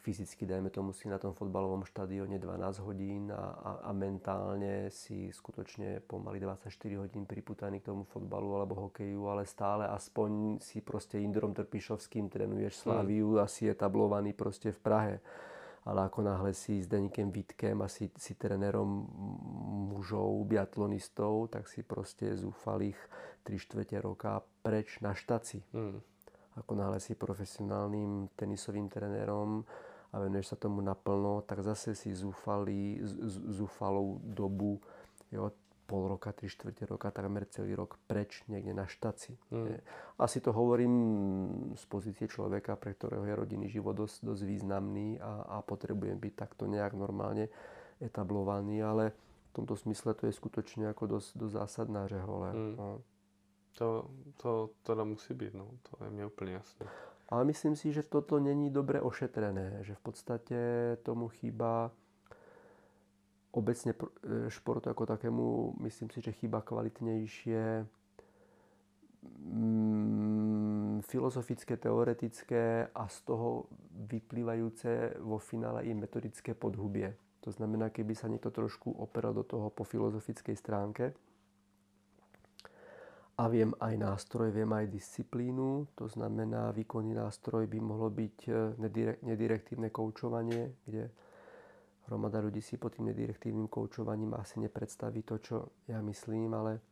fyzicky, 0.00 0.46
dajme 0.46 0.70
tomu, 0.70 0.94
si 0.94 1.10
na 1.10 1.18
tom 1.18 1.34
fotbalovom 1.34 1.84
štadióne 1.84 2.38
12 2.38 2.86
hodín 2.86 3.30
a, 3.34 3.54
a, 3.58 3.70
a 3.86 3.90
mentálne 3.92 4.88
si 4.94 5.28
skutočne 5.28 6.00
pomaly 6.06 6.38
24 6.40 6.70
hodín 6.98 7.26
priputaný 7.26 7.82
k 7.82 7.90
tomu 7.90 8.06
fotbalu 8.06 8.56
alebo 8.56 8.88
hokeju, 8.88 9.26
ale 9.28 9.44
stále 9.44 9.84
aspoň 9.90 10.62
si 10.62 10.80
proste 10.80 11.18
Indrom 11.18 11.52
Trpišovským 11.52 12.30
trénuješ 12.30 12.86
Slaviu 12.86 13.36
hmm. 13.36 13.42
a 13.42 13.44
si 13.50 13.66
etablovaný 13.66 14.32
proste 14.32 14.70
v 14.70 14.80
Prahe 14.80 15.16
ale 15.88 16.04
ako 16.04 16.20
náhle 16.20 16.52
si 16.52 16.84
s 16.84 16.86
Deníkem 16.90 17.32
Vítkem 17.32 17.80
a 17.80 17.88
si, 17.88 18.12
si 18.20 18.36
trénerom 18.36 19.08
mužov, 19.88 20.44
biatlonistov, 20.44 21.48
tak 21.48 21.64
si 21.64 21.80
proste 21.80 22.36
zúfalých 22.36 23.00
3 23.48 23.56
čtvrte 23.56 23.96
roka 23.96 24.44
preč 24.60 25.00
na 25.00 25.16
štaci. 25.16 25.64
Mm. 25.72 26.04
Ako 26.60 26.72
náhle 26.76 27.00
si 27.00 27.16
profesionálnym 27.16 28.28
tenisovým 28.36 28.92
trenérom 28.92 29.64
a 30.12 30.16
venuješ 30.18 30.54
sa 30.54 30.56
tomu 30.56 30.80
naplno, 30.80 31.44
tak 31.44 31.60
zase 31.60 31.92
si 31.92 32.14
zúfalý, 32.16 33.00
zúfalou 33.52 34.20
dobu, 34.24 34.80
jo, 35.28 35.52
pol 35.88 36.04
roka, 36.04 36.36
tri 36.36 36.52
štvrte 36.52 36.84
roka, 36.84 37.08
takmer 37.08 37.48
celý 37.48 37.72
rok 37.72 37.96
preč 38.04 38.44
niekde 38.44 38.76
na 38.76 38.84
štaci. 38.84 39.40
Mm. 39.48 39.80
Asi 40.20 40.44
to 40.44 40.52
hovorím 40.52 40.94
z 41.72 41.84
pozície 41.88 42.28
človeka, 42.28 42.76
pre 42.76 42.92
ktorého 42.92 43.24
je 43.24 43.34
rodinný 43.34 43.72
život 43.72 43.96
dosť, 43.96 44.20
dosť 44.20 44.42
významný 44.44 45.16
a, 45.16 45.48
a 45.48 45.56
potrebujem 45.64 46.20
byť 46.20 46.34
takto 46.36 46.68
nejak 46.68 46.92
normálne 46.92 47.48
etablovaný, 48.04 48.84
ale 48.84 49.16
v 49.48 49.64
tomto 49.64 49.80
smysle 49.80 50.12
to 50.12 50.28
je 50.28 50.36
skutočne 50.36 50.92
ako 50.92 51.18
dosť, 51.18 51.28
dosť 51.40 51.54
zásadná 51.56 52.04
řehole. 52.04 52.52
Mm. 52.52 52.74
No. 52.76 52.88
To, 53.80 53.88
to 54.36 54.50
teda 54.84 55.08
musí 55.08 55.32
byť, 55.32 55.52
no. 55.56 55.72
to 55.88 56.04
je 56.04 56.10
mi 56.12 56.20
úplne 56.20 56.60
jasné. 56.60 56.84
Ale 57.28 57.44
myslím 57.44 57.76
si, 57.76 57.92
že 57.92 58.02
toto 58.02 58.40
není 58.40 58.70
dobre 58.70 59.00
ošetrené, 59.00 59.84
že 59.84 59.94
v 59.94 60.00
podstate 60.00 60.58
tomu 61.04 61.28
chýba 61.28 61.92
obecne 63.52 63.92
e, 63.92 64.48
športu 64.48 64.88
ako 64.88 65.04
takému 65.06 65.46
myslím 65.84 66.08
si, 66.08 66.20
že 66.20 66.32
chýba 66.32 66.64
kvalitnejšie 66.64 67.84
mm, 69.44 71.04
filozofické, 71.04 71.76
teoretické 71.76 72.88
a 72.94 73.08
z 73.08 73.18
toho 73.28 73.68
vyplývajúce 74.08 75.20
vo 75.20 75.36
finále 75.36 75.84
i 75.84 75.92
metodické 75.92 76.56
podhubie. 76.56 77.12
To 77.44 77.52
znamená, 77.52 77.92
keby 77.92 78.16
sa 78.16 78.28
niekto 78.28 78.48
trošku 78.48 78.92
operal 78.96 79.36
do 79.36 79.44
toho 79.44 79.68
po 79.68 79.84
filozofickej 79.84 80.56
stránke 80.56 81.12
a 83.38 83.46
viem 83.46 83.70
aj 83.78 83.94
nástroj, 83.94 84.50
viem 84.50 84.72
aj 84.72 84.90
disciplínu, 84.90 85.94
to 85.94 86.10
znamená 86.10 86.74
výkonný 86.74 87.14
nástroj 87.14 87.70
by 87.70 87.78
mohlo 87.78 88.10
byť 88.10 88.36
e, 88.50 88.50
nedirektívne 89.22 89.94
koučovanie, 89.94 90.74
kde 90.82 91.06
hromada 92.10 92.42
ľudí 92.42 92.58
si 92.58 92.74
pod 92.74 92.98
tým 92.98 93.14
nedirektívnym 93.14 93.70
koučovaním 93.70 94.34
asi 94.34 94.58
nepredstaví 94.58 95.22
to, 95.22 95.38
čo 95.38 95.56
ja 95.86 96.02
myslím, 96.02 96.50
ale, 96.50 96.82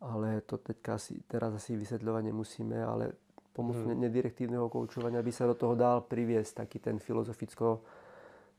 ale 0.00 0.40
to 0.48 0.56
teďka 0.56 0.96
asi, 0.96 1.20
teraz 1.28 1.52
asi 1.52 1.76
vysvetľovať 1.76 2.22
nemusíme, 2.32 2.80
ale 2.80 3.12
pomocou 3.52 3.92
hmm. 3.92 4.00
nedirektívneho 4.00 4.72
koučovania 4.72 5.20
by 5.20 5.32
sa 5.32 5.44
do 5.44 5.54
toho 5.58 5.76
dal 5.76 6.00
priviesť 6.00 6.64
taký 6.64 6.78
ten 6.80 6.96
filozoficko 6.96 7.84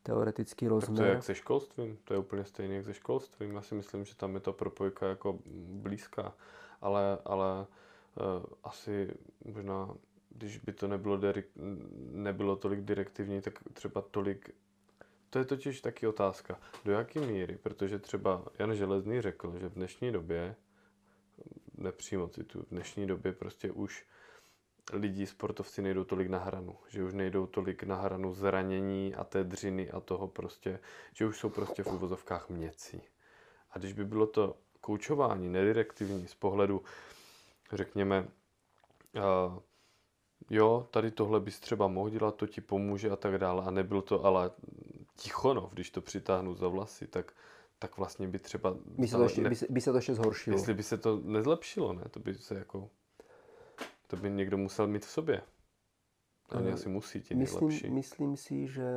teoretický 0.04 0.68
rozmer. 0.68 0.97
Tak 0.97 1.06
to 1.06 1.10
je 1.10 1.16
jak 1.16 1.24
se 1.24 1.36
školstvím, 1.36 1.97
to 2.04 2.14
je 2.14 2.20
úplně 2.20 2.43
stejné 2.43 2.76
jak 2.76 2.86
se 2.86 2.93
školstvím. 2.93 3.56
Já 3.56 3.62
si 3.62 3.76
myslím, 3.76 4.06
že 4.06 4.16
tam 4.16 4.36
je 4.36 4.41
ta 4.41 4.52
propojka 4.52 5.08
jako 5.08 5.39
blízká, 5.82 6.34
ale, 6.82 7.18
ale 7.26 7.60
uh, 7.60 8.46
asi 8.64 9.14
možná, 9.46 9.96
když 10.30 10.58
by 10.58 10.74
to 10.74 10.88
nebylo, 10.88 11.18
direkt, 11.18 11.50
nebylo 12.12 12.56
tolik 12.56 12.82
direktivní, 12.82 13.42
tak 13.42 13.60
třeba 13.74 14.02
tolik 14.02 14.56
to 15.32 15.40
je 15.40 15.46
totiž 15.46 15.82
taky 15.82 16.08
otázka. 16.08 16.60
Do 16.86 16.92
jaké 16.92 17.20
míry? 17.20 17.58
Protože 17.58 18.00
třeba 18.00 18.46
Jan 18.60 18.76
Železný 18.76 19.22
řekl, 19.22 19.60
že 19.60 19.70
v 19.70 19.74
dnešní 19.74 20.12
době, 20.12 20.56
nepřímo 21.78 22.28
citu, 22.28 22.62
v 22.64 22.70
dnešní 22.70 23.08
době 23.08 23.34
prostě 23.34 23.72
už 23.72 24.06
lidi, 24.94 25.28
sportovci 25.28 25.82
nejdou 25.82 26.04
tolik 26.04 26.28
na 26.28 26.38
hranu. 26.38 26.78
Že 26.88 27.04
už 27.04 27.14
nejdou 27.14 27.46
tolik 27.48 27.84
na 27.84 27.96
hranu 27.96 28.34
zranění 28.34 29.16
a 29.16 29.24
té 29.24 29.44
dřiny 29.44 29.92
a 29.92 30.00
toho 30.00 30.28
prostě, 30.28 30.80
že 31.14 31.26
už 31.26 31.40
jsou 31.40 31.50
prostě 31.50 31.84
v 31.84 31.94
úvozovkách 31.94 32.50
měcí. 32.50 33.02
A 33.72 33.80
když 33.80 33.94
by 33.94 34.06
bylo 34.06 34.28
to 34.28 34.58
koučování 34.82 35.50
nedirektivní 35.50 36.28
z 36.28 36.36
pohledu, 36.36 36.82
řekněme, 37.74 38.28
uh, 39.16 39.60
jo, 40.50 40.88
tady 40.92 41.12
tohle 41.12 41.40
bys 41.40 41.60
třeba 41.60 41.88
mohl 41.88 42.10
dělat, 42.10 42.36
to 42.36 42.48
ti 42.48 42.62
pomůže 42.62 43.10
a 43.10 43.16
tak 43.16 43.38
dále. 43.38 43.64
A 43.66 43.72
nebyl 43.72 44.02
to 44.02 44.26
ale 44.26 44.52
Tichonov, 45.16 45.74
když 45.74 45.92
to 45.92 46.02
přitáhnu 46.02 46.56
za 46.56 46.68
vlasy, 46.68 47.08
tak, 47.08 47.32
tak 47.80 47.98
vlastně 47.98 48.28
by 48.28 48.40
třeba... 48.40 48.76
By 48.86 49.08
se, 49.08 49.18
to 49.18 49.24
ještě, 49.24 49.42
ne, 49.42 49.50
by, 49.50 49.56
se, 49.56 49.66
by 49.70 49.82
se 49.82 49.92
to 49.92 49.98
ještě 49.98 50.16
zhoršilo. 50.16 50.58
Jestli 50.58 50.74
by 50.74 50.84
se 50.84 50.98
to 50.98 51.20
nezlepšilo, 51.24 51.94
ne? 51.94 52.04
To 52.12 52.20
by 52.20 52.36
se 52.36 52.56
jako... 52.56 52.90
To 54.08 54.18
by 54.18 54.32
někdo 54.32 54.58
musel 54.58 54.88
mít 54.88 55.06
v 55.06 55.10
sobě. 55.10 55.42
Oni 56.52 56.68
uh, 56.68 56.74
asi 56.74 56.90
musí 56.90 57.22
ti 57.22 57.36
myslím, 57.36 57.70
nejlepší. 57.70 57.90
Myslím 57.90 58.38
si, 58.38 58.68
že 58.68 58.90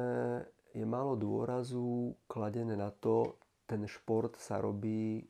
je 0.74 0.87
málo 0.87 1.14
dôrazu 1.14 2.18
kladené 2.26 2.74
na 2.74 2.91
to, 2.91 3.39
ten 3.66 3.87
šport 3.87 4.37
sa 4.37 4.59
robí 4.59 5.22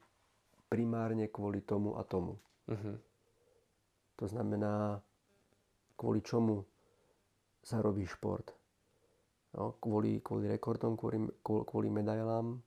primárne 0.68 1.28
kvôli 1.30 1.62
tomu 1.62 1.96
a 1.98 2.02
tomu. 2.02 2.40
Uh-huh. 2.70 2.96
To 4.18 4.24
znamená, 4.26 5.02
kvôli 5.98 6.22
čomu 6.22 6.64
sa 7.64 7.80
robí 7.80 8.04
šport 8.04 8.54
no, 9.54 9.78
kvôli, 9.78 10.18
kvôli 10.20 10.50
rekordom, 10.50 10.98
kvôli, 10.98 11.22
kvôli 11.42 11.88
medailám. 11.88 12.58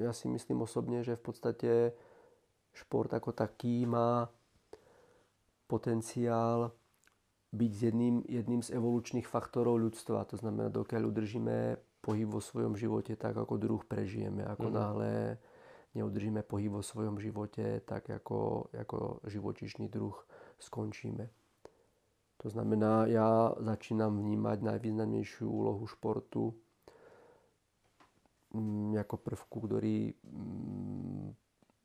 Ja 0.00 0.16
si 0.16 0.26
myslím 0.32 0.64
osobne, 0.64 1.04
že 1.04 1.20
v 1.20 1.22
podstate 1.22 1.70
šport 2.72 3.12
ako 3.12 3.36
taký 3.36 3.84
má 3.84 4.32
potenciál 5.68 6.72
byť 7.52 7.72
jedným, 7.92 8.24
jedným 8.24 8.64
z 8.64 8.72
evolučných 8.72 9.28
faktorov 9.28 9.76
ľudstva. 9.76 10.24
To 10.32 10.40
znamená, 10.40 10.72
dokiaľ 10.72 11.02
udržíme 11.12 11.56
pohyb 12.00 12.28
vo 12.32 12.40
svojom 12.40 12.72
živote 12.80 13.12
tak, 13.20 13.36
ako 13.36 13.60
druh 13.60 13.84
prežijeme. 13.84 14.40
Ako 14.48 14.72
mm. 14.72 14.74
náhle 14.74 15.12
neudržíme 15.94 16.42
pohyb 16.42 16.72
vo 16.72 16.82
svojom 16.82 17.20
živote, 17.20 17.80
tak 17.84 18.10
ako, 18.10 18.70
ako 18.72 19.20
živočišný 19.28 19.88
druh 19.88 20.16
skončíme. 20.58 21.28
To 22.42 22.50
znamená, 22.50 23.06
ja 23.06 23.54
začínam 23.62 24.18
vnímať 24.18 24.66
najvýznamnejšiu 24.66 25.46
úlohu 25.46 25.86
športu 25.86 26.58
mm, 28.50 28.98
ako 28.98 29.16
prvku, 29.16 29.56
ktorý 29.62 30.10
mm, 30.10 31.26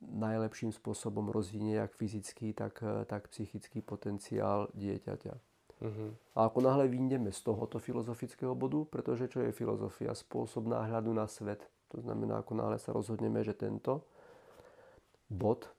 najlepším 0.01 0.73
spôsobom 0.73 1.29
rozvinie 1.29 1.77
jak 1.77 1.93
fyzický, 1.93 2.57
tak, 2.57 2.81
tak 3.05 3.29
psychický 3.29 3.85
potenciál 3.85 4.69
dieťaťa. 4.73 5.33
Uh-huh. 5.77 6.09
A 6.33 6.49
ako 6.49 6.65
náhle 6.65 6.89
vyjdeme 6.89 7.29
z 7.29 7.39
tohoto 7.45 7.77
filozofického 7.77 8.57
bodu, 8.57 8.81
pretože 8.89 9.29
čo 9.29 9.45
je 9.45 9.53
filozofia? 9.53 10.17
Spôsob 10.17 10.65
náhľadu 10.65 11.13
na 11.13 11.29
svet. 11.29 11.69
To 11.95 12.03
znamená, 12.03 12.43
ako 12.43 12.53
náhle 12.59 12.77
sa 12.79 12.91
rozhodneme, 12.91 13.43
že 13.43 13.55
tento 13.55 14.03
bod 15.31 15.71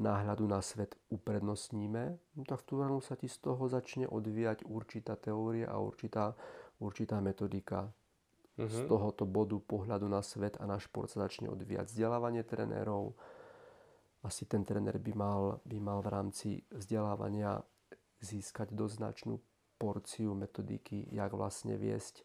náhľadu 0.00 0.48
na 0.48 0.64
svet 0.64 0.96
uprednostníme, 1.12 2.16
no 2.16 2.42
tak 2.48 2.64
v 2.64 2.66
tú 2.66 2.74
sa 3.04 3.14
ti 3.18 3.28
z 3.28 3.36
toho 3.44 3.68
začne 3.68 4.08
odvíjať 4.08 4.64
určitá 4.64 5.20
teória 5.20 5.68
a 5.68 5.76
určitá, 5.78 6.32
určitá 6.80 7.20
metodika. 7.20 7.92
Uh-huh. 8.56 8.68
Z 8.68 8.88
tohoto 8.88 9.24
bodu 9.24 9.56
pohľadu 9.60 10.08
na 10.08 10.20
svet 10.24 10.56
a 10.60 10.64
na 10.68 10.80
šport 10.80 11.08
sa 11.08 11.24
začne 11.24 11.48
odvíjať 11.52 11.88
vzdelávanie 11.88 12.44
trenérov. 12.44 13.16
Asi 14.24 14.48
ten 14.48 14.64
tréner 14.64 14.96
by 14.96 15.12
mal, 15.12 15.42
by 15.64 15.78
mal 15.80 15.98
v 16.00 16.08
rámci 16.08 16.48
vzdelávania 16.72 17.60
získať 18.22 18.70
doznačnú 18.72 19.42
porciu 19.76 20.32
metodiky, 20.38 21.10
jak 21.10 21.34
vlastne 21.34 21.74
viesť 21.74 22.22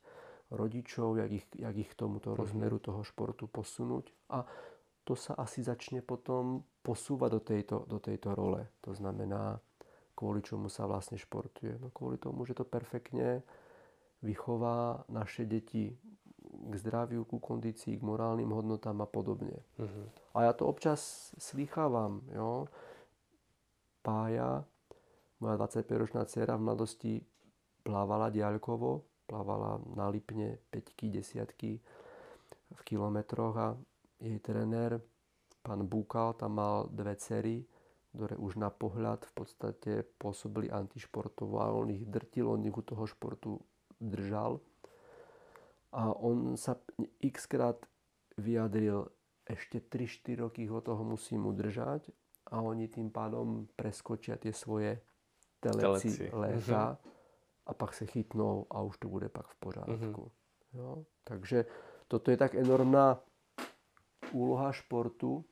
rodičov, 0.51 1.19
jak 1.19 1.31
ich, 1.31 1.45
jak 1.55 1.75
ich 1.75 1.89
k 1.91 1.99
tomuto 1.99 2.31
uh-huh. 2.31 2.39
rozmeru 2.39 2.79
toho 2.79 3.03
športu 3.03 3.47
posunúť. 3.51 4.11
A 4.31 4.47
to 5.03 5.15
sa 5.15 5.35
asi 5.39 5.63
začne 5.63 6.03
potom 6.03 6.63
posúvať 6.83 7.29
do 7.31 7.41
tejto, 7.43 7.75
do 7.87 7.99
tejto 7.99 8.35
role. 8.35 8.67
To 8.83 8.91
znamená, 8.91 9.59
kvôli 10.15 10.43
čomu 10.43 10.67
sa 10.67 10.87
vlastne 10.87 11.19
športuje. 11.19 11.79
No 11.79 11.91
kvôli 11.91 12.19
tomu, 12.19 12.43
že 12.43 12.55
to 12.55 12.67
perfektne 12.67 13.43
vychová 14.23 15.07
naše 15.07 15.47
deti 15.47 15.95
k 16.47 16.73
zdraviu, 16.75 17.27
ku 17.27 17.39
kondícii, 17.39 17.99
k 17.99 18.03
morálnym 18.07 18.49
hodnotám 18.49 18.99
a 19.03 19.07
podobne. 19.07 19.63
Uh-huh. 19.79 20.07
A 20.35 20.47
ja 20.47 20.51
to 20.55 20.67
občas 20.67 21.31
slýchávam. 21.39 22.23
Jo? 22.31 22.67
Pája, 24.01 24.63
moja 25.39 25.55
25-ročná 25.59 26.23
dcera 26.25 26.55
v 26.55 26.65
mladosti 26.65 27.13
plávala 27.83 28.27
diaľkovo, 28.31 29.03
plávala 29.27 29.83
na 29.93 30.07
Lipne 30.07 30.63
5 30.71 31.11
desiatky 31.11 31.83
v 32.71 32.81
kilometroch 32.87 33.55
a 33.55 33.69
jej 34.17 34.39
trenér, 34.39 35.03
pán 35.61 35.85
Búkal, 35.85 36.33
tam 36.39 36.57
mal 36.57 36.87
dve 36.89 37.13
cery, 37.19 37.67
ktoré 38.15 38.33
už 38.39 38.57
na 38.57 38.73
pohľad 38.73 39.27
v 39.29 39.33
podstate 39.35 39.91
pôsobili 40.17 40.73
antišportovo 40.73 41.61
a 41.61 41.69
on 41.69 41.93
ich 41.93 42.07
drtil, 42.07 42.49
on 42.49 42.65
ich 42.65 42.73
u 42.73 42.81
toho 42.81 43.05
športu 43.05 43.61
držal. 44.01 44.57
A 45.93 46.11
on 46.17 46.57
sa 46.57 46.79
x 47.21 47.45
krát 47.45 47.77
vyjadril, 48.39 49.05
ešte 49.47 49.79
3-4 49.79 50.43
roky 50.43 50.67
ho 50.67 50.83
toho 50.83 51.03
musím 51.07 51.47
udržať 51.47 52.11
a 52.51 52.59
oni 52.59 52.91
tým 52.91 53.07
pádom 53.11 53.67
preskočia 53.75 54.35
tie 54.35 54.51
svoje 54.51 54.99
teleci, 55.63 56.11
teleci. 56.11 56.35
léta 56.35 56.95
uh-huh. 56.95 57.16
A 57.67 57.73
pak 57.73 57.93
se 57.93 58.05
chytnou 58.05 58.65
a 58.71 58.81
už 58.81 58.97
to 58.97 59.07
bude 59.07 59.29
pak 59.29 59.47
v 59.47 59.55
pořádku. 59.55 60.21
Uh-huh. 60.23 60.31
Jo? 60.73 61.05
Takže 61.23 61.65
toto 62.07 62.31
je 62.31 62.37
tak 62.39 62.55
enormná 62.55 63.19
úloha 64.31 64.71
športu, 64.71 65.43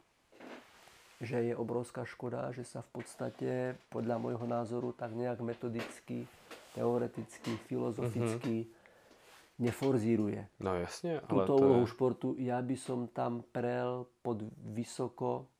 že 1.19 1.51
je 1.51 1.55
obrovská 1.55 2.03
škoda, 2.03 2.51
že 2.51 2.67
sa 2.67 2.83
v 2.83 2.89
podstate 2.99 3.51
podľa 3.87 4.19
môjho 4.19 4.43
názoru 4.47 4.91
tak 4.91 5.15
nejak 5.15 5.39
metodicky, 5.39 6.27
teoreticky, 6.75 7.55
filozoficky 7.71 8.67
mm-hmm. 8.67 9.63
neforzíruje. 9.63 10.41
No 10.59 10.75
jasne, 10.75 11.23
ale 11.23 11.27
Túto 11.27 11.55
úlohu 11.55 11.87
je... 11.87 11.91
športu 11.91 12.27
ja 12.35 12.59
by 12.59 12.75
som 12.75 13.07
tam 13.07 13.47
prel 13.55 14.07
pod 14.19 14.43
vysoko 14.75 15.55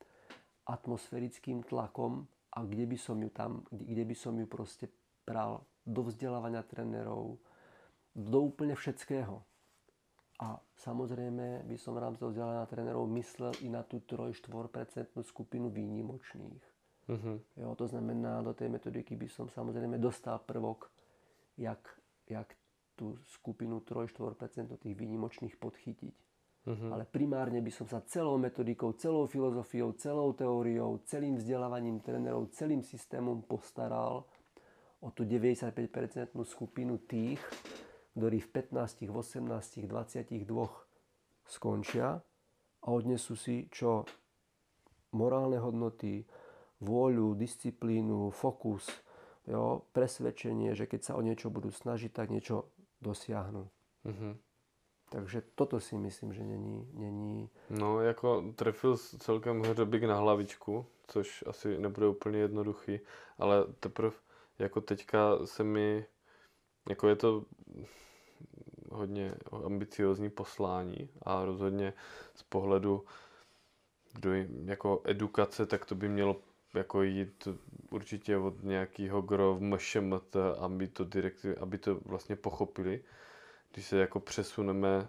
atmosférickým 0.68 1.64
tlakom 1.64 2.28
a 2.52 2.64
kde 2.64 2.84
by 2.84 2.98
som 3.00 3.16
ju 3.20 3.30
tam, 3.32 3.64
kde 3.72 4.04
by 4.04 4.16
som 4.16 4.36
ju 4.36 4.44
proste 4.48 4.92
pral 5.24 5.64
do 5.86 6.02
vzdelávania 6.02 6.66
trénerov, 6.66 7.38
do 8.12 8.38
úplne 8.42 8.74
všetkého. 8.74 9.40
A 10.36 10.60
samozrejme 10.76 11.64
by 11.64 11.76
som 11.80 11.96
v 11.96 12.02
rámci 12.04 12.20
vzdelania 12.26 12.68
trénerov 12.68 13.08
myslel 13.16 13.56
i 13.64 13.72
na 13.72 13.80
tú 13.86 14.04
3-4% 14.04 15.16
skupinu 15.24 15.72
výnimočných. 15.72 16.64
Uh-huh. 17.06 17.38
Jo, 17.56 17.68
to 17.78 17.86
znamená, 17.86 18.42
do 18.42 18.52
tej 18.52 18.68
metodiky 18.68 19.16
by 19.16 19.30
som 19.30 19.46
samozrejme 19.48 19.96
dostal 19.96 20.42
prvok, 20.42 20.90
jak, 21.56 21.80
jak 22.28 22.52
tú 22.98 23.16
skupinu 23.24 23.80
3-4% 23.80 24.76
tých 24.76 24.94
výnimočných 24.98 25.56
podchytiť. 25.56 26.16
Uh-huh. 26.66 26.90
Ale 26.92 27.06
primárne 27.06 27.62
by 27.62 27.70
som 27.70 27.86
sa 27.86 28.02
celou 28.04 28.36
metodikou, 28.36 28.92
celou 28.98 29.30
filozofiou, 29.30 29.94
celou 29.96 30.34
teóriou, 30.34 31.00
celým 31.06 31.38
vzdelávaním 31.38 32.02
trénerov, 32.02 32.50
celým 32.52 32.82
systémom 32.82 33.46
postaral 33.46 34.26
o 35.00 35.10
tú 35.10 35.24
95% 35.24 36.32
skupinu 36.44 36.98
tých, 36.98 37.40
ktorí 38.16 38.40
v 38.40 38.48
15, 38.48 39.12
18, 39.12 39.84
22 39.84 40.40
skončia 41.46 42.20
a 42.82 42.86
odnesú 42.88 43.36
si 43.36 43.68
čo 43.68 44.08
morálne 45.12 45.60
hodnoty, 45.60 46.24
vôľu, 46.80 47.36
disciplínu, 47.36 48.30
fokus, 48.30 48.88
jo, 49.48 49.84
presvedčenie, 49.92 50.76
že 50.76 50.84
keď 50.84 51.00
sa 51.02 51.12
o 51.16 51.24
niečo 51.24 51.48
budú 51.48 51.72
snažiť, 51.72 52.12
tak 52.12 52.28
niečo 52.28 52.68
dosiahnu. 53.00 53.68
Mm-hmm. 54.04 54.34
Takže 55.06 55.42
toto 55.54 55.80
si 55.80 55.96
myslím, 55.96 56.32
že 56.32 56.42
není... 56.42 56.88
není... 56.92 57.50
No, 57.70 58.00
jako 58.00 58.52
trefil 58.56 58.96
celkem 58.96 59.62
hřebík 59.62 60.02
na 60.02 60.16
hlavičku, 60.18 60.86
což 61.06 61.44
asi 61.46 61.78
nebude 61.78 62.08
úplně 62.08 62.38
jednoduchý, 62.38 63.00
ale 63.38 63.64
teprve 63.80 64.25
jako 64.58 64.80
teďka 64.80 65.46
se 65.46 65.64
mi, 65.64 66.06
jako 66.88 67.08
je 67.08 67.16
to 67.16 67.44
hodně 68.92 69.34
ambiciozní 69.64 70.30
poslání 70.30 71.08
a 71.22 71.44
rozhodně 71.44 71.92
z 72.34 72.42
pohledu 72.42 73.04
do 74.18 74.30
jako 74.64 75.02
edukace, 75.04 75.66
tak 75.66 75.86
to 75.86 75.94
by 75.94 76.08
mělo 76.08 76.40
jako 76.74 77.02
jít 77.02 77.48
určitě 77.90 78.36
od 78.36 78.62
nějakého 78.62 79.22
gro 79.22 79.56
MŠMT, 79.60 80.36
aby 80.58 80.88
to, 80.88 81.04
direkty, 81.04 81.56
aby 81.56 81.78
to 81.78 81.94
vlastně 82.04 82.36
pochopili. 82.36 83.04
Když 83.72 83.86
se 83.86 83.96
jako 83.98 84.20
přesuneme, 84.20 85.08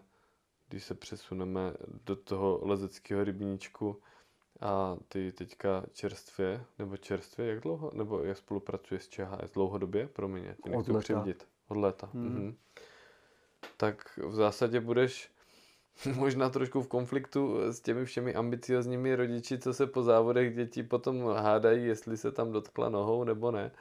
když 0.70 0.84
se 0.84 0.96
přesuneme 0.96 1.74
do 2.06 2.16
toho 2.16 2.60
lezeckého 2.64 3.24
rybníčku 3.24 4.02
a 4.62 4.98
ty 5.08 5.32
teďka 5.32 5.84
čerstvě, 5.94 6.64
nebo 6.80 6.98
čerstvě, 6.98 7.48
jak 7.48 7.60
dlouho, 7.60 7.92
nebo 7.94 8.24
jak 8.24 8.38
spolupracuje 8.38 9.00
s 9.00 9.10
ČHS 9.10 9.52
dlouhodobě, 9.54 10.08
promiň, 10.08 10.44
já 10.44 10.54
ti 10.64 10.70
nechci 10.70 10.94
přivdit. 11.00 11.48
Od 11.68 11.78
léta. 11.78 12.10
Hmm. 12.14 12.36
Mhm 12.36 12.56
tak 13.78 14.20
v 14.28 14.36
zásadě 14.36 14.80
budeš 14.80 15.32
možná 16.16 16.50
trošku 16.50 16.82
v 16.82 16.88
konfliktu 16.88 17.60
s 17.72 17.80
těmi 17.80 18.06
všemi 18.06 18.36
ambiciozními 18.36 19.16
rodiči, 19.16 19.58
co 19.58 19.74
se 19.74 19.88
po 19.88 20.04
závodech 20.04 20.56
děti 20.56 20.84
potom 20.84 21.34
hádají, 21.36 21.86
jestli 21.86 22.18
se 22.18 22.32
tam 22.32 22.52
dotkla 22.52 22.90
nohou 22.90 23.24
nebo 23.24 23.52
ne. 23.52 23.72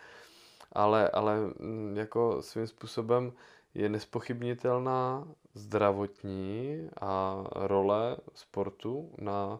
Ale, 0.72 1.08
ale 1.08 1.36
mm, 1.58 1.96
jako 1.96 2.42
svým 2.42 2.66
způsobem 2.66 3.32
je 3.74 3.88
nespochybnitelná 3.88 5.28
zdravotní 5.54 6.88
a 7.00 7.44
role 7.54 8.16
sportu 8.34 9.10
na, 9.18 9.58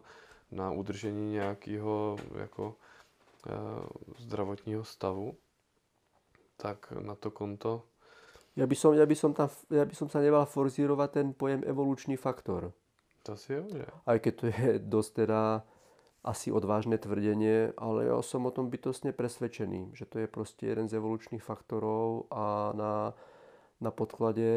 na 0.51 0.71
udržení 0.71 1.31
nějakého 1.31 2.17
jako 2.39 2.75
e, 3.47 3.51
zdravotního 4.19 4.83
stavu. 4.83 5.35
Tak 6.57 6.91
na 6.91 7.15
to 7.15 7.31
konto 7.31 7.83
ja 8.57 8.65
by 8.65 8.73
som, 8.73 8.97
ja 8.97 9.05
by 9.05 9.13
som, 9.13 9.37
tam, 9.37 9.53
ja 9.69 9.85
by 9.85 9.93
som 9.93 10.09
sa 10.09 10.17
nebal 10.17 10.41
forzírovať 10.49 11.09
ten 11.13 11.27
pojem 11.37 11.61
evolučný 11.61 12.17
faktor. 12.17 12.73
To 13.29 13.37
si 13.37 13.53
je. 13.53 13.85
Aj 13.85 14.17
keď 14.17 14.33
to 14.33 14.45
je 14.49 14.67
dosť 14.97 15.11
teda 15.23 15.61
asi 16.25 16.49
odvážne 16.49 16.97
tvrdenie, 16.97 17.77
ale 17.77 18.09
ja 18.09 18.17
som 18.25 18.49
o 18.49 18.51
tom 18.51 18.73
bytostne 18.73 19.13
presvedčený, 19.13 19.93
že 19.93 20.09
to 20.09 20.25
je 20.25 20.27
proste 20.27 20.65
jeden 20.65 20.89
z 20.89 20.97
evolučných 20.97 21.45
faktorov 21.45 22.27
a 22.33 22.73
na, 22.73 22.93
na 23.77 23.93
podklade 23.93 24.49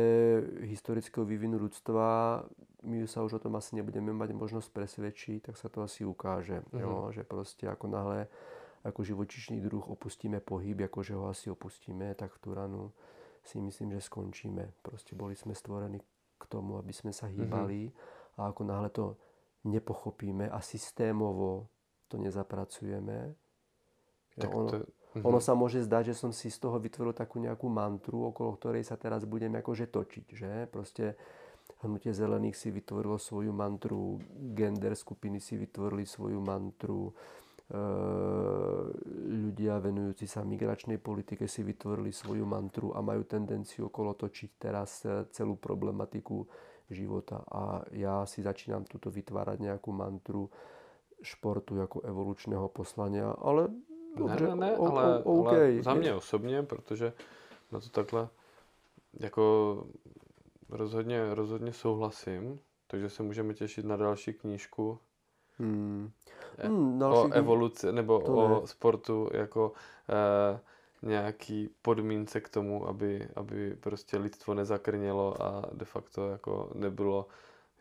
historického 0.64 1.28
vývinu 1.28 1.60
ľudstva 1.60 2.40
my 2.80 3.04
sa 3.04 3.20
už 3.20 3.36
o 3.36 3.42
tom 3.42 3.60
asi 3.60 3.76
nebudeme 3.76 4.12
mať 4.16 4.32
možnosť 4.32 4.72
presvedčiť, 4.72 5.52
tak 5.52 5.60
sa 5.60 5.68
to 5.68 5.84
asi 5.84 6.04
ukáže. 6.08 6.64
Mm-hmm. 6.64 6.80
Jo? 6.80 7.12
Že 7.12 7.22
proste 7.28 7.64
ako 7.68 7.86
náhle 7.92 8.28
ako 8.80 9.04
živočišný 9.04 9.60
druh 9.60 9.84
opustíme 9.84 10.40
pohyb, 10.40 10.88
akože 10.88 11.12
ho 11.12 11.28
asi 11.28 11.52
opustíme, 11.52 12.16
tak 12.16 12.32
tú 12.40 12.56
ranu 12.56 12.88
si 13.44 13.60
myslím, 13.60 13.92
že 13.92 14.08
skončíme. 14.08 14.72
Proste 14.80 15.12
boli 15.12 15.36
sme 15.36 15.52
stvorení 15.52 16.00
k 16.40 16.44
tomu, 16.48 16.80
aby 16.80 16.92
sme 16.96 17.12
sa 17.12 17.28
hýbali 17.28 17.92
mm-hmm. 17.92 18.40
a 18.40 18.48
ako 18.48 18.62
náhle 18.64 18.88
to 18.88 19.20
nepochopíme 19.68 20.48
a 20.48 20.64
systémovo 20.64 21.68
to 22.08 22.16
nezapracujeme, 22.16 23.36
tak 24.40 24.48
ono, 24.48 24.68
to, 24.72 24.76
mm-hmm. 25.14 25.26
ono 25.26 25.38
sa 25.42 25.58
môže 25.58 25.82
zdať, 25.82 26.12
že 26.12 26.18
som 26.18 26.30
si 26.30 26.50
z 26.50 26.58
toho 26.58 26.78
vytvoril 26.78 27.14
takú 27.14 27.42
nejakú 27.42 27.66
mantru, 27.66 28.30
okolo 28.30 28.54
ktorej 28.56 28.86
sa 28.86 28.94
teraz 28.94 29.26
budem 29.26 29.52
akože 29.58 29.90
točiť, 29.90 30.26
že? 30.30 30.52
Proste 30.70 31.18
hnutie 31.82 32.14
zelených 32.14 32.58
si 32.58 32.68
vytvorilo 32.70 33.16
svoju 33.16 33.50
mantru, 33.54 34.20
gender 34.54 34.92
skupiny 34.94 35.38
si 35.38 35.56
vytvorili 35.56 36.04
svoju 36.04 36.38
mantru, 36.42 37.14
ľudia 39.30 39.78
venujúci 39.78 40.26
sa 40.26 40.42
migračnej 40.42 40.98
politike 40.98 41.46
si 41.46 41.62
vytvorili 41.62 42.10
svoju 42.10 42.42
mantru 42.42 42.90
a 42.90 42.98
majú 42.98 43.22
tendenciu 43.22 43.86
okolo 43.86 44.18
točiť 44.18 44.50
teraz 44.58 45.06
e, 45.06 45.30
celú 45.30 45.54
problematiku 45.54 46.42
života. 46.90 47.46
A 47.46 47.86
ja 47.94 48.26
si 48.26 48.42
začínam 48.42 48.82
tuto 48.90 49.14
vytvárať 49.14 49.62
nejakú 49.62 49.94
mantru 49.94 50.50
športu 51.22 51.78
ako 51.78 52.02
evolučného 52.02 52.66
poslania, 52.74 53.38
ale 53.38 53.70
dobře, 54.16 54.46
ne, 54.48 54.56
ne, 54.56 54.76
o, 54.78 54.86
ale, 54.86 55.18
o, 55.18 55.32
okay. 55.32 55.72
ale 55.72 55.82
za 55.82 55.94
mě 55.94 56.14
osobně, 56.14 56.62
protože 56.62 57.12
na 57.72 57.80
to 57.80 57.88
takhle 57.88 58.28
jako 59.20 59.86
rozhodně, 60.68 61.34
rozhodně 61.34 61.72
souhlasím, 61.72 62.60
takže 62.86 63.10
se 63.10 63.22
můžeme 63.22 63.54
těšit 63.54 63.84
na 63.84 63.96
další 63.96 64.32
knížku 64.32 64.98
Hmm. 65.60 66.10
Hmm, 66.58 67.02
o 67.02 67.28
evoluci 67.32 67.92
nebo 67.92 68.18
to 68.20 68.32
o 68.32 68.48
ne. 68.48 68.66
sportu 68.66 69.28
jako 69.32 69.72
eh, 70.08 70.60
nějaký 71.02 71.70
podmínce 71.82 72.40
k 72.40 72.48
tomu, 72.48 72.88
aby, 72.88 73.28
aby 73.36 73.76
prostě 73.80 74.16
lidstvo 74.16 74.54
nezakrnělo 74.54 75.42
a 75.42 75.62
de 75.72 75.84
facto 75.84 76.28
jako 76.28 76.70
nebylo, 76.74 77.26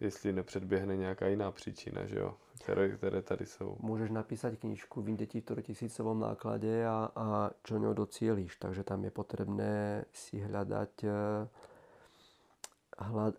jestli 0.02 0.34
nepředběhne 0.34 0.98
nějaká 0.98 1.28
jiná 1.28 1.52
příčina, 1.52 2.06
že 2.06 2.20
jo, 2.20 2.36
které, 2.64 2.90
které 2.90 3.22
tady 3.22 3.46
jsou. 3.46 3.78
Můžeš 3.80 4.10
napísať 4.10 4.60
knižku 4.60 5.02
v 5.02 5.16
děti 5.16 5.42
v 5.42 5.62
tisícovom 5.62 6.20
náklade 6.20 6.88
a, 6.88 7.12
a 7.16 7.50
čo 7.64 7.78
ňou 7.78 7.94
docielíš, 7.94 8.56
takže 8.56 8.84
tam 8.84 9.04
je 9.04 9.12
potrebné 9.12 10.06
si 10.14 10.40
hľadať, 10.40 10.94
eh, 11.04 11.48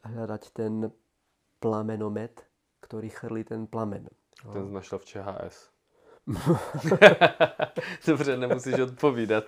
hľadať 0.05 0.43
ten 0.53 0.93
plamenomet, 1.61 2.47
ktorý 2.81 3.09
chrlí 3.09 3.45
ten 3.45 3.67
plamen. 3.67 4.09
Ten 4.53 4.67
jsi 4.67 4.73
našel 4.73 4.99
v 4.99 5.05
ČHS. 5.05 5.80
Dobře, 8.07 8.37
nemusíš 8.37 8.81
odpovídat. 8.81 9.45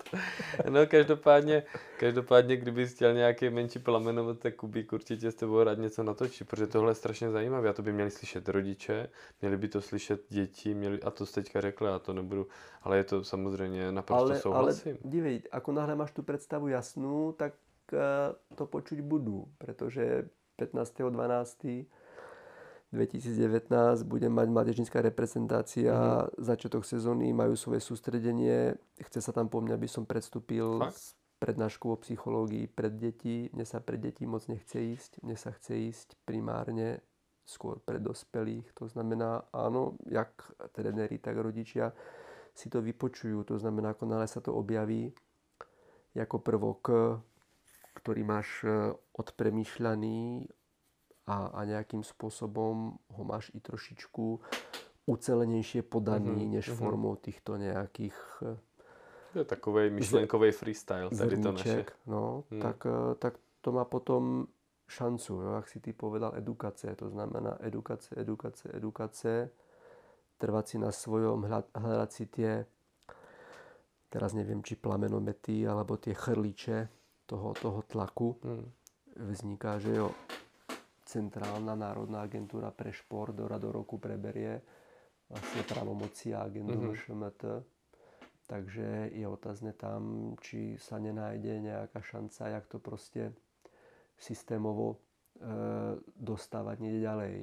No 0.69 0.87
každopádně, 0.87 1.63
každopádně, 1.99 2.57
kdyby 2.57 2.87
chtěl 2.87 3.15
nějaký 3.15 3.51
menší 3.51 3.79
plamenovat, 3.79 4.39
tak 4.39 4.55
Kubík 4.55 4.93
určitě 4.93 5.31
s 5.31 5.35
tebou 5.35 5.63
rád 5.63 5.79
něco 5.79 6.03
natočí, 6.03 6.45
protože 6.45 6.67
tohle 6.67 6.91
je 6.91 6.95
strašně 6.95 7.31
zajímavé. 7.31 7.69
A 7.69 7.73
to 7.73 7.83
by 7.83 7.93
měli 7.93 8.11
slyšet 8.11 8.49
rodiče, 8.49 9.09
měli 9.41 9.57
by 9.57 9.69
to 9.69 9.81
slyšet 9.81 10.21
děti, 10.29 10.75
měli, 10.75 11.03
a 11.03 11.11
to 11.11 11.27
jsi 11.27 11.35
teďka 11.35 11.61
řekl, 11.61 11.85
já 11.85 11.99
to 11.99 12.13
nebudu, 12.13 12.47
ale 12.83 12.97
je 12.97 13.05
to 13.05 13.25
samozřejmě 13.25 13.93
naprosto 13.93 14.25
ale, 14.25 14.41
souhlasím. 14.41 14.93
Ale 14.93 15.11
dívej, 15.11 15.43
ako 15.53 15.73
náhle 15.73 15.95
máš 15.95 16.13
tu 16.13 16.23
představu 16.23 16.69
jasnou, 16.69 17.33
tak 17.33 17.53
uh, 17.93 18.57
to 18.57 18.67
počuť 18.67 19.01
budu, 19.01 19.49
protože 19.59 20.29
15.12 20.59 21.87
2019 22.93 24.05
bude 24.05 24.29
mať 24.29 24.49
mládežnícká 24.53 25.01
reprezentácia, 25.01 25.97
mm-hmm. 25.97 26.45
začiatok 26.45 26.85
sezóny, 26.85 27.33
majú 27.33 27.57
svoje 27.57 27.81
sústredenie. 27.81 28.77
Chce 29.01 29.25
sa 29.25 29.33
tam 29.33 29.49
po 29.49 29.65
mňa, 29.65 29.81
aby 29.81 29.89
som 29.89 30.05
predstúpil 30.05 30.77
Fakt? 30.77 31.01
s 31.01 31.17
prednáškou 31.41 31.89
o 31.89 31.99
psychológii 32.05 32.69
pred 32.69 32.93
deti. 32.93 33.49
Mne 33.57 33.65
sa 33.65 33.81
pred 33.81 33.97
deti 33.97 34.29
moc 34.29 34.45
nechce 34.47 34.77
ísť. 34.77 35.25
Mne 35.25 35.41
sa 35.41 35.57
chce 35.57 35.73
ísť 35.89 36.21
primárne 36.29 37.01
skôr 37.43 37.81
pre 37.81 37.97
dospelých. 37.99 38.71
To 38.79 38.87
znamená, 38.87 39.49
áno, 39.51 39.97
jak 40.07 40.31
trenéri, 40.77 41.19
tak 41.19 41.41
rodičia 41.41 41.91
si 42.53 42.69
to 42.69 42.85
vypočujú. 42.85 43.43
To 43.49 43.57
znamená, 43.57 43.97
ako 43.97 44.05
nále 44.05 44.29
sa 44.29 44.45
to 44.45 44.53
objaví 44.53 45.11
ako 46.13 46.45
prvok, 46.45 46.83
ktorý 47.97 48.21
máš 48.21 48.49
e, 48.65 48.93
odpremýšľaný 49.17 50.45
a, 51.27 51.55
a 51.55 51.61
nejakým 51.65 52.03
spôsobom 52.03 52.99
ho 52.99 53.23
máš 53.23 53.51
i 53.55 53.61
trošičku 53.63 54.25
ucelenejšie 55.07 55.83
podaný, 55.87 56.35
mm-hmm. 56.35 56.55
než 56.59 56.65
mm-hmm. 56.71 56.83
formou 56.83 57.15
týchto 57.19 57.59
nejakých 57.59 58.17
to 59.33 59.39
je 59.39 59.45
takovej 59.45 59.91
myšlenkový 59.91 60.53
freestyle, 60.53 61.11
tady 61.11 61.37
to 61.39 61.53
naše. 61.53 61.85
No, 62.07 62.45
hmm. 62.51 62.61
tak, 62.61 62.87
e, 62.87 63.15
tak 63.15 63.35
to 63.61 63.73
má 63.73 63.85
potom 63.85 64.47
šancu, 64.89 65.35
jo, 65.41 65.53
jak 65.55 65.69
si 65.69 65.81
ty 65.81 65.93
povedal, 65.93 66.33
edukace. 66.37 66.95
To 66.97 67.09
znamená 67.09 67.57
edukace, 67.61 68.15
edukace, 68.21 68.69
edukace, 68.73 69.51
trvať 70.39 70.69
si 70.69 70.77
na 70.79 70.93
svojom, 70.93 71.49
hľadať 71.75 72.11
si 72.13 72.27
tie, 72.27 72.67
teraz 74.13 74.37
neviem, 74.37 74.61
či 74.61 74.77
plamenomety, 74.77 75.65
alebo 75.65 75.97
tie 75.97 76.13
chrliče 76.13 76.89
toho, 77.27 77.57
toho 77.57 77.81
tlaku. 77.89 78.37
Hmm. 78.45 78.69
Vzniká, 79.17 79.81
že 79.81 79.97
jo, 79.97 80.13
Centrálna 81.13 81.77
národná 81.77 82.25
agentúra 82.25 82.73
pre 82.73 82.89
šport 82.89 83.37
do 83.37 83.45
radu 83.45 83.69
roku 83.69 84.01
preberie 84.01 84.65
vlastne 85.29 85.61
pravomoci 85.69 86.33
a 86.33 86.49
agendu 86.49 86.73
mm-hmm. 86.73 86.93
MŠMT. 86.97 87.43
Takže 88.49 89.13
je 89.13 89.27
otázne 89.29 89.77
tam, 89.77 90.33
či 90.41 90.81
sa 90.81 90.97
nenájde 90.97 91.61
nejaká 91.61 92.01
šanca, 92.01 92.49
jak 92.49 92.65
to 92.65 92.81
proste 92.81 93.37
systémovo 94.17 94.97
e, 94.97 94.97
dostávať 96.17 96.77
niekde 96.81 97.01
ďalej. 97.05 97.35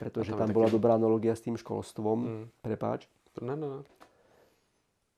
Pretože 0.00 0.32
tam, 0.32 0.48
tam 0.48 0.56
bola 0.56 0.68
dobrá 0.72 0.96
analogia 0.96 1.36
s 1.36 1.44
tým 1.44 1.60
školstvom. 1.60 2.18
Mm. 2.18 2.44
Prepáč. 2.64 3.04
No, 3.40 3.52
no, 3.52 3.66
no. 3.68 3.80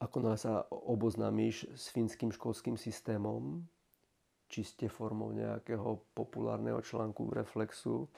Ako 0.01 0.25
nás 0.25 0.43
sa 0.43 0.65
oboznámiš 0.71 1.69
s 1.77 1.93
finským 1.93 2.33
školským 2.33 2.81
systémom, 2.81 3.63
čiste 4.51 4.91
formou 4.91 5.31
nejakého 5.31 6.11
populárneho 6.11 6.83
článku 6.83 7.31
Reflexu, 7.31 8.11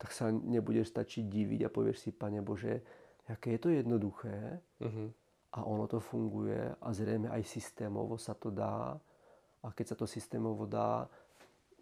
tak 0.00 0.10
sa 0.10 0.32
nebudeš 0.32 0.90
stačiť 0.90 1.28
diviť 1.28 1.60
a 1.68 1.72
povieš 1.72 2.08
si, 2.08 2.10
Pane 2.10 2.40
Bože, 2.40 2.80
aké 3.28 3.56
je 3.56 3.60
to 3.60 3.68
jednoduché 3.70 4.58
uh-huh. 4.80 5.08
a 5.54 5.58
ono 5.64 5.84
to 5.86 6.00
funguje 6.00 6.72
a 6.80 6.88
zrejme 6.92 7.28
aj 7.28 7.44
systémovo 7.44 8.16
sa 8.16 8.32
to 8.32 8.48
dá 8.48 8.96
a 9.64 9.66
keď 9.72 9.94
sa 9.94 9.96
to 9.96 10.04
systémovo 10.08 10.68
dá, 10.68 11.08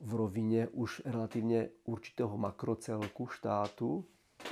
v 0.03 0.13
rovine 0.19 0.67
už 0.75 1.07
relatívne 1.07 1.71
určitého 1.87 2.35
makrocelku 2.35 3.31
štátu 3.31 4.03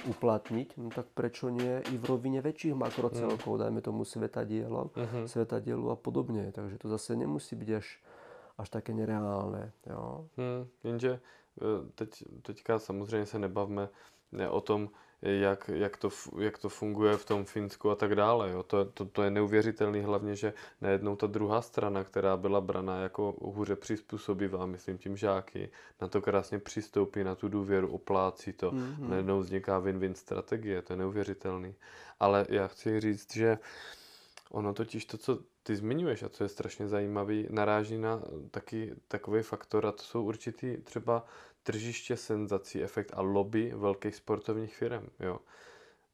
uplatniť, 0.06 0.78
no 0.78 0.94
tak 0.94 1.10
prečo 1.10 1.50
nie 1.50 1.82
i 1.90 1.94
v 1.98 2.04
rovine 2.06 2.38
väčších 2.38 2.78
makrocelkov, 2.78 3.58
mm. 3.58 3.60
dajme 3.66 3.80
tomu 3.82 4.06
svetadielo, 4.06 4.94
uh-huh. 4.94 5.26
svetadielu 5.26 5.82
a 5.90 5.98
podobne. 5.98 6.54
Takže 6.54 6.78
to 6.78 6.86
zase 6.86 7.18
nemusí 7.18 7.58
byť 7.58 7.70
až, 7.74 7.86
až 8.60 8.68
také 8.70 8.94
nereálne. 8.94 9.72
Jo. 9.86 10.28
Hmm, 10.36 10.68
jenže 10.84 11.10
e, 11.10 11.20
teď, 11.94 12.24
teďka 12.42 12.78
samozřejmě 12.78 13.26
se 13.26 13.38
nebavme 13.38 13.88
ne 14.32 14.48
o 14.48 14.60
tom, 14.60 14.90
jak, 15.22 15.70
jak, 15.74 15.96
to, 15.96 16.08
jak 16.38 16.58
to 16.58 16.68
funguje 16.68 17.16
v 17.16 17.24
tom 17.24 17.44
Finsku 17.44 17.90
a 17.90 17.94
tak 17.94 18.14
dále. 18.14 18.50
Jo. 18.50 18.62
To, 18.62 18.84
to, 18.84 19.04
to 19.04 19.22
je 19.22 19.30
neuvěřitelný 19.30 20.00
hlavně, 20.00 20.36
že 20.36 20.54
najednou 20.80 21.16
ta 21.16 21.26
druhá 21.26 21.62
strana, 21.62 22.04
která 22.04 22.36
byla 22.36 22.60
braná 22.60 23.02
jako 23.02 23.34
hůře 23.40 23.76
přizpůsobivá, 23.76 24.66
myslím 24.66 24.98
tím 24.98 25.16
žáky, 25.16 25.70
na 26.00 26.08
to 26.08 26.20
krásně 26.20 26.58
přistoupí, 26.58 27.24
na 27.24 27.34
tu 27.34 27.48
důvěru, 27.48 27.88
oplácí 27.92 28.52
to. 28.52 28.70
Mm-hmm. 28.70 29.08
Najednou 29.08 29.40
vzniká 29.40 29.80
win-win 29.80 30.14
strategie, 30.14 30.82
to 30.82 30.92
je 30.92 30.96
neuvěřitelný. 30.96 31.74
Ale 32.20 32.46
já 32.48 32.66
chci 32.66 33.00
říct, 33.00 33.34
že 33.34 33.58
ono 34.50 34.74
totiž 34.74 35.04
to, 35.04 35.18
co 35.18 35.38
ty 35.62 35.76
zmiňuješ 35.76 36.22
a 36.22 36.28
co 36.28 36.42
je 36.44 36.48
strašně 36.48 36.88
zajímavý, 36.88 37.46
naráží 37.50 37.98
na 37.98 38.22
taky 38.50 38.94
takový 39.08 39.42
faktor 39.42 39.86
a 39.86 39.92
to 39.92 40.02
jsou 40.02 40.22
určitý 40.22 40.76
třeba 40.76 41.24
tržiště 41.62 42.16
senzací, 42.16 42.82
efekt 42.82 43.10
a 43.14 43.20
lobby 43.20 43.72
velkých 43.76 44.16
sportovních 44.16 44.76
firm. 44.76 45.06
Jo. 45.20 45.38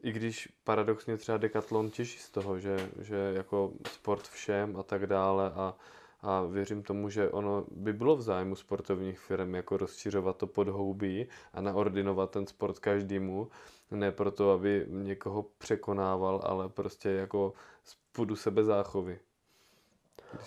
I 0.03 0.13
když 0.13 0.49
paradoxně 0.65 1.17
třeba 1.17 1.39
Decathlon 1.39 1.91
těží 1.91 2.19
z 2.19 2.31
toho, 2.31 2.59
že, 2.59 2.91
že 3.01 3.33
jako 3.37 3.73
sport 3.93 4.29
všem 4.29 4.77
a 4.77 4.83
tak 4.83 5.07
dále 5.07 5.51
a, 5.51 5.75
a 6.21 6.43
věřím 6.43 6.83
tomu, 6.83 7.11
že 7.11 7.31
ono 7.31 7.67
by 7.71 7.93
bylo 7.93 8.17
v 8.17 8.23
zájmu 8.23 8.57
sportovních 8.57 9.19
firm 9.19 9.55
jako 9.55 9.77
rozšiřovat 9.77 10.37
to 10.37 10.47
podhoubí 10.47 11.27
a 11.53 11.61
naordinovat 11.61 12.31
ten 12.31 12.47
sport 12.47 12.79
každému, 12.79 13.49
ne 13.91 14.13
proto, 14.13 14.51
aby 14.51 14.87
někoho 14.89 15.43
překonával, 15.59 16.41
ale 16.45 16.69
prostě 16.69 17.09
jako 17.09 17.53
z 17.85 17.97
půdu 18.13 18.37
sebe 18.37 18.65
záchovy. 18.65 19.19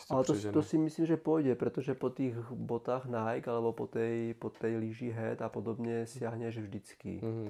Ale 0.09 0.23
to, 0.23 0.33
to 0.51 0.61
si 0.63 0.77
myslím, 0.77 1.05
že 1.05 1.17
pôjde, 1.17 1.55
pretože 1.55 1.95
po 1.95 2.11
tých 2.11 2.35
botách 2.51 3.07
Nike 3.07 3.47
alebo 3.47 3.71
po 3.71 3.87
tej, 3.87 4.35
po 4.35 4.51
tej 4.51 4.75
lyži 4.77 5.09
Head 5.09 5.41
a 5.41 5.49
podobne 5.49 6.03
siahneš 6.03 6.67
vždycky. 6.67 7.23
Mm-hmm. 7.23 7.49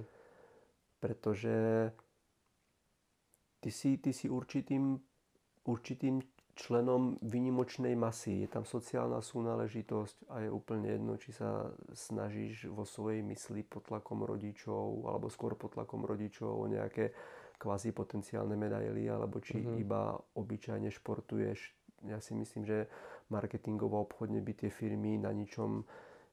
Pretože 1.00 1.56
ty 3.60 3.72
si, 3.72 3.98
ty 3.98 4.14
si 4.14 4.30
určitým, 4.30 5.00
určitým 5.66 6.22
členom 6.60 7.16
vynimočnej 7.24 7.96
masy. 7.96 8.44
Je 8.44 8.50
tam 8.52 8.68
sociálna 8.68 9.24
súnáležitosť 9.24 10.28
a 10.28 10.44
je 10.44 10.50
úplne 10.52 10.92
jedno, 10.92 11.16
či 11.16 11.32
sa 11.32 11.72
snažíš 11.96 12.68
vo 12.68 12.84
svojej 12.84 13.24
mysli 13.24 13.64
pod 13.64 13.88
tlakom 13.88 14.28
rodičov 14.28 15.08
alebo 15.08 15.32
skôr 15.32 15.56
pod 15.56 15.80
tlakom 15.80 16.04
rodičov 16.04 16.52
o 16.52 16.68
nejaké 16.68 17.16
kvázi 17.60 17.92
potenciálne 17.92 18.56
medaily, 18.56 19.12
alebo 19.12 19.44
či 19.44 19.60
mm-hmm. 19.60 19.84
iba 19.84 20.16
obyčajne 20.16 20.88
športuješ 20.96 21.80
ja 22.08 22.20
si 22.24 22.32
myslím, 22.36 22.64
že 22.64 22.88
marketingovo 23.28 24.00
obchodne 24.00 24.40
by 24.40 24.54
tie 24.56 24.72
firmy 24.72 25.20
na 25.20 25.36
ničom 25.36 25.84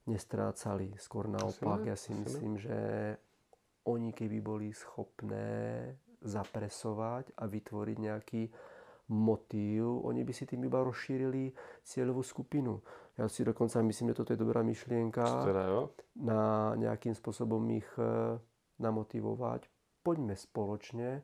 nestrácali. 0.07 0.95
Skôr 1.01 1.27
naopak, 1.27 1.91
ja 1.91 1.99
si 1.99 2.15
myslím, 2.15 2.55
že 2.61 2.79
oni 3.91 4.15
keby 4.15 4.39
boli 4.39 4.71
schopné 4.71 5.91
zapresovať 6.23 7.35
a 7.39 7.51
vytvoriť 7.51 7.97
nejaký 7.99 8.43
motív, 9.09 10.03
oni 10.03 10.27
by 10.27 10.33
si 10.35 10.45
tým 10.47 10.67
iba 10.67 10.83
rozšírili 10.83 11.55
cieľovú 11.87 12.27
skupinu. 12.27 12.83
Ja 13.15 13.31
si 13.31 13.47
dokonca 13.47 13.81
myslím, 13.81 14.13
že 14.13 14.19
toto 14.19 14.35
je 14.35 14.43
dobrá 14.43 14.61
myšlienka 14.67 15.25
teda, 15.47 15.63
jo? 15.71 15.81
na 16.21 16.75
nejakým 16.77 17.15
spôsobom 17.17 17.63
ich 17.73 17.89
e, 17.97 18.37
namotivovať. 18.83 19.71
Poďme 20.03 20.35
spoločne 20.37 21.23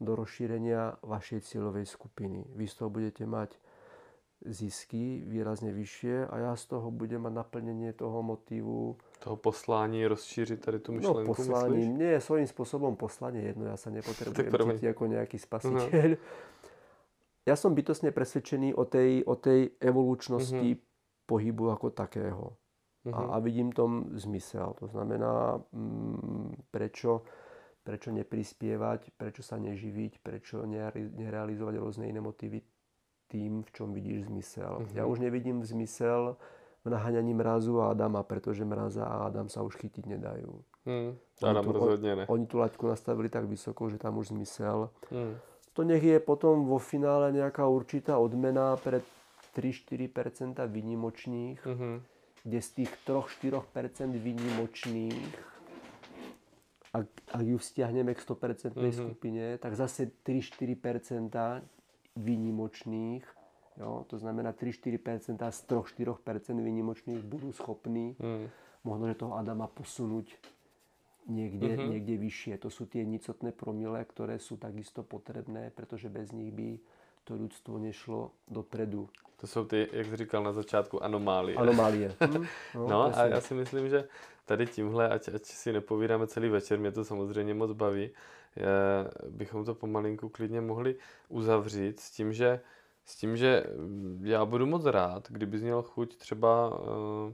do 0.00 0.14
rozšírenia 0.14 1.02
vašej 1.02 1.44
cieľovej 1.44 1.86
skupiny. 1.86 2.48
Vy 2.54 2.64
z 2.66 2.74
toho 2.80 2.90
budete 2.90 3.26
mať 3.26 3.54
zisky 4.44 5.24
výrazne 5.24 5.72
vyššie 5.72 6.28
a 6.28 6.34
ja 6.38 6.52
z 6.52 6.76
toho 6.76 6.92
budem 6.92 7.24
mať 7.24 7.32
naplnenie 7.32 7.92
toho 7.96 8.20
motivu. 8.20 8.96
Toho 9.24 9.36
poslání 9.36 10.06
rozšířit 10.06 10.60
tady 10.60 10.78
tu 10.78 10.92
no, 10.92 10.96
myšlenku, 10.96 11.20
No 11.20 11.34
poslání, 11.34 11.76
myslíš? 11.76 11.98
nie, 11.98 12.20
svojím 12.20 12.46
spôsobom 12.46 12.92
poslanie 12.96 13.42
jedno, 13.42 13.64
ja 13.64 13.76
sa 13.80 13.88
nepotrebujem 13.88 14.76
cítiť 14.76 14.86
ako 14.92 15.04
nejaký 15.06 15.38
spasiteľ. 15.40 16.08
Uh-huh. 16.12 16.52
Ja 17.44 17.60
som 17.60 17.76
bytosne 17.76 18.08
presvedčený 18.08 18.72
o 18.72 18.88
tej, 18.88 19.20
o 19.28 19.36
tej 19.36 19.76
evolučnosti 19.76 20.70
uh-huh. 20.74 21.28
pohybu 21.28 21.76
ako 21.76 21.92
takého. 21.92 22.56
Uh-huh. 23.04 23.12
A, 23.12 23.36
a 23.36 23.44
vidím 23.44 23.68
tom 23.68 24.16
zmysel. 24.16 24.72
To 24.80 24.88
znamená, 24.88 25.60
m, 25.76 26.16
mm, 26.16 26.72
prečo, 26.72 27.28
prečo 27.84 28.08
neprispievať, 28.16 29.12
prečo 29.20 29.44
sa 29.44 29.60
neživiť, 29.60 30.24
prečo 30.24 30.64
nerealizovať 30.64 31.74
rôzne 31.76 32.08
iné 32.08 32.24
motívy 32.24 32.64
tým, 33.28 33.60
v 33.60 33.70
čom 33.76 33.92
vidíš 33.92 34.32
zmysel. 34.32 34.80
Uh-huh. 34.80 34.96
Ja 34.96 35.04
už 35.04 35.20
nevidím 35.20 35.60
zmysel 35.60 36.40
v 36.84 36.88
naháňaní 36.92 37.32
mrazu 37.34 37.80
a 37.80 37.92
Adama, 37.92 38.24
pretože 38.24 38.64
mraza 38.64 39.04
a 39.04 39.28
Adam 39.28 39.48
sa 39.48 39.64
už 39.64 39.76
chytiť 39.80 40.04
nedajú. 40.04 40.52
Hmm. 40.84 41.16
Adam 41.40 41.64
tu, 41.64 41.72
rozhodne 41.72 42.12
ne. 42.12 42.24
Oni 42.28 42.44
tú 42.44 42.60
laťku 42.60 42.84
nastavili 42.84 43.32
tak 43.32 43.48
vysoko, 43.48 43.88
že 43.88 43.96
tam 43.96 44.20
už 44.20 44.36
zmysel. 44.36 44.92
Hmm. 45.08 45.40
To 45.74 45.82
nech 45.82 46.02
je 46.02 46.22
potom 46.22 46.66
vo 46.70 46.78
finále 46.78 47.34
nejaká 47.34 47.66
určitá 47.66 48.18
odmena 48.18 48.78
pre 48.78 49.02
3-4% 49.58 50.62
výnimočných, 50.70 51.60
uh-huh. 51.62 51.98
kde 52.46 52.58
z 52.62 52.68
tých 52.82 52.90
3-4% 53.06 54.14
výnimočných 54.14 55.54
ak, 56.94 57.06
ak 57.34 57.42
ju 57.42 57.58
vzťahneme 57.58 58.14
k 58.14 58.20
100% 58.22 58.78
uh-huh. 58.78 58.94
skupine, 58.94 59.58
tak 59.58 59.74
zase 59.74 60.14
3-4% 60.22 61.34
výnimočných, 62.14 63.24
jo, 63.82 64.06
to 64.06 64.14
znamená 64.18 64.54
3-4% 64.54 65.42
z 65.42 65.60
3-4% 65.66 66.54
výnimočných 66.54 67.18
budú 67.26 67.50
schopní 67.50 68.14
mm. 68.14 68.46
možno, 68.86 69.10
že 69.10 69.18
toho 69.18 69.34
Adama 69.34 69.66
posunúť 69.66 70.30
niekde, 71.26 71.76
mm-hmm. 71.76 71.90
niekde 71.90 72.14
vyššie. 72.20 72.54
To 72.62 72.68
sú 72.70 72.86
tie 72.86 73.04
nicotné 73.04 73.52
promile, 73.52 74.04
ktoré 74.04 74.36
sú 74.38 74.56
takisto 74.56 75.02
potrebné, 75.02 75.72
pretože 75.72 76.08
bez 76.08 76.32
nich 76.32 76.52
by 76.52 76.76
to 77.24 77.34
ľudstvo 77.34 77.78
nešlo 77.80 78.30
dopredu. 78.48 79.08
To 79.36 79.46
jsou 79.46 79.64
ty, 79.64 79.88
jak 79.92 80.06
jsi 80.06 80.16
říkal 80.16 80.42
na 80.42 80.52
začátku, 80.52 81.02
anomálie. 81.02 81.56
Anomálie. 81.56 82.14
Hm? 82.20 82.46
No, 82.74 82.88
no 82.88 83.18
a 83.18 83.24
já 83.24 83.40
si 83.40 83.54
myslím, 83.54 83.88
že 83.88 84.08
tady 84.44 84.66
tímhle, 84.66 85.08
ať, 85.08 85.28
ať 85.34 85.44
si 85.44 85.72
nepovídáme 85.72 86.26
celý 86.26 86.48
večer, 86.48 86.78
mě 86.78 86.92
to 86.92 87.04
samozřejmě 87.04 87.54
moc 87.54 87.72
baví, 87.72 88.10
je, 88.56 88.66
bychom 89.30 89.64
to 89.64 89.74
pomalinku 89.74 90.28
klidně 90.28 90.60
mohli 90.60 90.96
uzavřít 91.28 92.00
s 92.00 92.10
tím, 92.10 92.32
že, 92.32 92.60
s 93.04 93.16
tím, 93.16 93.36
že 93.36 93.64
já 94.22 94.44
budu 94.44 94.66
moc 94.66 94.84
rád, 94.84 95.30
kdybys 95.30 95.62
měl 95.62 95.82
chuť 95.82 96.16
třeba 96.16 96.78
uh, 96.78 97.32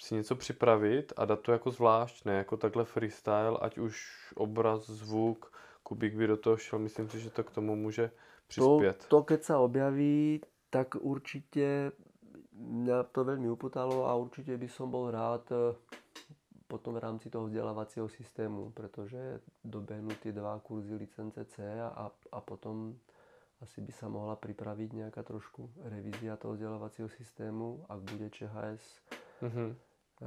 si 0.00 0.14
něco 0.14 0.36
připravit 0.36 1.12
a 1.16 1.24
dát 1.24 1.40
to 1.40 1.52
jako 1.52 1.70
zvlášť, 1.70 2.24
ne 2.24 2.34
jako 2.34 2.56
takhle 2.56 2.84
freestyle, 2.84 3.58
ať 3.60 3.78
už 3.78 3.94
obraz, 4.36 4.90
zvuk, 4.90 5.52
Kubík 5.82 6.14
by 6.14 6.26
do 6.26 6.36
toho 6.36 6.56
šel, 6.56 6.78
myslím 6.78 7.08
si, 7.08 7.20
že 7.20 7.30
to 7.30 7.44
k 7.44 7.50
tomu 7.50 7.76
může 7.76 8.10
přispět. 8.48 9.06
To, 9.08 9.08
to 9.08 9.22
keď 9.22 9.40
sa 9.42 9.58
objaví, 9.58 10.40
tak 10.70 10.94
určite 10.94 11.92
mňa 12.54 13.10
to 13.10 13.24
veľmi 13.24 13.48
upotalo 13.50 14.06
a 14.06 14.14
určite 14.14 14.54
by 14.54 14.68
som 14.68 14.92
bol 14.92 15.10
rád 15.10 15.48
eh, 15.50 15.74
potom 16.70 16.94
v 16.94 17.02
rámci 17.02 17.26
toho 17.26 17.50
vzdelávacieho 17.50 18.06
systému, 18.06 18.70
pretože 18.70 19.42
dobehnú 19.66 20.14
tie 20.22 20.30
dva 20.30 20.62
kurzy 20.62 20.94
licence 20.94 21.42
C 21.50 21.66
a, 21.66 22.06
a 22.06 22.38
potom 22.38 22.94
asi 23.58 23.82
by 23.82 23.92
sa 23.92 24.06
mohla 24.06 24.38
pripraviť 24.38 24.90
nejaká 24.94 25.26
trošku 25.26 25.66
revízia 25.90 26.38
toho 26.38 26.54
vzdelávacieho 26.54 27.10
systému, 27.10 27.82
ak 27.90 27.98
bude 28.06 28.30
ČHS 28.30 28.84
mm-hmm. 29.42 29.89
E, 30.22 30.26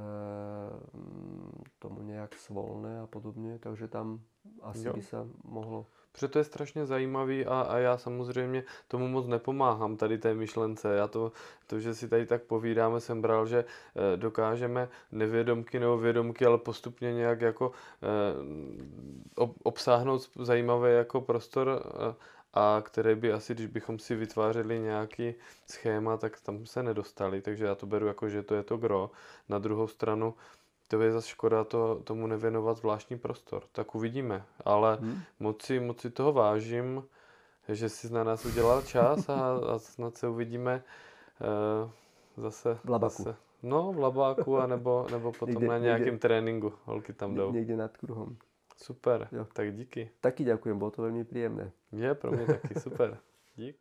tomu 1.78 2.02
nejak 2.02 2.34
svolné 2.34 3.00
a 3.00 3.06
podobne, 3.06 3.58
takže 3.58 3.88
tam 3.88 4.20
asi 4.62 4.86
jo. 4.88 4.92
by 4.92 5.02
sa 5.02 5.26
mohlo 5.44 5.86
Protože 6.14 6.28
to 6.28 6.38
je 6.38 6.44
strašně 6.44 6.86
zajímavý 6.86 7.46
a, 7.46 7.60
a 7.60 7.78
já 7.78 7.98
samozřejmě 7.98 8.64
tomu 8.88 9.08
moc 9.08 9.26
nepomáhám 9.26 9.96
tady 9.96 10.18
té 10.18 10.34
myšlence. 10.34 10.94
Já 10.94 11.08
to, 11.08 11.32
to, 11.66 11.80
že 11.80 11.94
si 11.94 12.08
tady 12.08 12.26
tak 12.26 12.42
povídáme, 12.42 13.00
jsem 13.00 13.22
bral, 13.22 13.46
že 13.46 13.64
e, 13.64 14.16
dokážeme 14.16 14.88
nevědomky 15.12 15.80
nebo 15.80 15.98
vědomky, 15.98 16.46
ale 16.46 16.58
postupně 16.58 17.12
nějak 17.12 17.40
jako 17.40 17.72
e, 18.02 18.08
ob, 19.36 19.56
obsáhnout 19.62 20.30
zajímavý 20.38 20.92
jako 20.92 21.20
prostor 21.20 21.68
e, 21.70 22.14
a 22.54 22.82
které 22.84 23.16
by 23.16 23.32
asi, 23.32 23.54
když 23.54 23.66
bychom 23.66 23.98
si 23.98 24.14
vytvářeli 24.14 24.78
nějaký 24.78 25.34
schéma, 25.70 26.16
tak 26.16 26.40
tam 26.40 26.66
se 26.66 26.82
nedostali, 26.82 27.40
takže 27.40 27.64
já 27.64 27.74
to 27.74 27.86
beru 27.86 28.06
jako, 28.06 28.28
že 28.28 28.42
to 28.42 28.54
je 28.54 28.62
to 28.62 28.76
gro. 28.76 29.10
Na 29.48 29.58
druhou 29.58 29.86
stranu, 29.86 30.34
to 30.88 31.02
je 31.02 31.12
zase 31.12 31.28
škoda 31.28 31.64
to, 31.64 32.00
tomu 32.04 32.26
nevěnovat 32.26 32.76
zvláštní 32.76 33.18
prostor. 33.18 33.62
Tak 33.72 33.94
uvidíme. 33.94 34.44
Ale 34.64 34.98
hmm. 35.00 35.20
moc, 35.40 35.62
si, 35.62 35.80
moc 35.80 36.00
si 36.00 36.10
toho 36.10 36.32
vážím, 36.32 37.04
že 37.68 37.88
jsi 37.88 38.12
na 38.12 38.24
nás 38.24 38.44
udělal 38.44 38.82
čas 38.82 39.28
a, 39.28 39.56
a 39.74 39.78
snad 39.78 40.16
se 40.16 40.28
uvidíme 40.28 40.82
uh, 41.40 41.90
zase. 42.36 42.78
V 42.84 42.88
Labaku. 42.90 43.22
Zase, 43.22 43.36
no, 43.62 43.92
v 43.92 43.98
Labáku, 43.98 44.58
anebo, 44.58 45.06
nebo 45.10 45.32
potom 45.32 45.54
někde, 45.54 45.68
na 45.68 45.78
nějakém 45.78 46.04
někde, 46.04 46.18
tréninku. 46.18 46.72
Holky 46.84 47.12
tam 47.12 47.34
jdou. 47.34 47.52
Někde 47.52 47.76
nad 47.76 47.96
kruhom. 47.96 48.36
Super, 48.76 49.28
jo. 49.32 49.46
tak 49.52 49.76
díky. 49.76 50.10
Taky 50.20 50.44
děkujem, 50.44 50.78
bylo 50.78 50.90
to 50.90 51.02
velmi 51.02 51.24
příjemné. 51.24 51.72
Je, 51.92 52.14
pro 52.14 52.30
mě 52.32 52.46
taky, 52.46 52.80
super. 52.80 53.18
Dík. 53.56 53.76